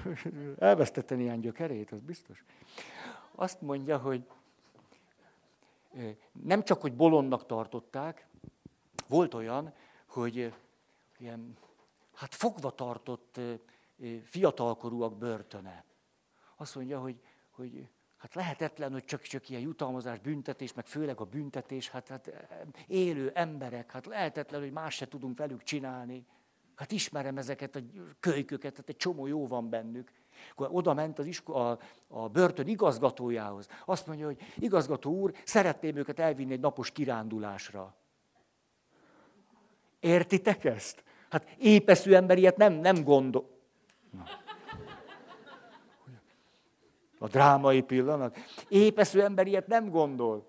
Elvesztette 0.57 1.15
néhány 1.15 1.39
gyökerét, 1.39 1.91
az 1.91 1.99
biztos. 1.99 2.43
Azt 3.35 3.61
mondja, 3.61 3.97
hogy 3.97 4.27
nem 6.31 6.63
csak, 6.63 6.81
hogy 6.81 6.95
bolondnak 6.95 7.45
tartották, 7.45 8.27
volt 9.07 9.33
olyan, 9.33 9.73
hogy 10.05 10.53
ilyen, 11.17 11.57
hát 12.13 12.35
fogva 12.35 12.71
tartott 12.71 13.39
fiatalkorúak 14.23 15.17
börtöne. 15.17 15.85
Azt 16.55 16.75
mondja, 16.75 16.99
hogy, 16.99 17.19
hogy 17.49 17.87
hát 18.17 18.35
lehetetlen, 18.35 18.91
hogy 18.91 19.05
csak, 19.05 19.21
csak 19.21 19.49
ilyen 19.49 19.61
jutalmazás, 19.61 20.19
büntetés, 20.19 20.73
meg 20.73 20.85
főleg 20.85 21.19
a 21.19 21.25
büntetés, 21.25 21.89
hát, 21.89 22.07
hát 22.07 22.31
élő 22.87 23.31
emberek, 23.33 23.91
hát 23.91 24.05
lehetetlen, 24.05 24.61
hogy 24.61 24.71
más 24.71 24.95
se 24.95 25.07
tudunk 25.07 25.37
velük 25.37 25.63
csinálni. 25.63 26.25
Hát 26.75 26.91
ismerem 26.91 27.37
ezeket 27.37 27.75
a 27.75 27.79
kölyköket, 28.19 28.75
hát 28.75 28.89
egy 28.89 28.97
csomó 28.97 29.25
jó 29.25 29.47
van 29.47 29.69
bennük. 29.69 30.11
Akkor 30.51 30.69
oda 30.71 30.93
ment 30.93 31.19
az 31.19 31.25
iskola, 31.25 31.69
a, 31.69 31.79
a 32.07 32.27
börtön 32.29 32.67
igazgatójához. 32.67 33.67
Azt 33.85 34.07
mondja, 34.07 34.25
hogy 34.25 34.39
igazgató 34.57 35.11
úr, 35.11 35.33
szeretném 35.43 35.95
őket 35.95 36.19
elvinni 36.19 36.53
egy 36.53 36.59
napos 36.59 36.91
kirándulásra. 36.91 37.95
Értitek 39.99 40.63
ezt? 40.63 41.03
Hát 41.29 41.55
épeszű 41.57 42.13
ember 42.13 42.37
ilyet 42.37 42.57
nem, 42.57 42.73
nem 42.73 43.03
gondol. 43.03 43.58
A 47.19 47.27
drámai 47.27 47.81
pillanat. 47.81 48.37
Épeszű 48.67 49.19
ember 49.19 49.47
ilyet 49.47 49.67
nem 49.67 49.89
gondol. 49.89 50.47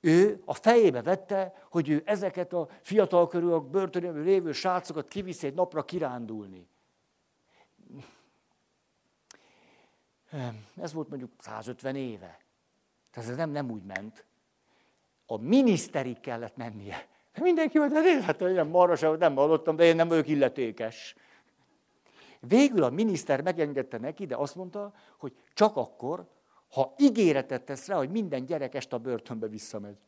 Ő 0.00 0.42
a 0.44 0.54
fejébe 0.54 1.02
vette, 1.02 1.54
hogy 1.70 1.88
ő 1.88 2.02
ezeket 2.04 2.52
a 2.52 2.68
fiatal 2.82 3.28
körül 3.28 3.52
a 3.52 3.60
börtönben 3.60 4.22
lévő 4.22 4.52
srácokat 4.52 5.08
kiviszi 5.08 5.46
egy 5.46 5.54
napra 5.54 5.84
kirándulni. 5.84 6.68
Ez 10.80 10.92
volt 10.92 11.08
mondjuk 11.08 11.30
150 11.38 11.96
éve. 11.96 12.38
Tehát 13.10 13.30
ez 13.30 13.36
nem, 13.36 13.50
nem 13.50 13.70
úgy 13.70 13.82
ment. 13.82 14.24
A 15.26 15.36
miniszterig 15.36 16.20
kellett 16.20 16.56
mennie. 16.56 17.06
Mindenki 17.40 17.78
mondta, 17.78 18.22
hát 18.22 18.40
ilyen 18.40 18.66
marra 18.66 19.16
nem 19.16 19.34
hallottam, 19.34 19.76
de 19.76 19.84
én 19.84 19.96
nem 19.96 20.08
vagyok 20.08 20.28
illetékes. 20.28 21.14
Végül 22.40 22.82
a 22.82 22.90
miniszter 22.90 23.42
megengedte 23.42 23.98
neki, 23.98 24.26
de 24.26 24.36
azt 24.36 24.54
mondta, 24.54 24.94
hogy 25.18 25.36
csak 25.52 25.76
akkor, 25.76 26.28
ha 26.70 26.94
ígéretet 26.98 27.64
tesz 27.64 27.86
rá, 27.86 27.96
hogy 27.96 28.10
minden 28.10 28.44
gyerek 28.44 28.74
este 28.74 28.96
a 28.96 28.98
börtönbe 28.98 29.48
visszamegy. 29.48 29.98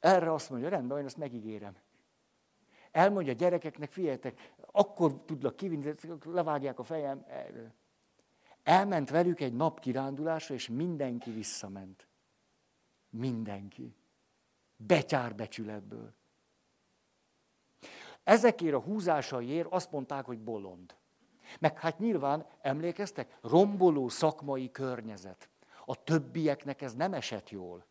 Erre 0.00 0.32
azt 0.32 0.50
mondja, 0.50 0.68
rendben, 0.68 0.98
én 0.98 1.04
ezt 1.04 1.16
megígérem. 1.16 1.76
elmondja 2.90 3.32
a 3.32 3.36
gyerekeknek, 3.36 3.92
figyeljetek, 3.92 4.52
akkor 4.70 5.24
tudlak 5.24 5.56
kivinni, 5.56 5.94
levágják 6.24 6.78
a 6.78 6.82
fejem. 6.82 7.26
Elment 8.62 9.10
velük 9.10 9.40
egy 9.40 9.54
nap 9.54 9.80
kirándulásra, 9.80 10.54
és 10.54 10.68
mindenki 10.68 11.30
visszament. 11.30 12.08
Mindenki. 13.10 13.96
Betyár 14.76 15.34
becsületből. 15.34 16.14
Ezekért 18.24 18.74
a 18.74 18.80
húzásaiért 18.80 19.68
azt 19.70 19.90
mondták, 19.92 20.24
hogy 20.24 20.38
bolond. 20.38 20.94
Meg 21.58 21.78
hát 21.78 21.98
nyilván, 21.98 22.46
emlékeztek, 22.60 23.38
romboló 23.42 24.08
szakmai 24.08 24.70
környezet. 24.70 25.48
A 25.84 26.04
többieknek 26.04 26.82
ez 26.82 26.94
nem 26.94 27.12
esett 27.14 27.50
jól. 27.50 27.84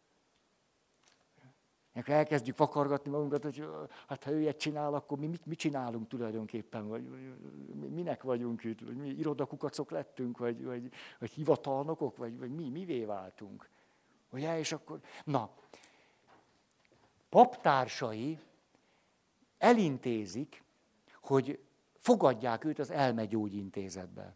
Akkor 1.93 2.13
elkezdjük 2.13 2.57
vakargatni 2.57 3.11
magunkat, 3.11 3.43
hogy 3.43 3.67
hát 4.07 4.23
ha 4.23 4.31
ő 4.31 4.39
ilyet 4.39 4.57
csinál, 4.57 4.93
akkor 4.93 5.19
mi 5.19 5.27
mit, 5.27 5.45
mit 5.45 5.59
csinálunk 5.59 6.07
tulajdonképpen, 6.07 6.87
vagy 6.87 7.03
minek 7.89 8.23
vagyunk 8.23 8.63
itt, 8.63 8.79
vagy 8.81 8.95
mi 8.95 9.09
irodakukacok 9.09 9.91
lettünk, 9.91 10.37
vagy, 10.37 10.63
vagy, 10.63 10.91
vagy 11.19 11.31
hivatalnokok, 11.31 12.17
vagy, 12.17 12.39
vagy 12.39 12.51
mi, 12.51 12.69
mivé 12.69 13.05
váltunk. 13.05 13.69
Ugye, 14.29 14.59
és 14.59 14.71
akkor, 14.71 14.99
na, 15.23 15.49
paptársai 17.29 18.39
elintézik, 19.61 20.63
hogy 21.21 21.59
fogadják 21.97 22.65
őt 22.65 22.79
az 22.79 22.91
elmegyógyintézetbe. 22.91 24.35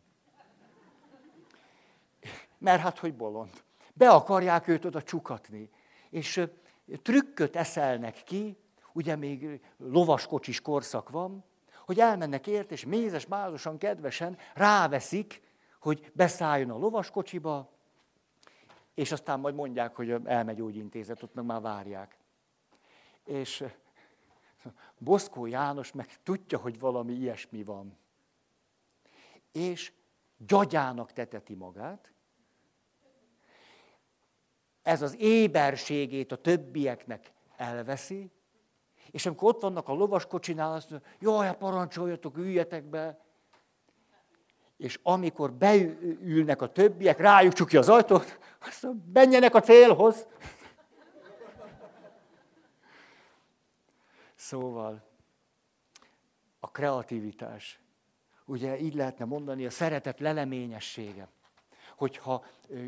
Mert 2.58 2.82
hát, 2.82 3.00
hogy 3.00 3.16
bolond. 3.16 3.64
Be 3.94 4.10
akarják 4.10 4.68
őt 4.68 4.86
oda 4.86 5.04
csukatni. 5.04 5.70
És 6.10 6.48
trükköt 7.02 7.56
eszelnek 7.56 8.24
ki, 8.24 8.58
ugye 8.94 9.16
még 9.16 9.62
lovaskocsis 9.78 10.62
korszak 10.62 11.10
van, 11.10 11.44
hogy 11.86 12.00
elmennek 12.00 12.48
ért, 12.48 12.72
és 12.72 12.86
mézes, 12.86 13.28
mázosan, 13.28 13.78
kedvesen 13.78 14.38
ráveszik, 14.54 15.42
hogy 15.80 16.12
beszálljon 16.14 16.70
a 16.70 16.78
lovaskocsiba, 16.78 17.72
és 18.94 19.12
aztán 19.12 19.40
majd 19.40 19.56
mondják, 19.56 19.96
hogy 19.96 20.16
elmegy 20.24 20.56
gyógyintézet, 20.56 21.24
ott 21.24 21.34
meg 21.34 21.46
már 21.46 21.62
várják. 21.62 22.18
És 23.24 23.64
Boszkó 24.97 25.45
János 25.45 25.91
meg 25.91 26.24
tudja, 26.24 26.57
hogy 26.57 26.80
valami 26.80 27.13
ilyesmi 27.13 27.63
van. 27.63 27.97
És 29.51 29.91
gyagyának 30.38 31.11
teteti 31.11 31.53
magát, 31.53 32.13
ez 34.82 35.01
az 35.01 35.16
éberségét 35.20 36.32
a 36.32 36.36
többieknek 36.36 37.32
elveszi, 37.57 38.32
és 39.11 39.26
amikor 39.26 39.49
ott 39.49 39.61
vannak 39.61 39.88
a 39.88 39.93
lovaskocsinál, 39.93 40.74
azt 40.74 40.89
mondja, 40.89 41.09
jaj, 41.20 41.45
hát 41.45 41.57
parancsoljatok, 41.57 42.38
üljetek 42.38 42.84
be. 42.84 43.20
És 44.78 44.99
amikor 45.03 45.53
beülnek 45.53 46.61
a 46.61 46.72
többiek, 46.72 47.20
rájuk 47.20 47.53
csukja 47.53 47.80
az 47.80 47.89
ajtót, 47.89 48.39
azt 48.59 48.84
mondja, 48.84 49.03
menjenek 49.13 49.55
a 49.55 49.59
célhoz. 49.59 50.28
Szóval 54.46 55.04
a 56.60 56.72
kreativitás, 56.72 57.80
ugye 58.46 58.80
így 58.80 58.93
lehetne 58.93 59.26
mondani, 59.26 59.66
a 59.66 59.70
szeretet 59.70 60.20
leleményessége 60.20 61.28
hogyha 61.96 62.46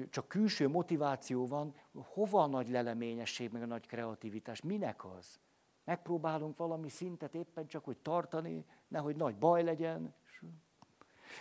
csak 0.10 0.28
külső 0.28 0.68
motiváció 0.68 1.48
van, 1.48 1.76
hova 1.94 2.42
a 2.42 2.48
nagy 2.48 2.70
leleményesség, 2.70 3.52
meg 3.52 3.62
a 3.62 3.66
nagy 3.66 3.88
kreativitás? 3.88 4.62
Minek 4.62 5.06
az? 5.06 5.40
Megpróbálunk 5.84 6.58
valami 6.58 6.90
szintet 6.90 7.36
éppen 7.36 7.68
csak, 7.68 7.86
hogy 7.86 7.98
tartani, 7.98 8.66
nehogy 8.88 9.16
nagy 9.16 9.38
baj 9.38 9.64
legyen. 9.64 10.14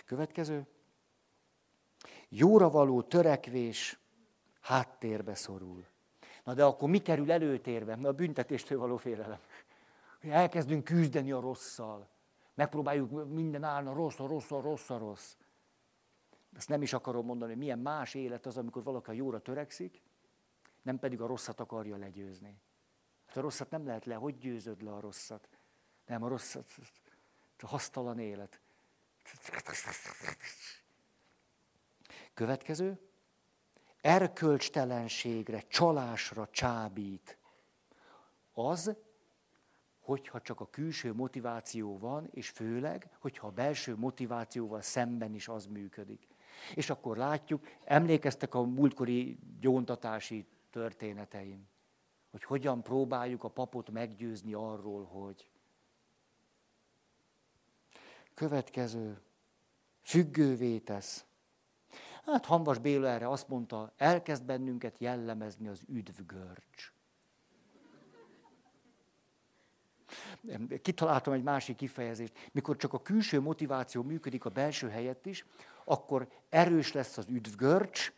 Következő. 0.05 0.67
Jóra 2.29 2.71
való 2.71 3.03
törekvés 3.03 3.99
háttérbe 4.61 5.35
szorul. 5.35 5.87
Na 6.47 6.55
de 6.55 6.64
akkor 6.64 6.89
mi 6.89 6.99
kerül 6.99 7.33
előtérbe? 7.33 7.97
Na 7.97 8.09
a 8.09 8.12
büntetéstől 8.12 8.79
való 8.79 8.97
félelem. 8.97 9.39
Elkezdünk 10.31 10.85
küzdeni 10.85 11.33
a 11.33 11.41
rosszal. 11.41 12.09
Megpróbáljuk 12.55 13.29
minden 13.29 13.64
állna 13.64 13.93
rossz, 13.93 14.18
a 14.18 14.27
rossz, 14.27 14.51
a 14.51 14.61
rossz, 14.61 14.91
a 14.91 14.99
rossz. 14.99 15.37
Ezt 16.57 16.68
nem 16.68 16.83
is 16.83 16.93
akarom 16.93 17.27
mondani, 17.27 17.51
hogy 17.51 17.61
milyen 17.61 17.79
más 17.79 18.14
élet 18.14 18.47
az, 18.47 18.57
amikor 18.57 18.83
valaki 18.83 19.11
a 19.11 19.12
jóra 19.12 19.41
törekszik, 19.41 20.03
nem 20.83 20.99
pedig 20.99 21.20
a 21.20 21.27
rosszat 21.27 21.61
akarja 21.61 21.97
legyőzni. 21.97 22.61
Hát 23.27 23.37
a 23.37 23.41
rosszat 23.41 23.70
nem 23.70 23.87
lehet 23.87 24.05
le, 24.05 24.14
hogy 24.14 24.39
győzöd 24.39 24.83
le 24.83 24.93
a 24.93 25.01
rosszat? 25.01 25.49
Nem, 26.07 26.22
a 26.22 26.29
rosszat, 26.29 26.66
a 27.59 27.66
hasztalan 27.66 28.18
élet. 28.18 28.61
Következő. 32.35 33.01
Erkölcstelenségre, 34.01 35.61
csalásra 35.61 36.49
csábít. 36.49 37.39
Az, 38.53 38.97
hogyha 40.07 40.41
csak 40.41 40.61
a 40.61 40.71
külső 40.71 41.13
motiváció 41.13 41.99
van, 41.99 42.29
és 42.31 42.49
főleg, 42.49 43.09
hogyha 43.19 43.47
a 43.47 43.51
belső 43.51 43.97
motivációval 43.97 44.81
szemben 44.81 45.35
is 45.35 45.49
az 45.49 45.67
működik. 45.67 46.27
És 46.75 46.91
akkor 46.91 47.17
látjuk, 47.17 47.67
emlékeztek 47.85 48.55
a 48.55 48.63
múltkori 48.63 49.39
gyóntatási 49.61 50.47
történeteim, 50.71 51.69
hogy 52.31 52.45
hogyan 52.45 52.83
próbáljuk 52.83 53.45
a 53.45 53.49
papot 53.49 53.91
meggyőzni 53.91 54.55
arról, 54.55 55.05
hogy 55.05 55.51
következő, 58.35 59.21
függővé 60.03 60.79
tesz. 60.79 61.25
Hát 62.25 62.45
Hambas 62.45 62.79
Béla 62.79 63.09
erre 63.09 63.29
azt 63.29 63.49
mondta, 63.49 63.93
elkezd 63.97 64.45
bennünket 64.45 64.99
jellemezni 64.99 65.69
az 65.69 65.83
üdvgörcs. 65.89 66.96
Kitaláltam 70.83 71.33
egy 71.33 71.43
másik 71.43 71.77
kifejezést. 71.77 72.33
Mikor 72.53 72.77
csak 72.77 72.93
a 72.93 73.03
külső 73.03 73.41
motiváció 73.41 74.03
működik 74.03 74.45
a 74.45 74.51
belső 74.51 74.89
helyett 74.89 75.27
is, 75.27 75.45
akkor 75.85 76.29
erős 76.49 76.93
lesz 76.93 77.19
az 77.19 77.27
üdvgörcs, 77.29 78.13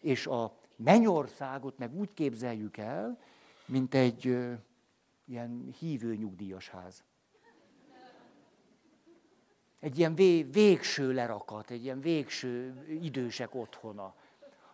és 0.00 0.26
a 0.26 0.58
mennyországot 0.76 1.78
meg 1.78 1.94
úgy 1.94 2.14
képzeljük 2.14 2.76
el, 2.76 3.18
mint 3.66 3.94
egy 3.94 4.26
ö, 4.26 4.52
ilyen 5.24 5.74
hívő 5.78 6.14
nyugdíjas 6.14 6.68
ház. 6.68 7.04
Egy 9.80 9.98
ilyen 9.98 10.14
vé, 10.14 10.42
végső 10.42 11.12
lerakat, 11.12 11.70
egy 11.70 11.84
ilyen 11.84 12.00
végső 12.00 12.84
idősek 13.00 13.54
otthona. 13.54 14.14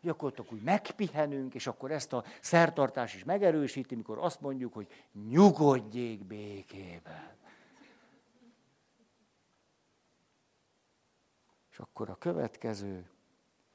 Gyakorlatilag 0.01 0.53
úgy 0.53 0.63
megpihenünk, 0.63 1.55
és 1.55 1.67
akkor 1.67 1.91
ezt 1.91 2.13
a 2.13 2.25
szertartás 2.41 3.15
is 3.15 3.25
megerősíti, 3.25 3.95
mikor 3.95 4.19
azt 4.19 4.41
mondjuk, 4.41 4.73
hogy 4.73 4.89
nyugodjék 5.29 6.25
békében. 6.25 7.37
És 11.71 11.79
akkor 11.79 12.11
a 12.11 12.17
következő, 12.17 13.11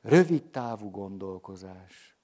rövid 0.01 0.43
távú 0.43 0.89
gondolkozás. 0.89 2.17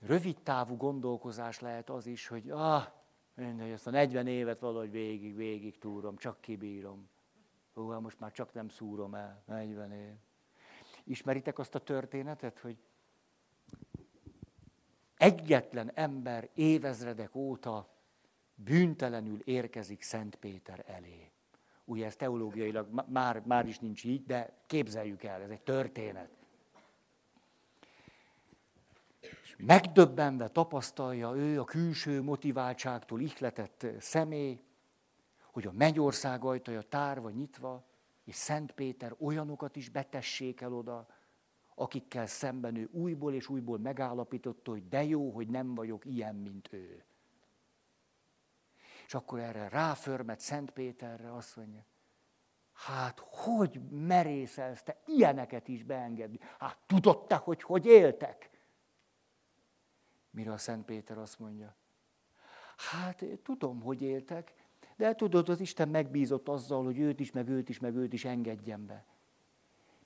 Rövid 0.00 0.42
távú 0.42 0.76
gondolkozás 0.76 1.60
lehet 1.60 1.90
az 1.90 2.06
is, 2.06 2.26
hogy 2.26 2.50
ah, 2.50 2.84
mindegy, 3.34 3.70
ezt 3.70 3.86
a 3.86 3.90
40 3.90 4.26
évet 4.26 4.58
valahogy 4.58 4.90
végig, 4.90 5.36
végig 5.36 5.78
túrom, 5.78 6.16
csak 6.16 6.40
kibírom. 6.40 7.08
Ó, 7.74 7.88
hát 7.90 8.00
most 8.00 8.20
már 8.20 8.32
csak 8.32 8.52
nem 8.52 8.68
szúrom 8.68 9.14
el, 9.14 9.42
40 9.46 9.92
év. 9.92 10.14
Ismeritek 11.08 11.58
azt 11.58 11.74
a 11.74 11.78
történetet, 11.78 12.58
hogy 12.58 12.76
egyetlen 15.16 15.90
ember 15.94 16.48
évezredek 16.54 17.34
óta 17.34 17.88
bűntelenül 18.54 19.40
érkezik 19.44 20.02
Szent 20.02 20.36
Péter 20.36 20.84
elé. 20.86 21.30
Ugye 21.84 22.06
ez 22.06 22.16
teológiailag 22.16 23.04
már, 23.08 23.42
már 23.46 23.66
is 23.66 23.78
nincs 23.78 24.04
így, 24.04 24.26
de 24.26 24.52
képzeljük 24.66 25.22
el, 25.22 25.42
ez 25.42 25.50
egy 25.50 25.62
történet. 25.62 26.30
Megdöbbenve 29.58 30.48
tapasztalja 30.48 31.34
ő 31.34 31.60
a 31.60 31.64
külső 31.64 32.22
motiváltságtól 32.22 33.20
ihletett 33.20 33.86
személy, 33.98 34.60
hogy 35.52 35.66
a 35.66 35.72
mennyország 35.72 36.44
ajtaja 36.44 36.82
tárva, 36.82 37.30
nyitva, 37.30 37.84
és 38.28 38.34
Szent 38.34 38.72
Péter 38.72 39.14
olyanokat 39.18 39.76
is 39.76 39.88
betessék 39.88 40.60
el 40.60 40.72
oda, 40.72 41.06
akikkel 41.74 42.26
szemben 42.26 42.76
ő 42.76 42.88
újból 42.92 43.34
és 43.34 43.48
újból 43.48 43.78
megállapította, 43.78 44.70
hogy 44.70 44.88
de 44.88 45.04
jó, 45.04 45.30
hogy 45.30 45.48
nem 45.48 45.74
vagyok 45.74 46.04
ilyen, 46.04 46.34
mint 46.34 46.72
ő. 46.72 47.04
És 49.06 49.14
akkor 49.14 49.38
erre 49.38 49.68
ráförmet 49.68 50.40
Szent 50.40 50.70
Péterre, 50.70 51.34
azt 51.34 51.56
mondja, 51.56 51.86
hát 52.72 53.18
hogy 53.18 53.80
merészelsz 53.90 54.82
te 54.82 55.02
ilyeneket 55.06 55.68
is 55.68 55.82
beengedni? 55.82 56.38
Hát 56.58 56.78
tudod 56.86 57.26
te, 57.26 57.36
hogy 57.36 57.62
hogy 57.62 57.86
éltek? 57.86 58.50
Mire 60.30 60.52
a 60.52 60.58
Szent 60.58 60.84
Péter 60.84 61.18
azt 61.18 61.38
mondja, 61.38 61.76
hát 62.76 63.24
tudom, 63.42 63.80
hogy 63.80 64.02
éltek, 64.02 64.54
De 64.98 65.14
tudod, 65.14 65.48
az 65.48 65.60
Isten 65.60 65.88
megbízott 65.88 66.48
azzal, 66.48 66.84
hogy 66.84 66.98
őt 66.98 67.20
is, 67.20 67.32
meg 67.32 67.48
őt 67.48 67.68
is, 67.68 67.78
meg 67.78 67.94
őt 67.94 68.12
is 68.12 68.24
engedjen 68.24 68.86
be. 68.86 69.04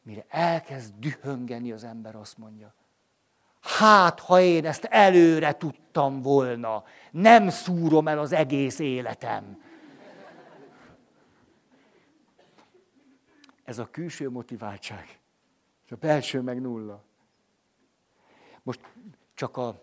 Mire 0.03 0.25
elkezd 0.29 0.95
dühöngeni 0.99 1.73
az 1.73 1.85
ember, 1.85 2.17
azt 2.17 2.39
mondja, 2.39 2.75
hát 3.61 4.21
ha 4.21 4.41
én 4.41 4.67
ezt 4.67 4.85
előre 4.85 5.57
tudtam 5.57 6.23
volna, 6.23 6.85
nem 7.11 7.49
szúrom 7.49 8.09
el 8.09 8.19
az 8.19 8.33
egész 8.33 8.79
életem. 8.79 9.63
Ez 13.65 13.79
a 13.79 13.91
külső 13.91 14.31
motiváltság. 14.31 15.21
És 15.85 15.93
a 15.93 15.97
belső 15.97 16.41
meg 16.41 16.61
nulla. 16.61 17.05
Most 18.63 18.81
csak 19.35 19.57
a, 19.57 19.83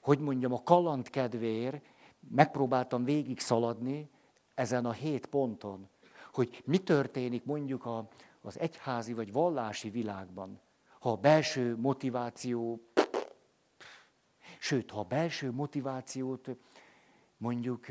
hogy 0.00 0.18
mondjam, 0.18 0.52
a 0.52 0.62
kaland 0.62 1.10
kedvéért 1.10 1.84
megpróbáltam 2.30 3.04
végig 3.04 3.40
szaladni 3.40 4.10
ezen 4.58 4.84
a 4.84 4.92
hét 4.92 5.26
ponton, 5.26 5.88
hogy 6.32 6.62
mi 6.64 6.78
történik 6.78 7.44
mondjuk 7.44 7.86
a, 7.86 8.08
az 8.40 8.58
egyházi 8.58 9.12
vagy 9.12 9.32
vallási 9.32 9.90
világban, 9.90 10.60
ha 10.98 11.10
a 11.10 11.16
belső 11.16 11.76
motiváció, 11.76 12.82
sőt, 14.58 14.90
ha 14.90 15.00
a 15.00 15.04
belső 15.04 15.52
motivációt 15.52 16.48
mondjuk 17.36 17.88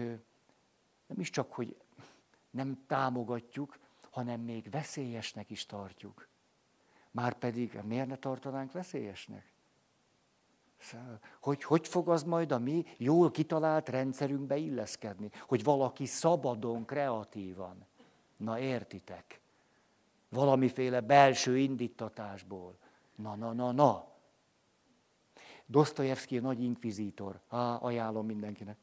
nem 1.07 1.19
is 1.19 1.29
csak, 1.29 1.53
hogy 1.53 1.77
nem 2.49 2.83
támogatjuk, 2.87 3.77
hanem 4.09 4.41
még 4.41 4.69
veszélyesnek 4.69 5.49
is 5.49 5.65
tartjuk. 5.65 6.27
Márpedig 7.11 7.79
miért 7.83 8.07
ne 8.07 8.17
tartanánk 8.17 8.71
veszélyesnek? 8.71 9.56
Hogy, 11.41 11.63
hogy 11.63 11.87
fog 11.87 12.09
az 12.09 12.23
majd 12.23 12.51
a 12.51 12.59
mi 12.59 12.85
jól 12.97 13.31
kitalált 13.31 13.89
rendszerünkbe 13.89 14.57
illeszkedni? 14.57 15.29
Hogy 15.47 15.63
valaki 15.63 16.05
szabadon, 16.05 16.85
kreatívan. 16.85 17.85
Na 18.37 18.59
értitek? 18.59 19.41
Valamiféle 20.29 21.01
belső 21.01 21.57
indítatásból. 21.57 22.77
Na, 23.15 23.35
na, 23.35 23.53
na, 23.53 23.71
na. 23.71 24.07
Dostoyevsky 25.65 26.39
nagy 26.39 26.63
inkvizítor. 26.63 27.39
Á, 27.47 27.75
ajánlom 27.75 28.25
mindenkinek. 28.25 28.77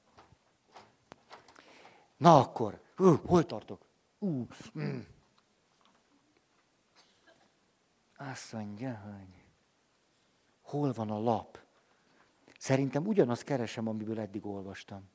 Na 2.16 2.38
akkor, 2.38 2.80
hú, 2.96 3.16
hol 3.26 3.46
tartok? 3.46 3.86
Ú, 4.18 4.46
mm. 4.78 4.98
Azt 8.16 8.52
mondja, 8.52 9.00
hogy 9.04 9.44
hol 10.62 10.92
van 10.92 11.10
a 11.10 11.18
lap? 11.18 11.63
Szerintem 12.64 13.06
ugyanazt 13.06 13.44
keresem, 13.44 13.88
amiből 13.88 14.20
eddig 14.20 14.46
olvastam. 14.46 15.10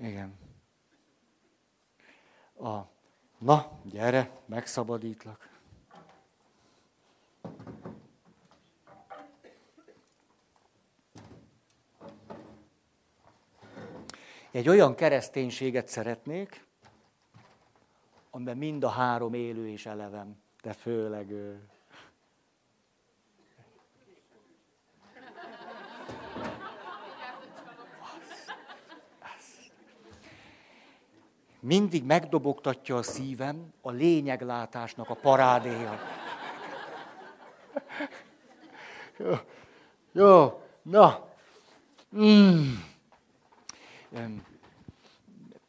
Igen. 0.00 0.38
A, 2.58 2.80
na, 3.38 3.80
gyere, 3.84 4.30
megszabadítlak. 4.46 5.48
Egy 14.50 14.68
olyan 14.68 14.94
kereszténységet 14.94 15.88
szeretnék, 15.88 16.66
amiben 18.30 18.56
mind 18.56 18.84
a 18.84 18.88
három 18.88 19.34
élő 19.34 19.68
és 19.68 19.86
elevem, 19.86 20.42
de 20.62 20.72
főleg 20.72 21.30
ő. 21.30 21.71
Mindig 31.62 32.04
megdobogtatja 32.04 32.96
a 32.96 33.02
szívem 33.02 33.72
a 33.80 33.90
lényeglátásnak 33.90 35.10
a 35.10 35.14
parádéja. 35.14 35.98
Jó, 39.16 39.34
jó 40.12 40.62
na. 40.82 41.28
Mm. 42.16 42.74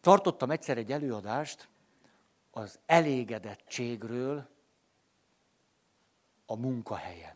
Tartottam 0.02 0.52
egyszer 0.52 0.78
egy 0.78 0.92
előadást 0.92 1.68
az 2.52 2.80
elégedettségről 2.86 4.50
a 6.46 6.56
munkahelyen. 6.56 7.36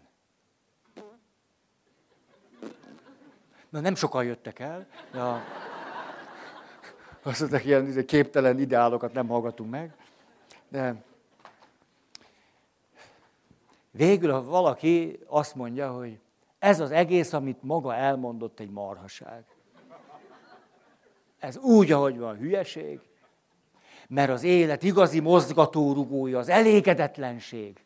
Na 3.70 3.80
nem 3.80 3.96
sokan 3.96 4.24
jöttek 4.24 4.60
el, 4.60 4.88
de 5.12 5.22
a 5.22 5.44
azt 7.28 7.40
mondták, 7.40 7.66
ilyen 7.66 8.06
képtelen 8.06 8.60
ideálokat 8.60 9.14
nem 9.14 9.28
hallgatunk 9.28 9.70
meg. 9.70 9.96
De 10.70 10.96
végül, 13.92 14.32
ha 14.32 14.44
valaki 14.44 15.20
azt 15.28 15.56
mondja, 15.56 15.92
hogy 15.92 16.20
ez 16.60 16.80
az 16.80 16.92
egész, 16.92 17.34
amit 17.34 17.64
maga 17.64 17.96
elmondott, 17.96 18.60
egy 18.60 18.70
marhaság. 18.70 19.44
Ez 21.40 21.58
úgy, 21.58 21.92
ahogy 21.92 22.18
van, 22.18 22.38
hülyeség, 22.38 23.00
mert 24.08 24.30
az 24.30 24.44
élet 24.44 24.84
igazi 24.84 25.20
mozgatórugója 25.20 26.40
az 26.40 26.50
elégedetlenség. 26.50 27.82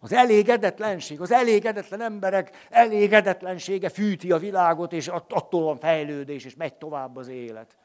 Az 0.00 0.12
elégedetlenség, 0.12 1.20
az 1.20 1.32
elégedetlen 1.32 2.00
emberek 2.00 2.66
elégedetlensége 2.70 3.88
fűti 3.88 4.32
a 4.32 4.38
világot, 4.38 4.92
és 4.92 5.08
attól 5.08 5.62
van 5.62 5.78
fejlődés, 5.78 6.44
és 6.44 6.54
megy 6.54 6.74
tovább 6.74 7.16
az 7.16 7.28
élet. 7.28 7.76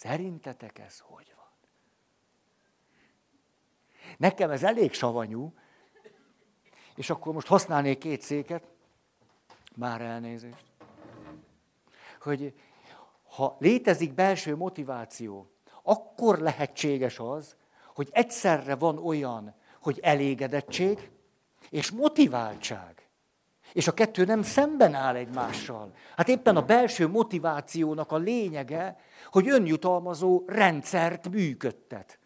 Szerintetek 0.00 0.78
ez 0.78 0.98
hogy 0.98 1.32
van? 1.36 1.46
Nekem 4.16 4.50
ez 4.50 4.62
elég 4.62 4.92
savanyú, 4.92 5.54
és 6.94 7.10
akkor 7.10 7.32
most 7.32 7.46
használnék 7.46 7.98
két 7.98 8.20
széket, 8.20 8.64
már 9.76 10.00
elnézést, 10.00 10.64
hogy 12.20 12.60
ha 13.22 13.56
létezik 13.58 14.14
belső 14.14 14.56
motiváció, 14.56 15.50
akkor 15.82 16.38
lehetséges 16.38 17.18
az, 17.18 17.56
hogy 17.94 18.08
egyszerre 18.12 18.74
van 18.74 18.98
olyan, 18.98 19.54
hogy 19.80 19.98
elégedettség 20.02 21.10
és 21.70 21.90
motiváltság. 21.90 22.99
És 23.72 23.88
a 23.88 23.92
kettő 23.92 24.24
nem 24.24 24.42
szemben 24.42 24.94
áll 24.94 25.14
egymással. 25.14 25.92
Hát 26.16 26.28
éppen 26.28 26.56
a 26.56 26.62
belső 26.62 27.08
motivációnak 27.08 28.12
a 28.12 28.16
lényege, 28.16 28.96
hogy 29.26 29.48
önjutalmazó 29.48 30.42
rendszert 30.46 31.28
működtet. 31.28 32.18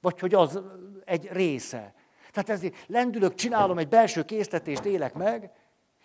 Vagy 0.00 0.18
hogy 0.18 0.34
az 0.34 0.60
egy 1.04 1.28
része. 1.32 1.94
Tehát 2.32 2.48
ezért 2.50 2.74
lendülök, 2.86 3.34
csinálom 3.34 3.78
egy 3.78 3.88
belső 3.88 4.24
késztetést, 4.24 4.84
élek 4.84 5.14
meg, 5.14 5.50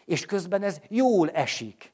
és 0.06 0.26
közben 0.26 0.64
ez 0.64 0.82
jól 0.88 1.30
esik. 1.30 1.94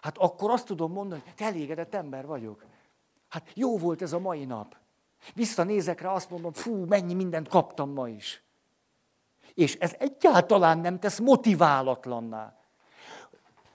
Hát 0.00 0.18
akkor 0.18 0.50
azt 0.50 0.66
tudom 0.66 0.92
mondani, 0.92 1.22
hogy 1.24 1.34
te 1.34 1.44
elégedett 1.44 1.94
ember 1.94 2.26
vagyok. 2.26 2.64
Hát 3.28 3.50
jó 3.54 3.78
volt 3.78 4.02
ez 4.02 4.12
a 4.12 4.18
mai 4.18 4.44
nap. 4.44 4.76
Visszanézek 5.34 6.00
rá, 6.00 6.12
azt 6.12 6.30
mondom, 6.30 6.52
fú, 6.52 6.84
mennyi 6.84 7.14
mindent 7.14 7.48
kaptam 7.48 7.92
ma 7.92 8.08
is. 8.08 8.43
És 9.54 9.74
ez 9.74 9.94
egyáltalán 9.98 10.78
nem 10.78 10.98
tesz 10.98 11.18
motiválatlanná. 11.18 12.58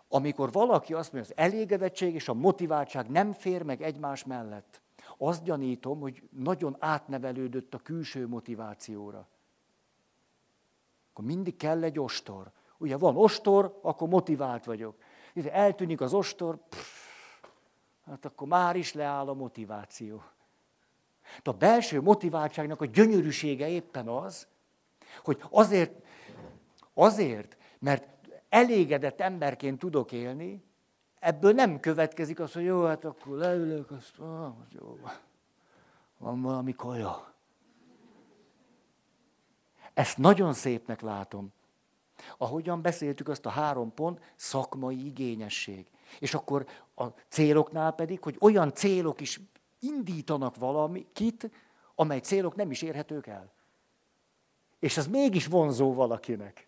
Amikor 0.08 0.52
valaki 0.52 0.94
azt 0.94 1.14
mondja, 1.14 1.32
az 1.32 1.44
elégedettség 1.44 2.14
és 2.14 2.28
a 2.28 2.34
motiváltság 2.34 3.10
nem 3.10 3.34
fér 3.34 3.64
meg 3.64 3.82
egymás 3.82 4.24
mellett, 4.24 4.82
azt 5.18 5.44
gyanítom, 5.44 6.00
hogy 6.00 6.24
nagyon 6.30 6.76
átnevelődött 6.80 7.74
a 7.74 7.78
külső 7.78 8.28
motivációra. 8.28 9.28
Akkor 11.12 11.26
mindig 11.26 11.58
kell 11.58 11.84
egy 11.84 12.00
ostor. 12.00 12.52
Ugye 12.78 12.98
van 12.98 13.18
ostor, 13.18 13.80
akkor 13.82 14.08
motivált 14.08 14.66
vagyok. 14.66 14.96
Eltűnik 15.52 16.02
az 16.02 16.14
ostor, 16.14 16.58
pff, 16.70 17.46
hát 18.06 18.26
akkor 18.26 18.48
már 18.48 18.76
is 18.76 18.94
leáll 18.94 19.28
a 19.28 19.34
motiváció. 19.34 20.24
De 21.44 21.50
a 21.50 21.54
belső 21.54 22.02
motiváltságnak 22.02 22.82
a 22.82 22.86
gyönyörűsége 22.86 23.68
éppen 23.68 24.08
az, 24.08 24.48
hogy 25.24 25.42
azért, 25.50 25.92
azért, 26.94 27.58
mert 27.80 28.08
elégedett 28.50 29.22
emberként 29.22 29.80
tudok 29.80 30.12
élni, 30.12 30.64
ebből 31.20 31.52
nem 31.52 31.80
következik 31.80 32.40
az, 32.40 32.54
hogy 32.54 32.64
jó, 32.64 32.86
hát 32.86 33.06
akkor 33.06 33.38
leülök, 33.38 33.92
azt 33.92 34.20
ah, 34.20 34.54
jó, 34.70 35.00
van 36.18 36.42
valami 36.42 36.74
kaja. 36.76 37.34
Ezt 39.94 40.18
nagyon 40.18 40.54
szépnek 40.54 41.02
látom. 41.02 41.54
Ahogyan 42.38 42.82
beszéltük 42.82 43.28
azt 43.28 43.46
a 43.46 43.50
három 43.50 43.94
pont, 43.94 44.22
szakmai 44.36 45.06
igényesség. 45.06 45.88
És 46.20 46.34
akkor 46.34 46.66
a 46.96 47.06
céloknál 47.28 47.92
pedig, 47.92 48.24
hogy 48.24 48.38
olyan 48.40 48.74
célok 48.74 49.22
is 49.22 49.40
indítanak 49.80 50.56
valamit, 50.56 51.50
amely 51.96 52.20
célok 52.20 52.56
nem 52.56 52.72
is 52.72 52.82
érhetők 52.82 53.28
el. 53.28 53.52
És 54.80 54.98
az 54.98 55.08
mégis 55.08 55.46
vonzó 55.46 55.94
valakinek. 55.94 56.68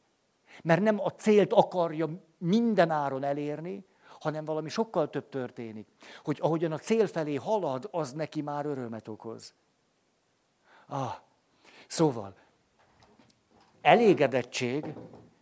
Mert 0.64 0.82
nem 0.82 1.00
a 1.00 1.10
célt 1.10 1.54
akarja 1.54 2.10
mindenáron 2.38 3.24
elérni, 3.24 3.86
hanem 4.20 4.46
valami 4.46 4.70
sokkal 4.70 5.10
több 5.10 5.30
történik. 5.30 5.88
Hogy 6.24 6.38
ahogyan 6.42 6.72
a 6.72 6.78
cél 6.78 7.08
felé 7.08 7.36
halad, 7.36 7.88
az 7.92 8.14
neki 8.14 8.42
már 8.42 8.66
örömet 8.66 9.08
okoz. 9.08 9.54
Ah, 10.88 11.14
szóval, 11.88 12.36
elégedettség 13.82 14.94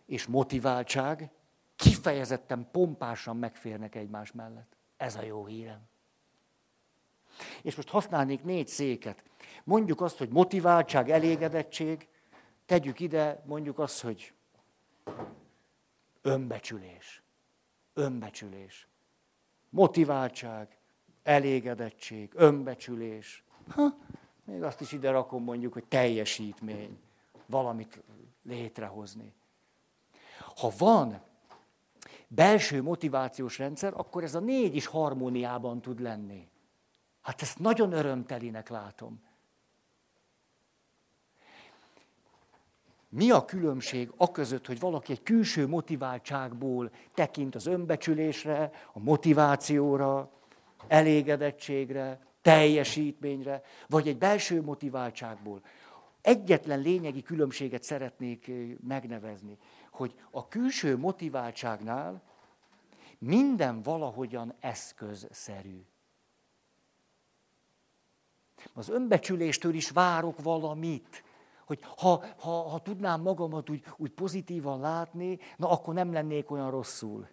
és 0.06 0.26
motiváltság 0.26 1.30
kifejezetten 1.76 2.68
pompásan 2.72 3.36
megférnek 3.36 3.94
egymás 3.94 4.32
mellett. 4.32 4.76
Ez 4.96 5.16
a 5.16 5.22
jó 5.22 5.46
hírem. 5.46 5.80
És 7.62 7.76
most 7.76 7.88
használnék 7.88 8.42
négy 8.42 8.68
széket. 8.68 9.22
Mondjuk 9.64 10.00
azt, 10.00 10.18
hogy 10.18 10.28
motiváltság, 10.28 11.10
elégedettség, 11.10 12.08
tegyük 12.70 13.00
ide, 13.00 13.42
mondjuk 13.46 13.78
azt, 13.78 14.00
hogy 14.00 14.32
önbecsülés. 16.22 17.22
Önbecsülés. 17.94 18.88
Motiváltság, 19.70 20.78
elégedettség, 21.22 22.30
önbecsülés. 22.34 23.44
Ha, 23.68 23.96
még 24.44 24.62
azt 24.62 24.80
is 24.80 24.92
ide 24.92 25.10
rakom 25.10 25.42
mondjuk, 25.42 25.72
hogy 25.72 25.84
teljesítmény. 25.84 26.98
Valamit 27.46 28.02
létrehozni. 28.42 29.34
Ha 30.56 30.70
van 30.78 31.22
belső 32.28 32.82
motivációs 32.82 33.58
rendszer, 33.58 33.92
akkor 33.96 34.22
ez 34.22 34.34
a 34.34 34.40
négy 34.40 34.76
is 34.76 34.86
harmóniában 34.86 35.80
tud 35.80 36.00
lenni. 36.00 36.48
Hát 37.20 37.42
ezt 37.42 37.58
nagyon 37.58 37.92
örömtelinek 37.92 38.68
látom. 38.68 39.28
Mi 43.12 43.30
a 43.30 43.44
különbség 43.44 44.12
a 44.16 44.30
között, 44.30 44.66
hogy 44.66 44.80
valaki 44.80 45.12
egy 45.12 45.22
külső 45.22 45.66
motiváltságból 45.66 46.90
tekint 47.14 47.54
az 47.54 47.66
önbecsülésre, 47.66 48.70
a 48.92 48.98
motivációra, 48.98 50.30
elégedettségre, 50.88 52.20
teljesítményre, 52.42 53.62
vagy 53.88 54.08
egy 54.08 54.18
belső 54.18 54.62
motiváltságból. 54.62 55.62
Egyetlen 56.22 56.80
lényegi 56.80 57.22
különbséget 57.22 57.82
szeretnék 57.82 58.48
eh, 58.48 58.56
megnevezni, 58.86 59.58
hogy 59.90 60.14
a 60.30 60.48
külső 60.48 60.96
motiváltságnál 60.96 62.22
minden 63.18 63.82
valahogyan 63.82 64.54
eszközszerű. 64.60 65.84
Az 68.72 68.88
önbecsüléstől 68.88 69.74
is 69.74 69.90
várok 69.90 70.42
valamit 70.42 71.22
hogy 71.70 71.80
ha, 71.96 72.22
ha, 72.38 72.50
ha 72.50 72.78
tudnám 72.78 73.20
magamat 73.20 73.70
úgy, 73.70 73.82
úgy 73.96 74.10
pozitívan 74.10 74.80
látni, 74.80 75.38
na 75.56 75.70
akkor 75.70 75.94
nem 75.94 76.12
lennék 76.12 76.50
olyan 76.50 76.70
rosszul. 76.70 77.28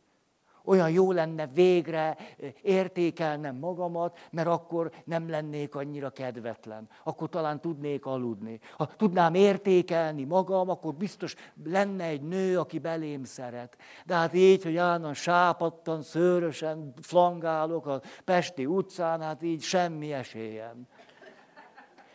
Olyan 0.66 0.90
jó 0.90 1.12
lenne 1.12 1.48
végre 1.48 2.18
értékelnem 2.62 3.56
magamat, 3.56 4.18
mert 4.32 4.48
akkor 4.48 4.92
nem 5.06 5.30
lennék 5.30 5.76
annyira 5.76 6.10
kedvetlen. 6.10 6.90
Akkor 7.04 7.30
talán 7.30 7.62
tudnék 7.62 8.06
aludni. 8.06 8.60
Ha 8.78 8.86
tudnám 8.86 9.34
értékelni 9.34 10.24
magam, 10.24 10.70
akkor 10.70 10.94
biztos 10.94 11.36
lenne 11.64 12.04
egy 12.04 12.22
nő, 12.22 12.60
aki 12.60 12.80
belém 12.80 13.24
szeret. 13.24 13.78
De 14.06 14.16
hát 14.16 14.34
így, 14.34 14.64
hogy 14.64 14.78
állandóan 14.78 15.14
sápadtan, 15.14 16.02
szőrösen 16.02 16.94
flangálok 17.02 17.86
a 17.86 18.02
Pesti 18.26 18.66
utcán, 18.66 19.22
hát 19.22 19.44
így 19.44 19.62
semmi 19.62 20.14
esélyem 20.14 20.88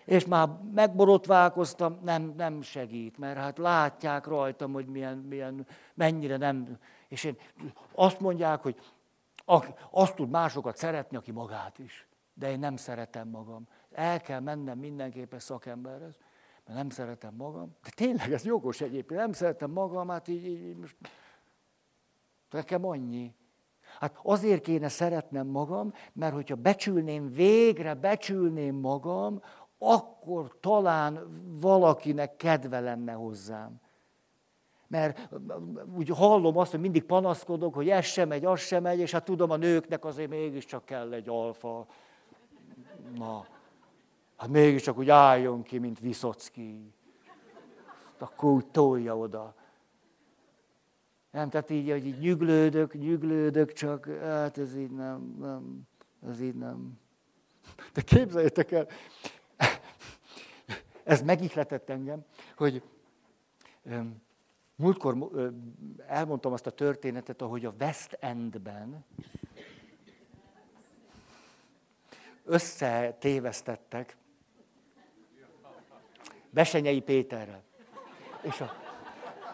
és 0.05 0.27
már 0.27 0.49
megborotválkoztam, 0.75 1.99
nem, 2.03 2.33
nem 2.37 2.63
segít, 2.63 3.19
mert 3.19 3.39
hát 3.39 3.59
látják 3.59 4.27
rajtam, 4.27 4.73
hogy 4.73 4.87
milyen, 4.87 5.17
milyen, 5.17 5.67
mennyire 5.95 6.37
nem. 6.37 6.79
És 7.09 7.25
én 7.25 7.37
azt 7.95 8.21
mondják, 8.21 8.63
hogy 8.63 8.77
azt 9.91 10.15
tud 10.15 10.31
másokat 10.31 10.77
szeretni, 10.77 11.17
aki 11.17 11.31
magát 11.31 11.79
is. 11.79 12.07
De 12.35 12.51
én 12.51 12.59
nem 12.59 12.77
szeretem 12.77 13.29
magam. 13.29 13.69
El 13.91 14.21
kell 14.21 14.41
mennem 14.41 14.79
mindenképpen 14.79 15.39
szakemberhez, 15.39 16.19
mert 16.65 16.79
nem 16.79 16.91
szeretem 16.91 17.35
magam. 17.35 17.77
De 17.83 17.91
tényleg 17.95 18.33
ez 18.33 18.45
jogos 18.45 18.81
egyébként, 18.81 19.21
nem 19.21 19.33
szeretem 19.33 19.71
magam, 19.71 20.09
hát 20.09 20.29
így, 20.29 20.45
így 20.47 20.77
most 20.77 20.97
nekem 22.51 22.87
annyi. 22.87 23.35
Hát 24.01 24.19
azért 24.23 24.63
kéne 24.63 24.89
szeretnem 24.89 25.47
magam, 25.47 25.93
mert 26.13 26.35
hogyha 26.35 26.55
becsülném, 26.55 27.31
végre 27.31 27.95
becsülném 27.95 28.75
magam, 28.75 29.43
akkor 29.83 30.57
talán 30.61 31.41
valakinek 31.61 32.37
kedve 32.37 32.81
lenne 32.81 33.13
hozzám. 33.13 33.81
Mert 34.87 35.29
úgy 35.97 36.09
hallom 36.09 36.57
azt, 36.57 36.71
hogy 36.71 36.81
mindig 36.81 37.05
panaszkodok, 37.05 37.75
hogy 37.75 37.89
ez 37.89 38.05
sem 38.05 38.29
megy, 38.29 38.45
az 38.45 38.61
sem 38.61 38.83
megy, 38.83 38.99
és 38.99 39.11
hát 39.11 39.25
tudom, 39.25 39.51
a 39.51 39.57
nőknek 39.57 40.05
azért 40.05 40.31
mégiscsak 40.31 40.85
kell 40.85 41.13
egy 41.13 41.29
alfa. 41.29 41.87
Na, 43.17 43.47
hát 44.37 44.49
mégiscsak 44.49 44.99
úgy 44.99 45.11
álljon 45.11 45.63
ki, 45.63 45.79
mint 45.79 46.01
Viszocki. 46.01 46.93
Akkor 48.19 48.53
úgy 48.53 48.67
tolja 48.67 49.19
oda. 49.19 49.55
Nem, 51.31 51.49
tehát 51.51 51.71
így, 51.71 51.91
hogy 51.91 52.07
így 52.07 52.19
nyüglődök, 52.19 52.95
nyüglődök, 52.95 53.73
csak 53.73 54.07
hát 54.21 54.59
ez 54.59 54.77
így 54.77 54.91
nem, 54.91 55.37
nem, 55.41 55.89
ez 56.29 56.41
így 56.41 56.55
nem. 56.55 57.01
De 57.93 58.01
képzeljétek 58.01 58.73
el, 58.73 58.87
ez 61.05 61.23
megihletett 61.23 61.91
engem, 61.91 62.25
hogy 62.57 62.83
múltkor 64.77 65.31
elmondtam 66.07 66.53
azt 66.53 66.67
a 66.67 66.71
történetet, 66.71 67.43
ahogy 67.43 67.65
a 67.65 67.75
West 67.81 68.17
Endben 68.21 69.05
összetévesztettek 72.45 74.17
Besenyei 76.51 77.01
Péterrel. 77.01 77.63
És 78.43 78.61
a, 78.61 78.73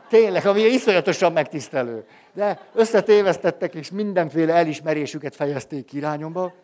tényleg, 0.09 0.47
ami 0.47 0.61
iszonyatosan 0.61 1.33
megtisztelő. 1.33 2.07
De 2.33 2.69
összetévesztettek, 2.73 3.75
és 3.75 3.91
mindenféle 3.91 4.55
elismerésüket 4.55 5.35
fejezték 5.35 5.93
irányomba. 5.93 6.55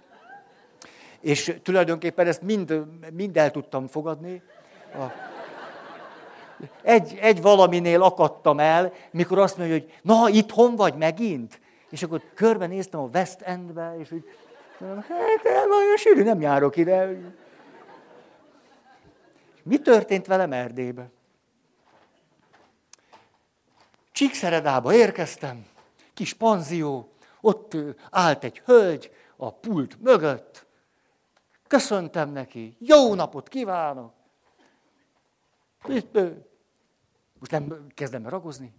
És 1.21 1.57
tulajdonképpen 1.63 2.27
ezt 2.27 2.43
mind, 2.43 2.83
mind 3.13 3.37
el 3.37 3.51
tudtam 3.51 3.87
fogadni. 3.87 4.43
Egy, 6.83 7.19
egy 7.21 7.43
valaminél 7.43 8.03
akadtam 8.03 8.59
el, 8.59 8.93
mikor 9.11 9.39
azt 9.39 9.57
mondja, 9.59 9.77
hogy 9.77 9.93
na, 10.03 10.29
itthon 10.29 10.77
vagy 10.77 10.95
megint? 10.95 11.61
És 11.91 12.03
akkor 12.03 12.23
körbenéztem 12.35 13.01
a 13.01 13.09
West 13.13 13.41
Endbe, 13.41 13.97
és 13.99 14.13
úgy, 14.13 14.25
hát 14.79 15.45
olyan 15.47 15.97
sűrű, 15.97 16.23
nem 16.23 16.41
járok 16.41 16.77
ide. 16.77 17.09
Mi 19.63 19.79
történt 19.79 20.27
velem 20.27 20.53
Erdélybe? 20.53 21.11
Csíkszeredába 24.13 24.95
érkeztem, 24.95 25.67
kis 26.15 26.33
panzió, 26.33 27.09
ott 27.41 27.77
állt 28.11 28.45
egy 28.45 28.63
hölgy 28.65 29.11
a 29.37 29.53
pult 29.53 30.03
mögött, 30.03 30.67
köszöntem 31.67 32.31
neki, 32.31 32.77
jó 32.79 33.15
napot 33.15 33.49
kívánok, 33.49 34.13
most 37.39 37.51
nem 37.51 37.87
kezdem 37.95 38.29
ragozni. 38.29 38.73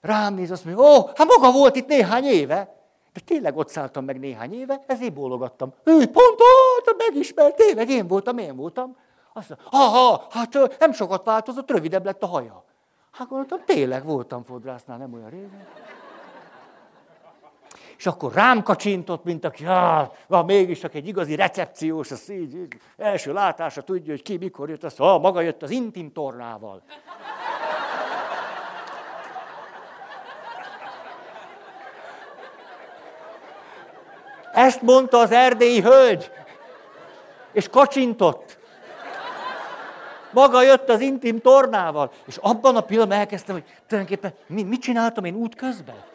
Rám 0.00 0.34
néz, 0.34 0.50
azt 0.50 0.64
mondja, 0.64 0.84
ó, 0.84 0.96
oh, 0.96 1.10
hát 1.14 1.26
maga 1.26 1.52
volt 1.52 1.76
itt 1.76 1.86
néhány 1.86 2.24
éve. 2.24 2.82
De 3.12 3.20
tényleg 3.20 3.56
ott 3.56 3.68
szálltam 3.68 4.04
meg 4.04 4.18
néhány 4.18 4.54
éve, 4.54 4.80
ezért 4.86 5.12
bólogattam. 5.12 5.72
Ő 5.84 6.06
pont 6.06 6.40
ott, 6.40 6.94
megismert, 6.96 7.56
tényleg 7.56 7.88
én 7.90 8.06
voltam, 8.06 8.38
én 8.38 8.56
voltam. 8.56 8.96
Azt 9.32 9.48
mondja, 9.48 9.78
ha, 9.78 10.26
hát 10.30 10.78
nem 10.78 10.92
sokat 10.92 11.24
változott, 11.24 11.70
rövidebb 11.70 12.04
lett 12.04 12.22
a 12.22 12.26
haja. 12.26 12.64
Hát 13.10 13.28
gondoltam, 13.28 13.64
tényleg 13.64 14.04
voltam 14.04 14.44
fodrásznál, 14.44 14.98
nem 14.98 15.12
olyan 15.12 15.30
régen. 15.30 15.66
És 18.04 18.10
akkor 18.10 18.32
rám 18.32 18.62
kacsintott, 18.62 19.24
mint 19.24 19.44
aki, 19.44 19.64
ah, 19.66 20.46
mégis 20.46 20.78
csak 20.78 20.94
egy 20.94 21.06
igazi 21.06 21.34
recepciós, 21.34 22.10
az 22.10 22.30
így, 22.30 22.54
így 22.54 22.76
első 22.96 23.32
látásra 23.32 23.82
tudja, 23.82 24.12
hogy 24.12 24.22
ki 24.22 24.36
mikor 24.36 24.68
jött, 24.68 24.84
azt 24.84 25.00
ah, 25.00 25.20
maga 25.20 25.40
jött 25.40 25.62
az 25.62 25.70
intim 25.70 26.12
tornával. 26.12 26.82
Ezt 34.52 34.82
mondta 34.82 35.18
az 35.18 35.30
erdélyi 35.30 35.80
hölgy, 35.80 36.30
és 37.52 37.68
kacsintott. 37.68 38.58
Maga 40.30 40.62
jött 40.62 40.88
az 40.88 41.00
intim 41.00 41.40
tornával, 41.40 42.10
és 42.26 42.36
abban 42.36 42.76
a 42.76 42.80
pillanatban 42.80 43.18
elkezdtem, 43.18 43.54
hogy 43.54 43.64
tulajdonképpen 43.86 44.34
mit 44.46 44.80
csináltam 44.80 45.24
én 45.24 45.34
út 45.34 45.54
közben? 45.54 46.12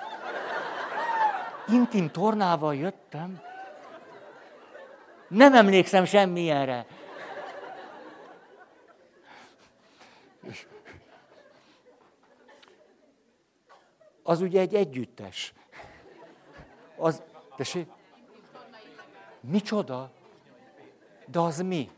Intim 1.74 2.11
tornával 2.11 2.76
jöttem. 2.76 3.41
Nem 5.28 5.53
emlékszem 5.53 6.05
semmilyenre. 6.05 6.86
az 14.30 14.41
ugye 14.41 14.59
egy 14.59 14.76
együttes. 14.76 15.53
Az, 16.97 17.22
tessék? 17.55 17.88
Micsoda? 19.39 20.11
De 21.26 21.39
az 21.39 21.61
mi? 21.61 21.89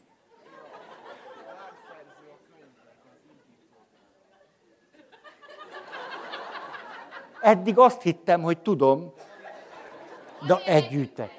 Eddig 7.41 7.77
azt 7.77 8.01
hittem, 8.01 8.41
hogy 8.41 8.61
tudom, 8.61 9.13
de 10.47 10.63
együttek. 10.65 11.31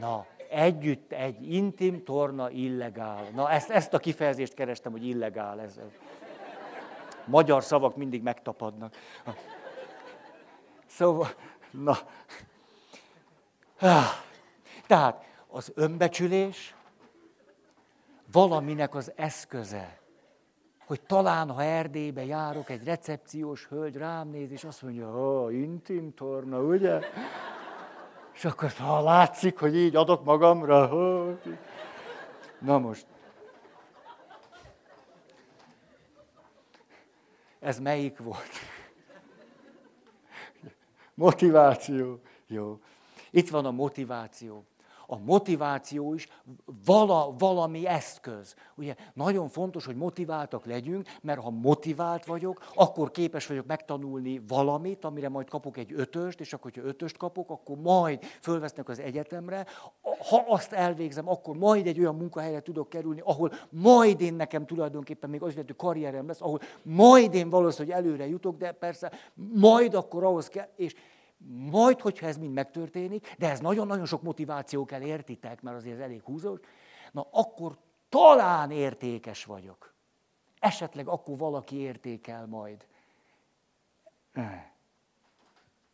Na, 0.00 0.26
együtt 0.50 1.12
egy 1.12 1.52
intim 1.52 2.04
torna 2.04 2.50
illegál. 2.50 3.24
Na, 3.34 3.50
ezt, 3.50 3.70
ezt 3.70 3.94
a 3.94 3.98
kifejezést 3.98 4.54
kerestem, 4.54 4.92
hogy 4.92 5.06
illegál. 5.06 5.60
Ez, 5.60 5.76
ez. 5.76 5.90
Magyar 7.24 7.62
szavak 7.62 7.96
mindig 7.96 8.22
megtapadnak. 8.22 8.94
Szóval, 10.86 11.28
na. 11.70 11.96
Tehát 14.86 15.24
az 15.48 15.72
önbecsülés 15.74 16.74
valaminek 18.32 18.94
az 18.94 19.12
eszköze. 19.16 19.98
Hogy 20.86 21.00
talán, 21.00 21.50
ha 21.50 21.62
Erdélybe 21.62 22.24
járok, 22.24 22.70
egy 22.70 22.84
recepciós 22.84 23.66
hölgy 23.66 23.96
rám 23.96 24.28
néz, 24.28 24.50
és 24.50 24.64
azt 24.64 24.82
mondja, 24.82 25.10
ha, 25.10 25.50
intim 25.50 26.14
torna, 26.14 26.60
ugye? 26.60 27.00
És 28.38 28.44
akkor, 28.44 28.72
ha 28.72 29.00
látszik, 29.00 29.58
hogy 29.58 29.76
így 29.76 29.96
adok 29.96 30.24
magamra, 30.24 30.86
hogy... 30.86 31.58
Na 32.58 32.78
most. 32.78 33.06
Ez 37.60 37.78
melyik 37.78 38.18
volt? 38.18 38.50
Motiváció. 41.14 42.20
Jó. 42.46 42.80
Itt 43.30 43.48
van 43.48 43.64
a 43.64 43.70
motiváció 43.70 44.64
a 45.10 45.18
motiváció 45.18 46.14
is 46.14 46.28
vala, 46.84 47.34
valami 47.38 47.86
eszköz. 47.86 48.54
Ugye 48.74 48.94
nagyon 49.14 49.48
fontos, 49.48 49.84
hogy 49.84 49.96
motiváltak 49.96 50.64
legyünk, 50.64 51.06
mert 51.22 51.40
ha 51.40 51.50
motivált 51.50 52.24
vagyok, 52.24 52.64
akkor 52.74 53.10
képes 53.10 53.46
vagyok 53.46 53.66
megtanulni 53.66 54.42
valamit, 54.48 55.04
amire 55.04 55.28
majd 55.28 55.48
kapok 55.48 55.76
egy 55.76 55.92
ötöst, 55.94 56.40
és 56.40 56.52
akkor, 56.52 56.70
hogyha 56.72 56.88
ötöst 56.88 57.16
kapok, 57.16 57.50
akkor 57.50 57.76
majd 57.76 58.24
fölvesznek 58.40 58.88
az 58.88 58.98
egyetemre. 58.98 59.66
Ha 60.28 60.44
azt 60.48 60.72
elvégzem, 60.72 61.28
akkor 61.28 61.56
majd 61.56 61.86
egy 61.86 62.00
olyan 62.00 62.16
munkahelyre 62.16 62.60
tudok 62.60 62.88
kerülni, 62.88 63.20
ahol 63.24 63.52
majd 63.70 64.20
én 64.20 64.34
nekem 64.34 64.66
tulajdonképpen 64.66 65.30
még 65.30 65.42
az 65.42 65.54
hogy 65.54 65.76
karrierem 65.76 66.26
lesz, 66.26 66.40
ahol 66.40 66.60
majd 66.82 67.34
én 67.34 67.50
valószínűleg 67.50 67.98
előre 67.98 68.26
jutok, 68.26 68.56
de 68.56 68.72
persze 68.72 69.12
majd 69.54 69.94
akkor 69.94 70.24
ahhoz 70.24 70.48
kell, 70.48 70.68
és 70.76 70.94
majd, 71.46 72.00
hogyha 72.00 72.26
ez 72.26 72.36
mind 72.36 72.52
megtörténik, 72.52 73.34
de 73.36 73.50
ez 73.50 73.60
nagyon-nagyon 73.60 74.06
sok 74.06 74.22
motiváció 74.22 74.84
kell, 74.84 75.00
értitek, 75.00 75.62
mert 75.62 75.76
azért 75.76 75.94
ez 75.94 76.02
elég 76.02 76.22
húzós, 76.22 76.60
na 77.12 77.26
akkor 77.30 77.78
talán 78.08 78.70
értékes 78.70 79.44
vagyok. 79.44 79.94
Esetleg 80.58 81.08
akkor 81.08 81.38
valaki 81.38 81.76
értékel 81.76 82.46
majd. 82.46 82.86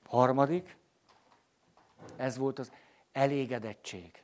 Harmadik, 0.05 0.77
ez 2.17 2.37
volt 2.37 2.59
az 2.59 2.73
elégedettség. 3.13 4.23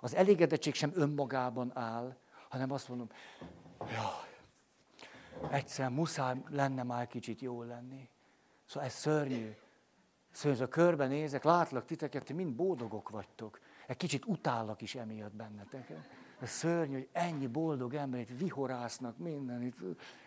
Az 0.00 0.14
elégedettség 0.14 0.74
sem 0.74 0.92
önmagában 0.94 1.70
áll, 1.74 2.16
hanem 2.48 2.72
azt 2.72 2.88
mondom, 2.88 3.08
jaj, 3.80 4.38
egyszer 5.50 5.88
muszáj 5.90 6.42
lenne 6.48 6.82
már 6.82 7.06
kicsit 7.06 7.40
jól 7.40 7.66
lenni. 7.66 8.08
Szóval 8.66 8.88
ez 8.88 8.94
szörnyű. 8.94 9.56
Szóval, 10.38 10.62
a 10.62 10.68
körben 10.68 11.08
nézek, 11.08 11.44
látlak 11.44 11.84
titeket, 11.84 12.24
ti 12.24 12.32
mind 12.32 12.54
boldogok 12.54 13.08
vagytok. 13.08 13.60
Egy 13.86 13.96
kicsit 13.96 14.24
utállak 14.26 14.82
is 14.82 14.94
emiatt 14.94 15.32
bennetek. 15.32 15.92
Ez 16.40 16.50
szörnyű, 16.50 16.92
hogy 16.92 17.08
ennyi 17.12 17.46
boldog 17.46 17.94
ember 17.94 18.20
itt 18.20 18.38
vihorásznak 18.38 19.16
minden, 19.16 19.62
itt, 19.62 19.76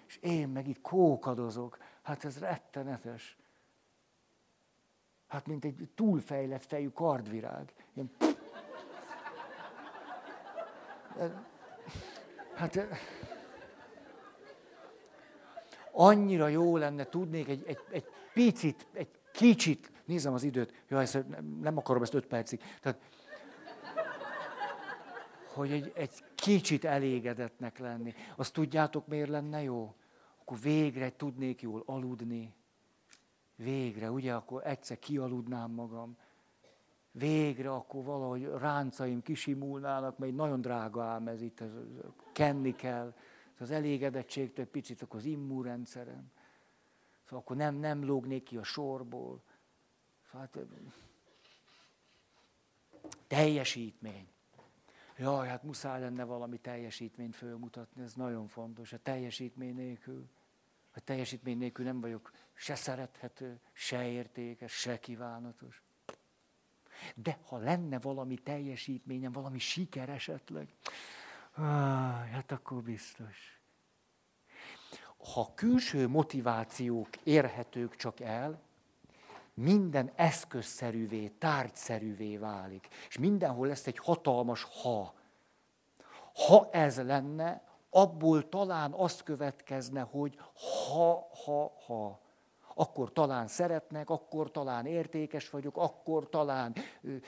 és 0.07 0.18
én 0.22 0.49
meg 0.49 0.68
itt 0.68 0.82
kókadozok. 0.82 1.78
Hát 2.01 2.26
ez 2.26 2.39
rettenetes. 2.39 3.38
Hát 5.28 5.47
mint 5.47 5.66
egy 5.66 5.89
túlfejlett 5.95 6.66
fejű 6.66 6.89
kardvirág. 6.89 7.74
Ilyen... 7.93 8.12
Hát 12.55 12.88
annyira 15.91 16.47
jó 16.47 16.78
lenne, 16.78 17.03
tudnék 17.03 17.47
egy, 17.47 17.64
egy, 17.68 17.80
egy 17.91 18.05
picit, 18.34 18.88
egy 18.93 19.20
kicsit 19.32 19.90
Nézem 20.06 20.34
az 20.34 20.43
időt. 20.43 20.74
Jó, 20.88 20.97
ezt 20.97 21.26
nem 21.62 21.78
akarom 21.78 22.02
ezt 22.02 22.14
öt 22.14 22.26
percig. 22.28 22.62
Tehát, 22.82 22.99
hogy 25.54 25.72
egy, 25.72 25.91
egy 25.95 26.24
kicsit 26.36 26.86
elégedetnek 26.86 27.80
lenni. 27.80 28.14
Azt 28.36 28.54
tudjátok, 28.54 29.08
miért 29.08 29.30
lenne 29.30 29.62
jó? 29.62 29.95
Akkor 30.41 30.60
végre 30.60 31.16
tudnék 31.16 31.62
jól 31.62 31.84
aludni. 31.86 32.54
Végre, 33.56 34.12
ugye, 34.12 34.34
akkor 34.34 34.68
egyszer 34.68 34.99
kialudnám 34.99 35.72
magam. 35.72 36.18
Végre 37.12 37.72
akkor 37.72 38.04
valahogy 38.04 38.45
ráncaim 38.45 39.22
kisimulnának, 39.22 40.18
mert 40.18 40.36
nagyon 40.36 40.62
drága 40.62 41.04
ám 41.04 41.28
ez 41.28 41.41
itt, 41.41 41.60
ez, 41.60 41.70
kenni 42.34 42.76
kell. 42.76 43.14
Az 43.60 43.72
elégedettségtől 43.72 44.66
picit 44.66 45.02
akkor 45.02 45.20
az 45.20 45.26
immunrendszerem. 45.26 46.32
Szóval 47.24 47.39
akkor 47.39 47.56
nem, 47.56 47.76
nem 47.76 48.06
lógnék 48.06 48.43
ki 48.43 48.58
a 48.58 48.64
sorból. 48.64 49.43
Hát, 50.32 50.57
teljesítmény. 53.27 54.27
Jaj, 55.17 55.47
hát 55.47 55.63
muszáj 55.63 55.99
lenne 55.99 56.23
valami 56.23 56.57
teljesítményt 56.57 57.36
fölmutatni, 57.36 58.01
ez 58.01 58.13
nagyon 58.13 58.47
fontos. 58.47 58.93
A 58.93 58.97
teljesítmény 58.97 59.75
nélkül, 59.75 60.29
a 60.93 60.99
teljesítmény 60.99 61.57
nélkül 61.57 61.86
nem 61.86 62.01
vagyok 62.01 62.32
se 62.53 62.75
szerethető, 62.75 63.59
se 63.71 64.07
értékes, 64.07 64.71
se 64.71 64.99
kívánatos. 64.99 65.84
De 67.15 67.39
ha 67.45 67.57
lenne 67.57 67.99
valami 67.99 68.36
teljesítményem, 68.36 69.32
valami 69.32 69.59
siker 69.59 70.09
esetleg, 70.09 70.73
hát 72.32 72.51
akkor 72.51 72.84
biztos. 72.84 73.61
Ha 75.34 75.53
külső 75.53 76.07
motivációk 76.07 77.09
érhetők 77.23 77.95
csak 77.95 78.19
el, 78.19 78.61
minden 79.54 80.12
eszközszerűvé, 80.16 81.28
tárgyszerűvé 81.28 82.38
válik. 82.38 82.88
És 83.08 83.18
mindenhol 83.18 83.68
lesz 83.68 83.88
egy 83.88 83.97
hatalmas 83.97 84.64
ha. 84.64 85.14
Ha 86.34 86.70
ez 86.72 87.04
lenne, 87.04 87.64
abból 87.89 88.49
talán 88.49 88.91
azt 88.91 89.24
következne, 89.24 90.02
hogy 90.02 90.38
ha, 90.88 91.28
ha, 91.45 91.74
ha. 91.86 92.20
Akkor 92.76 93.14
talán 93.14 93.47
szeretnek, 93.47 94.10
akkor 94.10 94.52
talán 94.52 94.86
értékes 94.86 95.49
vagyok, 95.49 95.78
akkor 95.78 96.30
talán 96.30 96.76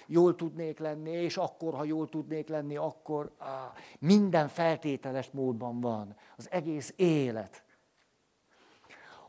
jól 0.06 0.36
tudnék 0.36 0.80
lenni, 0.80 1.12
és 1.12 1.38
akkor, 1.38 1.74
ha 1.74 1.84
jól 1.84 2.10
tudnék 2.10 2.48
lenni, 2.48 2.76
akkor 2.76 3.32
á, 3.38 3.74
minden 4.00 4.48
feltételes 4.48 5.30
módban 5.32 5.82
van. 5.82 6.16
Az 6.38 6.52
egész 6.52 6.94
élet. 6.96 7.64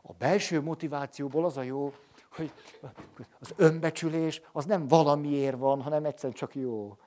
A 0.01 0.13
belső 0.13 0.61
motivációból 0.61 1.45
az 1.45 1.57
a 1.57 1.61
jó, 1.61 1.93
hogy 2.35 2.53
az 3.39 3.53
önbecsülés 3.55 4.41
az 4.51 4.65
nem 4.65 4.87
valamiért 4.87 5.57
van, 5.57 5.81
hanem 5.81 6.05
egyszerűen 6.05 6.33
csak 6.33 6.55
jó. 6.55 6.97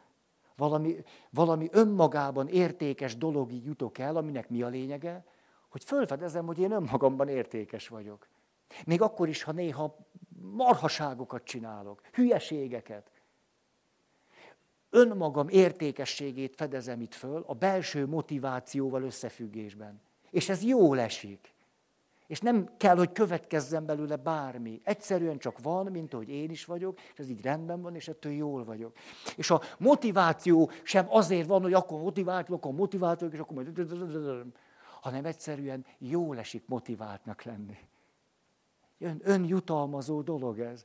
Valami, 0.56 0.96
valami 1.30 1.68
önmagában 1.72 2.48
értékes 2.48 3.16
dologig 3.16 3.64
jutok 3.64 3.98
el, 3.98 4.16
aminek 4.16 4.48
mi 4.48 4.62
a 4.62 4.68
lényege? 4.68 5.24
Hogy 5.68 5.84
fölfedezem, 5.84 6.46
hogy 6.46 6.58
én 6.58 6.70
önmagamban 6.70 7.28
értékes 7.28 7.88
vagyok. 7.88 8.28
Még 8.86 9.02
akkor 9.02 9.28
is, 9.28 9.42
ha 9.42 9.52
néha 9.52 9.96
marhaságokat 10.40 11.44
csinálok, 11.44 12.00
hülyeségeket. 12.12 13.10
Önmagam 14.90 15.48
értékességét 15.48 16.54
fedezem 16.56 17.00
itt 17.00 17.14
föl 17.14 17.44
a 17.46 17.54
belső 17.54 18.06
motivációval 18.06 19.02
összefüggésben. 19.02 20.00
És 20.30 20.48
ez 20.48 20.62
jól 20.62 21.00
esik. 21.00 21.54
És 22.28 22.40
nem 22.40 22.68
kell, 22.76 22.96
hogy 22.96 23.12
következzen 23.12 23.86
belőle 23.86 24.16
bármi. 24.16 24.80
Egyszerűen 24.84 25.38
csak 25.38 25.58
van, 25.58 25.86
mint 25.86 26.14
ahogy 26.14 26.28
én 26.28 26.50
is 26.50 26.64
vagyok, 26.64 26.98
és 27.12 27.18
ez 27.18 27.28
így 27.28 27.42
rendben 27.42 27.82
van, 27.82 27.94
és 27.94 28.08
ettől 28.08 28.32
jól 28.32 28.64
vagyok. 28.64 28.96
És 29.36 29.50
a 29.50 29.60
motiváció 29.78 30.70
sem 30.82 31.06
azért 31.08 31.46
van, 31.46 31.62
hogy 31.62 31.72
akkor 31.72 32.00
motivált 32.00 32.50
akkor 32.50 32.72
motivált 32.72 33.18
vagyok, 33.18 33.34
és 33.34 33.40
akkor 33.40 33.56
majd... 33.56 34.52
Hanem 35.00 35.24
egyszerűen 35.24 35.86
jól 35.98 36.38
esik 36.38 36.62
motiváltnak 36.66 37.42
lenni. 37.42 37.76
Ön, 38.98 39.20
önjutalmazó 39.24 40.22
dolog 40.22 40.60
ez. 40.60 40.84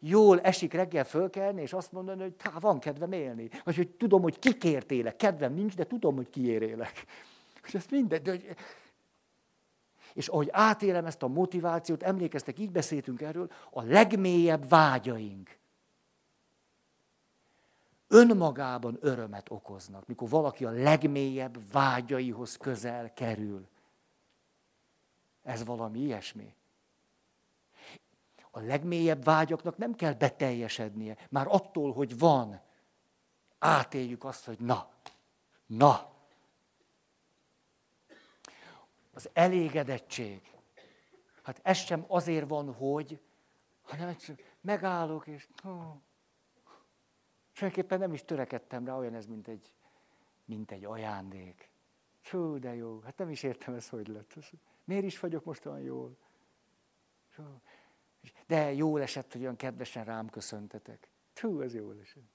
Jól 0.00 0.40
esik 0.40 0.72
reggel 0.72 1.04
fölkelni, 1.04 1.62
és 1.62 1.72
azt 1.72 1.92
mondani, 1.92 2.22
hogy 2.22 2.34
tá, 2.34 2.52
van 2.60 2.78
kedvem 2.78 3.12
élni. 3.12 3.48
Vagy 3.64 3.76
hogy 3.76 3.88
tudom, 3.88 4.22
hogy 4.22 4.38
kikért 4.38 4.90
élek. 4.90 5.16
Kedvem 5.16 5.54
nincs, 5.54 5.76
de 5.76 5.86
tudom, 5.86 6.16
hogy 6.16 6.30
kiért. 6.30 6.90
És 7.64 7.74
ezt 7.74 7.90
minden, 7.90 8.22
de, 8.22 8.36
és 10.18 10.28
ahogy 10.28 10.48
átélem 10.52 11.06
ezt 11.06 11.22
a 11.22 11.28
motivációt, 11.28 12.02
emlékeztek, 12.02 12.58
így 12.58 12.70
beszéltünk 12.70 13.20
erről, 13.20 13.50
a 13.70 13.82
legmélyebb 13.82 14.68
vágyaink 14.68 15.58
önmagában 18.08 18.98
örömet 19.00 19.50
okoznak, 19.50 20.06
mikor 20.06 20.28
valaki 20.28 20.64
a 20.64 20.70
legmélyebb 20.70 21.72
vágyaihoz 21.72 22.56
közel 22.56 23.12
kerül. 23.14 23.68
Ez 25.42 25.64
valami 25.64 25.98
ilyesmi. 25.98 26.54
A 28.50 28.60
legmélyebb 28.60 29.24
vágyaknak 29.24 29.76
nem 29.76 29.94
kell 29.94 30.12
beteljesednie. 30.12 31.16
Már 31.30 31.46
attól, 31.48 31.92
hogy 31.92 32.18
van, 32.18 32.60
átéljük 33.58 34.24
azt, 34.24 34.44
hogy 34.44 34.58
na, 34.60 34.88
na. 35.66 36.16
Az 39.18 39.30
elégedettség. 39.32 40.52
Hát 41.42 41.60
ez 41.62 41.76
sem 41.76 42.04
azért 42.08 42.48
van, 42.48 42.74
hogy, 42.74 43.20
hanem 43.82 44.08
egyszerűen 44.08 44.48
megállok, 44.60 45.26
és 45.26 45.48
oh, 45.64 45.94
Tulajdonképpen 47.52 47.98
nem 47.98 48.12
is 48.12 48.24
törekedtem 48.24 48.84
rá, 48.84 48.96
olyan 48.96 49.14
ez, 49.14 49.26
mint 49.26 49.48
egy, 49.48 49.72
mint 50.44 50.70
egy 50.70 50.84
ajándék. 50.84 51.70
Hú, 52.22 52.58
de 52.58 52.74
jó, 52.74 53.00
hát 53.00 53.18
nem 53.18 53.30
is 53.30 53.42
értem 53.42 53.74
ez, 53.74 53.88
hogy 53.88 54.08
lett. 54.08 54.34
Miért 54.84 55.04
is 55.04 55.20
vagyok 55.20 55.44
most 55.44 55.66
olyan 55.66 55.80
jól? 55.80 56.16
De 58.46 58.72
jó 58.72 58.96
esett, 58.96 59.32
hogy 59.32 59.40
olyan 59.40 59.56
kedvesen 59.56 60.04
rám 60.04 60.28
köszöntetek. 60.28 61.10
Hú, 61.34 61.60
ez 61.60 61.74
jó 61.74 61.90
esett. 61.90 62.30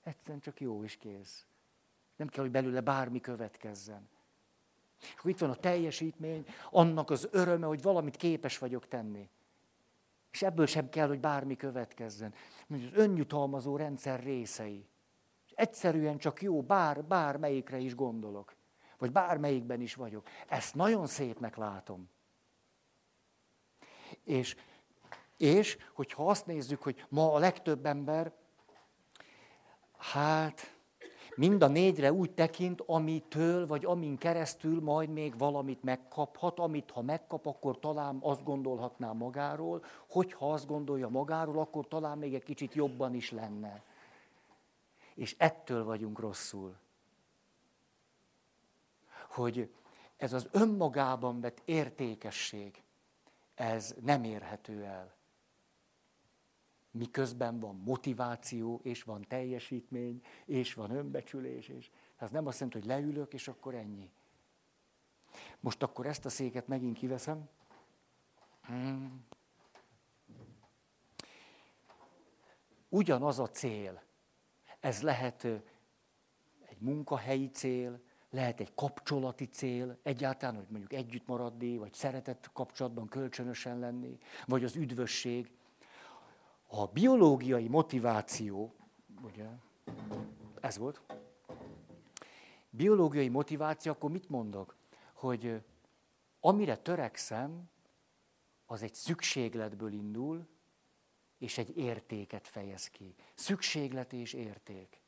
Egyszerűen 0.00 0.40
csak 0.40 0.60
jó 0.60 0.82
is 0.84 0.96
kész. 0.96 1.46
Nem 2.16 2.28
kell, 2.28 2.42
hogy 2.42 2.52
belőle 2.52 2.80
bármi 2.80 3.20
következzen. 3.20 4.08
És 5.00 5.20
itt 5.24 5.38
van 5.38 5.50
a 5.50 5.54
teljesítmény, 5.54 6.46
annak 6.70 7.10
az 7.10 7.28
öröme, 7.30 7.66
hogy 7.66 7.82
valamit 7.82 8.16
képes 8.16 8.58
vagyok 8.58 8.88
tenni. 8.88 9.28
És 10.30 10.42
ebből 10.42 10.66
sem 10.66 10.88
kell, 10.88 11.08
hogy 11.08 11.20
bármi 11.20 11.56
következzen. 11.56 12.34
Az 12.68 12.80
önjutalmazó 12.92 13.76
rendszer 13.76 14.22
részei. 14.22 14.88
És 15.46 15.52
egyszerűen 15.56 16.18
csak 16.18 16.42
jó, 16.42 16.62
bár, 16.62 17.04
bármelyikre 17.04 17.78
is 17.78 17.94
gondolok. 17.94 18.54
Vagy 18.98 19.12
bármelyikben 19.12 19.80
is 19.80 19.94
vagyok. 19.94 20.28
Ezt 20.48 20.74
nagyon 20.74 21.06
szépnek 21.06 21.56
látom. 21.56 22.10
És, 24.24 24.56
és 25.36 25.78
hogyha 25.92 26.28
azt 26.28 26.46
nézzük, 26.46 26.82
hogy 26.82 27.04
ma 27.08 27.32
a 27.32 27.38
legtöbb 27.38 27.86
ember, 27.86 28.32
hát 29.98 30.79
mind 31.40 31.62
a 31.62 31.68
négyre 31.68 32.12
úgy 32.12 32.30
tekint, 32.30 32.82
amitől, 32.86 33.66
vagy 33.66 33.84
amin 33.84 34.18
keresztül 34.18 34.80
majd 34.80 35.10
még 35.10 35.38
valamit 35.38 35.82
megkaphat, 35.82 36.58
amit 36.58 36.90
ha 36.90 37.02
megkap, 37.02 37.46
akkor 37.46 37.78
talán 37.78 38.18
azt 38.20 38.44
gondolhatná 38.44 39.12
magáról, 39.12 39.84
hogyha 40.08 40.52
azt 40.52 40.66
gondolja 40.66 41.08
magáról, 41.08 41.58
akkor 41.58 41.88
talán 41.88 42.18
még 42.18 42.34
egy 42.34 42.42
kicsit 42.42 42.74
jobban 42.74 43.14
is 43.14 43.30
lenne. 43.30 43.82
És 45.14 45.34
ettől 45.38 45.84
vagyunk 45.84 46.18
rosszul. 46.18 46.76
Hogy 49.28 49.70
ez 50.16 50.32
az 50.32 50.48
önmagában 50.50 51.40
vett 51.40 51.62
értékesség, 51.64 52.82
ez 53.54 53.94
nem 54.00 54.24
érhető 54.24 54.84
el 54.84 55.19
miközben 56.90 57.60
van 57.60 57.76
motiváció, 57.84 58.80
és 58.82 59.02
van 59.02 59.24
teljesítmény, 59.28 60.22
és 60.44 60.74
van 60.74 60.90
önbecsülés, 60.90 61.68
és 61.68 61.90
ez 62.16 62.30
nem 62.30 62.46
azt 62.46 62.60
jelenti, 62.60 62.78
hogy 62.78 62.88
leülök, 62.88 63.32
és 63.32 63.48
akkor 63.48 63.74
ennyi. 63.74 64.10
Most 65.60 65.82
akkor 65.82 66.06
ezt 66.06 66.24
a 66.24 66.28
széket 66.28 66.66
megint 66.66 66.98
kiveszem. 66.98 67.48
Hmm. 68.62 69.24
Ugyanaz 72.88 73.38
a 73.38 73.50
cél. 73.50 74.02
Ez 74.80 75.02
lehet 75.02 75.44
egy 76.68 76.78
munkahelyi 76.78 77.50
cél, 77.50 78.00
lehet 78.30 78.60
egy 78.60 78.74
kapcsolati 78.74 79.44
cél, 79.44 79.98
egyáltalán, 80.02 80.56
hogy 80.56 80.66
mondjuk 80.68 80.92
együtt 80.92 81.26
maradni, 81.26 81.76
vagy 81.76 81.94
szeretett 81.94 82.50
kapcsolatban 82.52 83.08
kölcsönösen 83.08 83.78
lenni, 83.78 84.18
vagy 84.46 84.64
az 84.64 84.76
üdvösség. 84.76 85.50
A 86.72 86.86
biológiai 86.86 87.68
motiváció, 87.68 88.74
ugye, 89.22 89.46
ez 90.60 90.78
volt, 90.78 91.00
biológiai 92.70 93.28
motiváció, 93.28 93.92
akkor 93.92 94.10
mit 94.10 94.28
mondok? 94.28 94.76
Hogy 95.12 95.62
amire 96.40 96.76
törekszem, 96.76 97.70
az 98.66 98.82
egy 98.82 98.94
szükségletből 98.94 99.92
indul, 99.92 100.46
és 101.38 101.58
egy 101.58 101.76
értéket 101.76 102.48
fejez 102.48 102.88
ki. 102.88 103.14
Szükséglet 103.34 104.12
és 104.12 104.32
érték. 104.32 105.00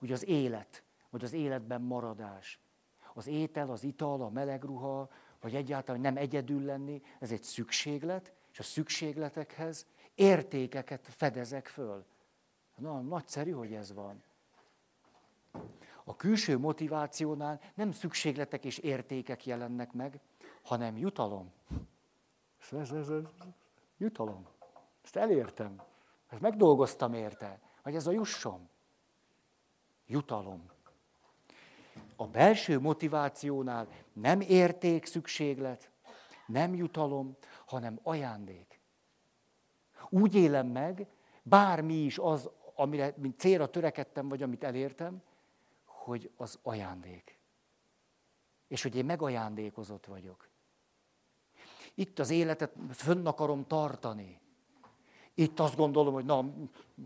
Ugye 0.00 0.14
az 0.14 0.26
élet, 0.26 0.82
vagy 1.10 1.24
az 1.24 1.32
életben 1.32 1.80
maradás. 1.80 2.60
Az 3.14 3.26
étel, 3.26 3.70
az 3.70 3.82
ital, 3.82 4.22
a 4.22 4.30
meleg 4.30 4.64
ruha, 4.64 5.10
vagy 5.40 5.54
egyáltalán 5.54 6.00
nem 6.00 6.16
egyedül 6.16 6.62
lenni, 6.62 7.02
ez 7.18 7.32
egy 7.32 7.42
szükséglet, 7.42 8.32
és 8.52 8.58
a 8.58 8.62
szükségletekhez 8.62 9.86
értékeket 10.20 11.08
fedezek 11.16 11.66
föl. 11.66 12.04
Na, 12.76 13.00
nagyszerű, 13.00 13.50
hogy 13.50 13.72
ez 13.72 13.92
van. 13.92 14.22
A 16.04 16.16
külső 16.16 16.58
motivációnál 16.58 17.60
nem 17.74 17.92
szükségletek 17.92 18.64
és 18.64 18.78
értékek 18.78 19.46
jelennek 19.46 19.92
meg, 19.92 20.20
hanem 20.62 20.96
jutalom. 20.96 21.52
Ez, 22.60 22.78
ez, 22.78 22.90
ez, 22.90 23.08
jutalom. 23.96 24.46
Ezt 25.04 25.16
elértem. 25.16 25.82
Ezt 26.28 26.40
megdolgoztam 26.40 27.14
érte. 27.14 27.60
Vagy 27.82 27.94
ez 27.94 28.06
a 28.06 28.10
jussom. 28.10 28.68
Jutalom. 30.06 30.70
A 32.16 32.26
belső 32.26 32.80
motivációnál 32.80 33.88
nem 34.12 34.40
érték 34.40 35.06
szükséglet, 35.06 35.90
nem 36.46 36.74
jutalom, 36.74 37.36
hanem 37.66 37.98
ajándék. 38.02 38.69
Úgy 40.10 40.34
élem 40.34 40.66
meg, 40.66 41.06
bármi 41.42 41.94
is 41.94 42.18
az, 42.18 42.50
amire 42.74 43.14
mint 43.16 43.38
célra 43.38 43.66
törekedtem, 43.66 44.28
vagy 44.28 44.42
amit 44.42 44.64
elértem, 44.64 45.22
hogy 45.84 46.30
az 46.36 46.58
ajándék. 46.62 47.38
És 48.68 48.82
hogy 48.82 48.96
én 48.96 49.04
megajándékozott 49.04 50.06
vagyok. 50.06 50.48
Itt 51.94 52.18
az 52.18 52.30
életet 52.30 52.72
fönn 52.90 53.26
akarom 53.26 53.66
tartani. 53.66 54.40
Itt 55.34 55.60
azt 55.60 55.76
gondolom, 55.76 56.14
hogy 56.14 56.24
na, 56.24 56.44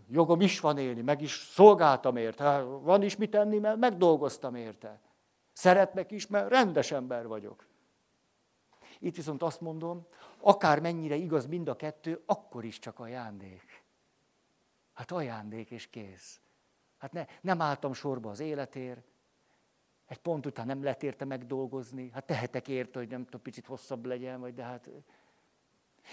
jogom 0.09 0.41
is 0.41 0.59
van 0.59 0.77
élni, 0.77 1.01
meg 1.01 1.21
is 1.21 1.31
szolgáltam 1.31 2.15
érte, 2.15 2.61
van 2.61 3.03
is 3.03 3.15
mit 3.15 3.31
tenni, 3.31 3.57
mert 3.57 3.77
megdolgoztam 3.77 4.55
érte. 4.55 5.01
Szeretnek 5.53 6.11
is, 6.11 6.27
mert 6.27 6.49
rendes 6.49 6.91
ember 6.91 7.27
vagyok. 7.27 7.65
Itt 9.05 9.15
viszont 9.15 9.43
azt 9.43 9.61
mondom, 9.61 10.05
akár 10.39 10.79
mennyire 10.79 11.15
igaz 11.15 11.45
mind 11.45 11.67
a 11.67 11.75
kettő, 11.75 12.21
akkor 12.25 12.65
is 12.65 12.79
csak 12.79 12.99
ajándék. 12.99 13.83
Hát 14.93 15.11
ajándék 15.11 15.71
és 15.71 15.87
kész. 15.87 16.39
Hát 16.97 17.11
ne, 17.11 17.25
nem 17.41 17.61
álltam 17.61 17.93
sorba 17.93 18.29
az 18.29 18.39
életért, 18.39 19.03
egy 20.05 20.17
pont 20.17 20.45
után 20.45 20.65
nem 20.65 20.83
lehet 20.83 21.03
érte 21.03 21.25
megdolgozni, 21.25 22.09
hát 22.13 22.25
tehetek 22.25 22.67
érte, 22.67 22.99
hogy 22.99 23.09
nem 23.09 23.23
tudom, 23.23 23.41
picit 23.41 23.65
hosszabb 23.65 24.05
legyen, 24.05 24.39
vagy 24.39 24.53
de 24.53 24.63
hát... 24.63 24.89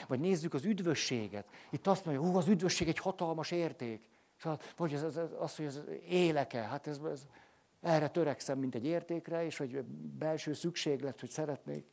Vagy 0.08 0.20
nézzük 0.20 0.54
az 0.54 0.64
üdvösséget. 0.64 1.46
Itt 1.70 1.86
azt 1.86 2.04
mondja, 2.04 2.24
hú, 2.24 2.36
az 2.36 2.48
üdvösség 2.48 2.88
egy 2.88 2.98
hatalmas 2.98 3.50
érték. 3.50 4.08
Vagy 4.76 4.94
az, 4.94 5.02
az, 5.02 5.20
az, 5.38 5.56
hogy 5.56 5.66
az 5.66 5.82
éleke, 6.08 6.62
hát 6.62 6.86
ez, 6.86 6.98
ez, 6.98 7.26
erre 7.80 8.08
törekszem, 8.08 8.58
mint 8.58 8.74
egy 8.74 8.86
értékre, 8.86 9.44
és 9.44 9.56
hogy 9.56 9.82
belső 10.18 10.52
szükséglet, 10.52 11.20
hogy 11.20 11.30
szeretnék 11.30 11.91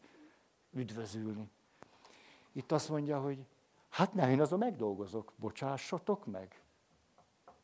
üdvözülni. 0.72 1.50
Itt 2.52 2.72
azt 2.72 2.90
mondja, 2.90 3.22
hogy 3.22 3.46
hát 3.90 4.14
nem, 4.14 4.30
én 4.30 4.42
azon 4.42 4.60
megdolgozok, 4.60 5.34
bocsássatok 5.36 6.26
meg. 6.26 6.64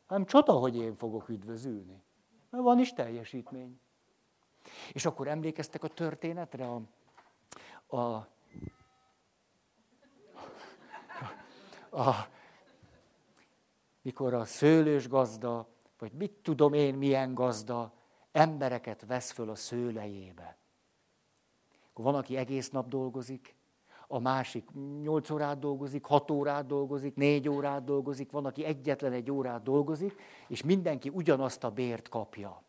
Nem 0.08 0.24
csoda, 0.24 0.52
hogy 0.52 0.76
én 0.76 0.96
fogok 0.96 1.28
üdvözülni. 1.28 2.02
Mert 2.50 2.64
van 2.64 2.78
is 2.78 2.92
teljesítmény. 2.92 3.80
És 4.92 5.04
akkor 5.04 5.28
emlékeztek 5.28 5.84
a 5.84 5.88
történetre, 5.88 6.68
a, 6.68 6.82
a, 7.96 8.28
a, 11.90 12.28
mikor 14.02 14.34
a 14.34 14.44
szőlős 14.44 15.08
gazda, 15.08 15.68
vagy 15.98 16.12
mit 16.12 16.32
tudom 16.32 16.72
én, 16.72 16.94
milyen 16.94 17.34
gazda, 17.34 17.92
embereket 18.32 19.06
vesz 19.06 19.30
föl 19.30 19.50
a 19.50 19.54
szőlejébe. 19.54 20.56
Akkor 21.96 22.12
van, 22.12 22.20
aki 22.20 22.36
egész 22.36 22.70
nap 22.70 22.88
dolgozik, 22.88 23.54
a 24.08 24.18
másik 24.18 24.68
8 25.00 25.30
órát 25.30 25.58
dolgozik, 25.58 26.04
6 26.04 26.30
órát 26.30 26.66
dolgozik, 26.66 27.14
4 27.14 27.48
órát 27.48 27.84
dolgozik, 27.84 28.30
van, 28.30 28.46
aki 28.46 28.64
egyetlen 28.64 29.12
egy 29.12 29.30
órát 29.30 29.62
dolgozik, 29.62 30.20
és 30.48 30.62
mindenki 30.62 31.08
ugyanazt 31.08 31.64
a 31.64 31.70
bért 31.70 32.08
kapja. 32.08 32.62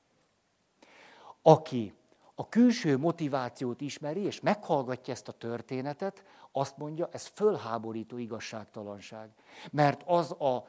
Aki 1.41 1.93
a 2.35 2.49
külső 2.49 2.97
motivációt 2.97 3.81
ismeri, 3.81 4.21
és 4.21 4.39
meghallgatja 4.39 5.13
ezt 5.13 5.27
a 5.27 5.31
történetet, 5.31 6.23
azt 6.51 6.77
mondja, 6.77 7.09
ez 7.11 7.25
fölháborító 7.25 8.17
igazságtalanság. 8.17 9.29
Mert 9.71 10.03
az 10.05 10.31
a, 10.31 10.67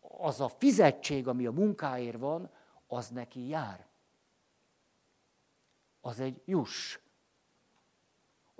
az 0.00 0.40
a 0.40 0.48
fizetség, 0.48 1.28
ami 1.28 1.46
a 1.46 1.52
munkáért 1.52 2.18
van, 2.18 2.50
az 2.86 3.08
neki 3.08 3.48
jár. 3.48 3.86
Az 6.00 6.20
egy 6.20 6.42
juss. 6.44 6.98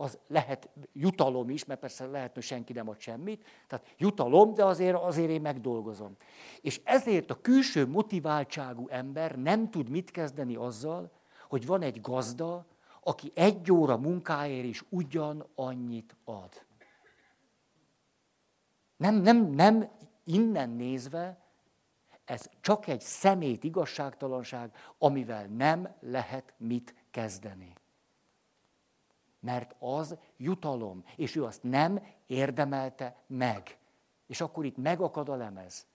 Az 0.00 0.18
lehet 0.26 0.68
jutalom 0.92 1.50
is, 1.50 1.64
mert 1.64 1.80
persze 1.80 2.06
lehet, 2.06 2.34
hogy 2.34 2.42
senki 2.42 2.72
nem 2.72 2.88
ad 2.88 2.98
semmit. 2.98 3.44
Tehát 3.66 3.94
jutalom, 3.96 4.54
de 4.54 4.64
azért, 4.64 4.96
azért 4.96 5.30
én 5.30 5.40
megdolgozom. 5.40 6.16
És 6.60 6.80
ezért 6.84 7.30
a 7.30 7.40
külső 7.40 7.86
motiváltságú 7.86 8.88
ember 8.88 9.38
nem 9.38 9.70
tud 9.70 9.88
mit 9.88 10.10
kezdeni 10.10 10.54
azzal, 10.54 11.10
hogy 11.48 11.66
van 11.66 11.82
egy 11.82 12.00
gazda, 12.00 12.66
aki 13.02 13.32
egy 13.34 13.72
óra 13.72 13.96
munkáért 13.96 14.64
is 14.64 14.84
ugyan 14.88 15.46
annyit 15.54 16.16
ad. 16.24 16.66
Nem, 18.96 19.14
nem, 19.14 19.50
nem 19.50 19.90
innen 20.24 20.70
nézve, 20.70 21.38
ez 22.24 22.50
csak 22.60 22.86
egy 22.86 23.00
szemét 23.00 23.64
igazságtalanság, 23.64 24.74
amivel 24.98 25.46
nem 25.46 25.94
lehet 26.00 26.54
mit 26.56 26.94
kezdeni. 27.10 27.77
Mert 29.48 29.74
az 29.78 30.16
jutalom, 30.36 31.04
és 31.16 31.36
ő 31.36 31.44
azt 31.44 31.62
nem 31.62 32.02
érdemelte 32.26 33.22
meg. 33.26 33.78
És 34.26 34.40
akkor 34.40 34.64
itt 34.64 34.76
megakad 34.76 35.28
a 35.28 35.34
lemez. 35.34 35.86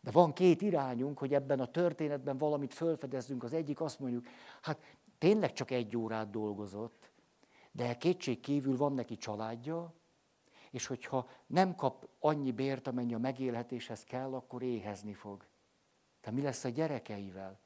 De 0.00 0.10
van 0.10 0.32
két 0.32 0.62
irányunk, 0.62 1.18
hogy 1.18 1.34
ebben 1.34 1.60
a 1.60 1.70
történetben 1.70 2.38
valamit 2.38 2.74
felfedezzünk. 2.74 3.42
Az 3.42 3.52
egyik 3.52 3.80
azt 3.80 3.98
mondjuk, 3.98 4.26
hát 4.62 4.78
tényleg 5.18 5.52
csak 5.52 5.70
egy 5.70 5.96
órát 5.96 6.30
dolgozott, 6.30 7.10
de 7.72 7.96
kétség 7.96 8.40
kívül 8.40 8.76
van 8.76 8.92
neki 8.92 9.16
családja, 9.16 9.94
és 10.70 10.86
hogyha 10.86 11.28
nem 11.46 11.74
kap 11.74 12.08
annyi 12.18 12.52
bért, 12.52 12.86
amennyi 12.86 13.14
a 13.14 13.18
megélhetéshez 13.18 14.04
kell, 14.04 14.34
akkor 14.34 14.62
éhezni 14.62 15.14
fog. 15.14 15.44
De 16.22 16.30
mi 16.30 16.42
lesz 16.42 16.64
a 16.64 16.68
gyerekeivel? 16.68 17.58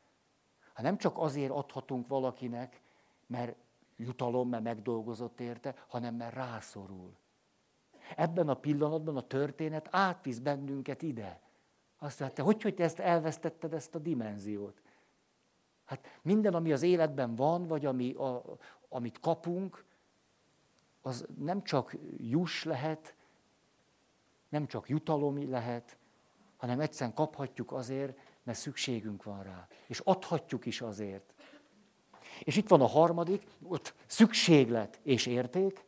Hát 0.75 0.85
nem 0.85 0.97
csak 0.97 1.19
azért 1.19 1.51
adhatunk 1.51 2.09
valakinek, 2.09 2.81
mert 3.27 3.57
jutalom, 3.97 4.49
mert 4.49 4.63
megdolgozott 4.63 5.41
érte, 5.41 5.75
hanem 5.89 6.15
mert 6.15 6.35
rászorul. 6.35 7.17
Ebben 8.17 8.49
a 8.49 8.55
pillanatban 8.55 9.17
a 9.17 9.27
történet 9.27 9.89
átvisz 9.91 10.39
bennünket 10.39 11.03
ide. 11.03 11.41
Azt 11.99 12.21
mondta, 12.21 12.43
hogy, 12.43 12.63
hogy 12.63 12.75
te 12.75 12.85
ezt 12.85 12.99
elvesztetted, 12.99 13.73
ezt 13.73 13.95
a 13.95 13.99
dimenziót? 13.99 14.83
Hát 15.85 16.19
minden, 16.23 16.55
ami 16.55 16.73
az 16.73 16.83
életben 16.83 17.35
van, 17.35 17.67
vagy 17.67 17.87
ami, 17.87 18.13
a, 18.13 18.43
amit 18.89 19.21
kapunk, 19.21 19.85
az 21.03 21.27
nem 21.39 21.63
csak 21.63 21.97
juss 22.17 22.65
lehet, 22.65 23.15
nem 24.49 24.67
csak 24.67 24.89
jutalom 24.89 25.51
lehet, 25.51 25.97
hanem 26.57 26.81
egyszerűen 26.81 27.15
kaphatjuk 27.15 27.73
azért, 27.73 28.19
mert 28.43 28.59
szükségünk 28.59 29.23
van 29.23 29.43
rá. 29.43 29.69
És 29.87 29.99
adhatjuk 29.99 30.67
is 30.67 30.81
azért. 30.81 31.35
És 32.45 32.57
itt 32.57 32.69
van 32.69 32.81
a 32.81 32.87
harmadik, 32.87 33.43
ott 33.69 33.95
szükséglet 34.07 35.01
és 35.03 35.27
érték, 35.27 35.85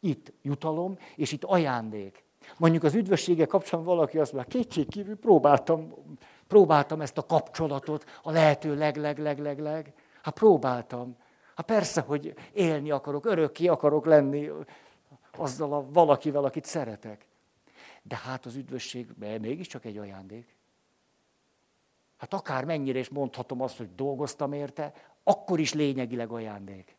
itt 0.00 0.32
jutalom, 0.42 0.98
és 1.16 1.32
itt 1.32 1.44
ajándék. 1.44 2.24
Mondjuk 2.56 2.82
az 2.82 2.94
üdvössége 2.94 3.46
kapcsolatban 3.46 3.94
valaki 3.94 4.18
azt 4.18 4.32
mondja, 4.32 4.60
kétségkívül 4.60 5.16
próbáltam, 5.16 5.94
próbáltam 6.46 7.00
ezt 7.00 7.18
a 7.18 7.26
kapcsolatot, 7.26 8.04
a 8.22 8.30
lehető 8.30 8.76
leg, 8.76 8.96
leg, 8.96 9.18
leg, 9.18 9.38
leg, 9.38 9.58
leg. 9.58 9.92
Hát 10.22 10.34
próbáltam. 10.34 11.16
Hát 11.54 11.66
persze, 11.66 12.00
hogy 12.00 12.34
élni 12.52 12.90
akarok, 12.90 13.26
örökké 13.26 13.66
akarok 13.66 14.06
lenni 14.06 14.50
azzal 15.36 15.72
a 15.72 15.86
valakivel, 15.92 16.44
akit 16.44 16.64
szeretek. 16.64 17.26
De 18.02 18.16
hát 18.16 18.46
az 18.46 18.54
üdvösség 18.54 19.08
mégiscsak 19.18 19.84
egy 19.84 19.98
ajándék. 19.98 20.56
Hát 22.16 22.34
akár 22.34 22.64
mennyire 22.64 22.98
is 22.98 23.08
mondhatom 23.08 23.60
azt, 23.60 23.76
hogy 23.76 23.94
dolgoztam 23.94 24.52
érte, 24.52 24.92
akkor 25.28 25.60
is 25.60 25.72
lényegileg 25.72 26.30
ajándék. 26.30 26.96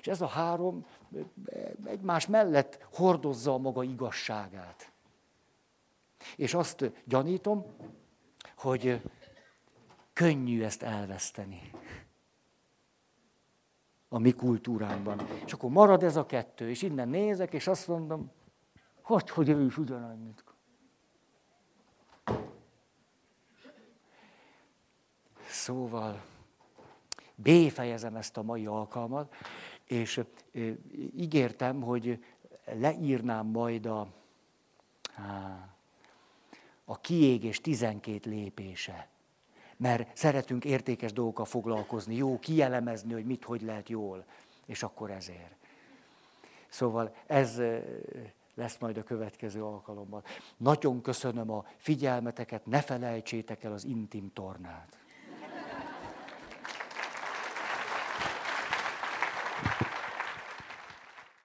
És 0.00 0.06
ez 0.06 0.20
a 0.20 0.26
három 0.26 0.86
egymás 1.84 2.26
mellett 2.26 2.86
hordozza 2.92 3.52
a 3.52 3.58
maga 3.58 3.82
igazságát. 3.82 4.92
És 6.36 6.54
azt 6.54 6.92
gyanítom, 7.04 7.64
hogy 8.56 9.02
könnyű 10.12 10.62
ezt 10.62 10.82
elveszteni 10.82 11.70
a 14.08 14.18
mi 14.18 14.32
kultúránkban. 14.32 15.20
És 15.44 15.52
akkor 15.52 15.70
marad 15.70 16.02
ez 16.02 16.16
a 16.16 16.26
kettő, 16.26 16.70
és 16.70 16.82
innen 16.82 17.08
nézek, 17.08 17.52
és 17.52 17.66
azt 17.66 17.88
mondom, 17.88 18.30
hogy, 19.02 19.30
hogy 19.30 19.48
ő 19.48 19.64
is 19.64 19.78
ugyanannyit. 19.78 20.44
Szóval 25.48 26.22
béfejezem 27.34 28.16
ezt 28.16 28.36
a 28.36 28.42
mai 28.42 28.66
alkalmat, 28.66 29.34
és 29.84 30.20
ígértem, 31.16 31.80
hogy 31.80 32.24
leírnám 32.64 33.46
majd 33.46 33.86
a, 33.86 34.08
a 36.84 37.00
kiégés 37.00 37.60
12 37.60 38.30
lépése. 38.30 39.08
Mert 39.76 40.16
szeretünk 40.16 40.64
értékes 40.64 41.12
dolgokkal 41.12 41.44
foglalkozni, 41.44 42.14
jó 42.14 42.38
kielemezni, 42.38 43.12
hogy 43.12 43.24
mit, 43.24 43.44
hogy 43.44 43.62
lehet 43.62 43.88
jól. 43.88 44.24
És 44.66 44.82
akkor 44.82 45.10
ezért. 45.10 45.54
Szóval 46.68 47.14
ez 47.26 47.60
lesz 48.54 48.78
majd 48.78 48.96
a 48.96 49.02
következő 49.02 49.64
alkalommal. 49.64 50.22
Nagyon 50.56 51.02
köszönöm 51.02 51.50
a 51.50 51.64
figyelmeteket, 51.76 52.66
ne 52.66 52.80
felejtsétek 52.80 53.64
el 53.64 53.72
az 53.72 53.84
intim 53.84 54.32
tornát. 54.32 55.05